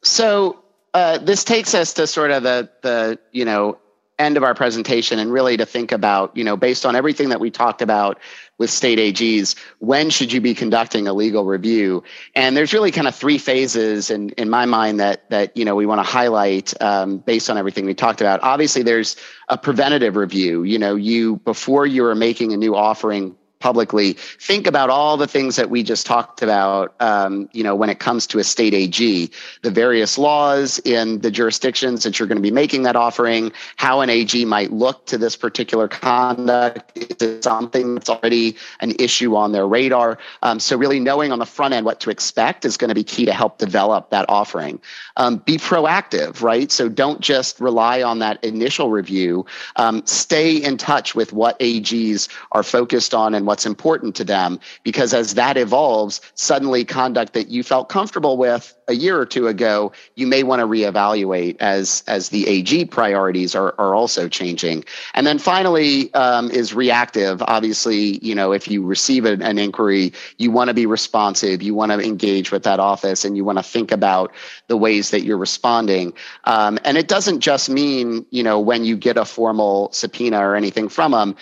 so, 0.04 0.64
uh, 0.94 1.18
this 1.18 1.44
takes 1.44 1.74
us 1.74 1.94
to 1.96 2.06
sort 2.06 2.30
of 2.30 2.44
the, 2.44 2.70
the, 2.84 3.20
you 3.32 3.46
know, 3.46 3.80
end 4.20 4.38
of 4.38 4.44
our 4.44 4.54
presentation 4.54 5.18
and 5.18 5.32
really 5.32 5.58
to 5.58 5.66
think 5.66 5.92
about, 5.92 6.36
you 6.36 6.44
know, 6.44 6.58
based 6.58 6.86
on 6.86 6.96
everything 6.96 7.30
that 7.30 7.40
we 7.40 7.50
talked 7.50 7.82
about 7.82 8.20
with 8.58 8.70
state 8.70 9.00
AGs, 9.00 9.56
when 9.80 10.10
should 10.10 10.32
you 10.32 10.42
be 10.42 10.54
conducting 10.54 11.08
a 11.08 11.14
legal 11.14 11.46
review? 11.46 12.04
And 12.36 12.56
there's 12.56 12.74
really 12.74 12.92
kind 12.92 13.08
of 13.08 13.16
three 13.16 13.38
phases 13.38 14.12
in, 14.12 14.30
in 14.32 14.50
my 14.50 14.66
mind 14.66 15.00
that, 15.00 15.30
that, 15.30 15.56
you 15.56 15.64
know, 15.64 15.76
we 15.76 15.86
want 15.86 16.00
to 16.00 16.04
highlight 16.04 16.80
um, 16.82 17.20
based 17.20 17.50
on 17.50 17.58
everything 17.58 17.86
we 17.86 17.94
talked 17.94 18.20
about. 18.20 18.42
Obviously, 18.44 18.84
there's 18.84 19.16
a 19.48 19.58
preventative 19.58 20.18
review. 20.18 20.64
You 20.64 20.78
know, 20.78 20.96
you, 20.96 21.38
before 21.38 21.88
you 21.88 22.06
are 22.06 22.16
making 22.16 22.52
a 22.52 22.58
new 22.58 22.76
offering 22.76 23.36
publicly 23.60 24.14
think 24.14 24.68
about 24.68 24.90
all 24.90 25.18
the 25.18 25.28
things 25.28 25.56
that 25.56 25.70
we 25.70 25.84
just 25.84 26.06
talked 26.06 26.42
about 26.42 26.94
um, 27.00 27.50
you 27.54 27.64
know 27.64 27.76
when 27.76 27.90
it 27.90 28.00
comes 28.00 28.26
to 28.28 28.40
a 28.40 28.44
state 28.44 28.74
ag 28.74 29.32
the 29.62 29.72
various 29.72 30.18
laws 30.18 30.80
in 30.80 31.20
the 31.20 31.32
jurisdictions 31.32 32.04
that 32.04 32.20
you're 32.20 32.28
going 32.28 32.38
to 32.38 32.42
be 32.42 32.52
making 32.52 32.84
that 32.84 32.96
offering 32.96 33.52
how 33.76 34.02
an 34.02 34.10
ag 34.10 34.46
might 34.46 34.72
look 34.72 35.06
to 35.06 35.18
this 35.18 35.36
particular 35.36 35.88
conduct 35.88 36.98
is 36.98 37.22
it 37.22 37.44
something 37.44 37.96
that's 37.96 38.10
already 38.10 38.56
an 38.80 38.94
issue 39.00 39.36
on 39.36 39.52
their 39.52 39.68
radar? 39.68 40.18
Um, 40.42 40.60
so 40.60 40.78
really 40.78 41.00
knowing 41.00 41.32
on 41.32 41.40
the 41.40 41.46
front 41.46 41.74
end 41.74 41.86
what 41.86 42.00
to 42.02 42.10
expect 42.10 42.66
is 42.66 42.78
going 42.78 42.90
to 42.90 42.96
be 42.96 43.04
key 43.04 43.26
to 43.26 43.34
help 43.34 43.58
develop 43.58 44.10
that 44.10 44.26
offering. 44.30 44.82
Um, 45.18 45.38
be 45.38 45.58
proactive 45.58 46.42
right? 46.42 46.72
So 46.72 46.90
don't 46.90 47.22
just 47.22 47.60
rely 47.60 48.02
on 48.02 48.20
that 48.20 48.44
initial 48.44 48.90
review. 48.90 49.46
Um, 49.76 50.06
stay 50.06 50.56
in 50.56 50.78
touch 50.78 51.16
with 51.16 51.34
what 51.34 51.60
ags 51.60 52.28
are 52.52 52.64
focused 52.64 53.14
on 53.14 53.34
and 53.34 53.46
what's 53.50 53.66
important 53.66 54.16
to 54.16 54.24
them 54.24 54.60
because 54.84 55.12
as 55.12 55.34
that 55.34 55.58
evolves 55.58 56.22
suddenly 56.36 56.86
conduct 56.86 57.34
that 57.34 57.48
you 57.48 57.64
felt 57.64 57.90
comfortable 57.90 58.38
with 58.38 58.76
a 58.88 58.94
year 58.94 59.20
or 59.20 59.26
two 59.26 59.48
ago 59.48 59.92
you 60.14 60.28
may 60.28 60.44
want 60.44 60.60
to 60.60 60.68
reevaluate 60.68 61.58
as 61.60 62.04
as 62.06 62.30
the 62.30 62.48
ag 62.48 62.92
priorities 62.92 63.56
are, 63.56 63.74
are 63.80 63.96
also 63.96 64.30
changing. 64.30 64.86
And 65.16 65.26
then 65.26 65.40
finally 65.40 66.14
um, 66.14 66.52
is 66.52 66.76
reactive. 66.76 67.42
Obviously 67.42 68.20
you 68.24 68.36
know 68.36 68.52
if 68.52 68.68
you 68.68 68.86
receive 68.86 69.26
an, 69.26 69.42
an 69.42 69.58
inquiry 69.58 70.14
you 70.38 70.52
want 70.52 70.68
to 70.68 70.76
be 70.76 70.86
responsive 70.86 71.64
you 71.64 71.74
want 71.74 71.92
to 71.92 72.00
engage 72.00 72.52
with 72.52 72.62
that 72.62 72.80
office 72.80 73.26
and 73.26 73.36
you 73.36 73.44
want 73.44 73.58
to 73.58 73.64
think 73.64 73.92
about 73.92 74.32
the 74.68 74.78
ways 74.78 75.10
that 75.10 75.24
you're 75.24 75.38
responding. 75.38 76.14
Um, 76.44 76.78
and 76.86 77.00
it 77.00 77.08
doesn't 77.08 77.40
just 77.40 77.68
mean 77.68 78.28
you 78.30 78.44
know 78.44 78.60
when 78.60 78.86
you 78.86 78.96
get 78.96 79.18
a 79.18 79.26
formal 79.26 79.92
subpoena 79.92 80.38
or 80.38 80.56
anything 80.56 80.88
from 80.88 81.14
them 81.14 81.36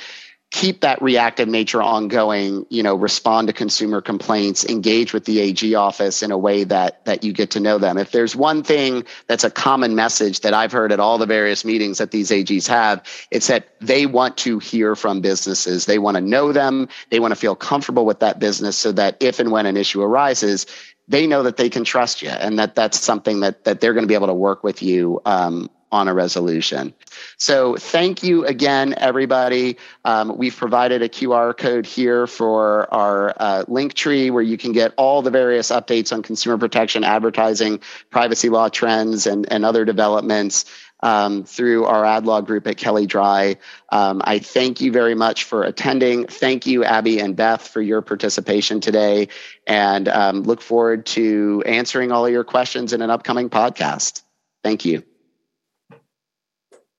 keep 0.51 0.81
that 0.81 1.01
reactive 1.01 1.47
nature 1.47 1.81
ongoing 1.81 2.65
you 2.69 2.81
know 2.81 2.95
respond 2.95 3.47
to 3.47 3.53
consumer 3.53 3.99
complaints 4.01 4.63
engage 4.65 5.13
with 5.13 5.25
the 5.25 5.41
ag 5.41 5.75
office 5.75 6.23
in 6.23 6.31
a 6.31 6.37
way 6.37 6.63
that 6.63 7.03
that 7.05 7.23
you 7.23 7.33
get 7.33 7.51
to 7.51 7.59
know 7.59 7.77
them. 7.77 7.97
If 7.97 8.11
there's 8.11 8.35
one 8.35 8.63
thing 8.63 9.05
that's 9.27 9.43
a 9.43 9.51
common 9.51 9.95
message 9.95 10.41
that 10.41 10.53
i've 10.53 10.71
heard 10.71 10.91
at 10.91 10.99
all 10.99 11.17
the 11.17 11.25
various 11.25 11.65
meetings 11.65 11.97
that 11.97 12.11
these 12.11 12.29
ags 12.31 12.67
have 12.67 13.03
it's 13.29 13.47
that 13.47 13.67
they 13.81 14.05
want 14.05 14.37
to 14.37 14.59
hear 14.59 14.95
from 14.95 15.21
businesses. 15.21 15.85
They 15.85 15.99
want 15.99 16.15
to 16.15 16.21
know 16.21 16.51
them. 16.51 16.89
They 17.09 17.19
want 17.19 17.31
to 17.31 17.35
feel 17.35 17.55
comfortable 17.55 18.05
with 18.05 18.19
that 18.21 18.39
business 18.39 18.77
so 18.77 18.91
that 18.93 19.17
if 19.19 19.39
and 19.39 19.51
when 19.51 19.65
an 19.65 19.77
issue 19.77 20.01
arises 20.01 20.65
they 21.09 21.25
know 21.25 21.43
that 21.43 21.57
they 21.57 21.69
can 21.69 21.83
trust 21.83 22.21
you 22.21 22.29
and 22.29 22.59
that 22.59 22.75
that's 22.75 22.99
something 22.99 23.39
that 23.41 23.63
that 23.63 23.79
they're 23.79 23.93
going 23.93 24.03
to 24.03 24.07
be 24.07 24.13
able 24.13 24.27
to 24.27 24.33
work 24.33 24.63
with 24.63 24.81
you 24.81 25.21
um, 25.25 25.69
on 25.91 26.07
a 26.07 26.13
resolution. 26.13 26.93
So 27.37 27.75
thank 27.75 28.23
you 28.23 28.45
again, 28.45 28.93
everybody. 28.97 29.77
Um, 30.03 30.37
we've 30.37 30.55
provided 30.55 31.01
a 31.01 31.09
QR 31.09 31.55
code 31.55 31.85
here 31.85 32.27
for 32.27 32.93
our 32.93 33.33
uh, 33.37 33.63
link 33.67 33.93
tree 33.93 34.29
where 34.29 34.43
you 34.43 34.57
can 34.57 34.73
get 34.73 34.93
all 34.97 35.21
the 35.21 35.31
various 35.31 35.71
updates 35.71 36.11
on 36.11 36.23
consumer 36.23 36.57
protection, 36.57 37.03
advertising, 37.03 37.79
privacy 38.09 38.49
law 38.49 38.69
trends, 38.69 39.27
and, 39.27 39.51
and 39.51 39.63
other 39.65 39.85
developments. 39.85 40.65
Um, 41.03 41.43
through 41.43 41.85
our 41.85 42.03
ad 42.03 42.25
law 42.25 42.41
group 42.41 42.65
at 42.65 42.77
Kelley 42.77 43.05
Drye. 43.05 43.57
Um, 43.89 44.19
I 44.25 44.39
thank 44.39 44.81
you 44.81 44.91
very 44.91 45.13
much 45.13 45.43
for 45.43 45.61
attending. 45.61 46.25
Thank 46.25 46.65
you, 46.65 46.83
Abby 46.83 47.19
and 47.19 47.35
Beth, 47.35 47.67
for 47.67 47.81
your 47.81 48.01
participation 48.01 48.81
today, 48.81 49.27
and 49.67 50.09
um, 50.09 50.41
look 50.41 50.59
forward 50.59 51.05
to 51.05 51.61
answering 51.67 52.11
all 52.11 52.25
of 52.25 52.31
your 52.31 52.43
questions 52.43 52.93
in 52.93 53.03
an 53.03 53.11
upcoming 53.11 53.51
podcast. 53.51 54.23
Thank 54.63 54.85
you. 54.85 55.06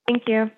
Thank 0.08 0.26
you. 0.26 0.57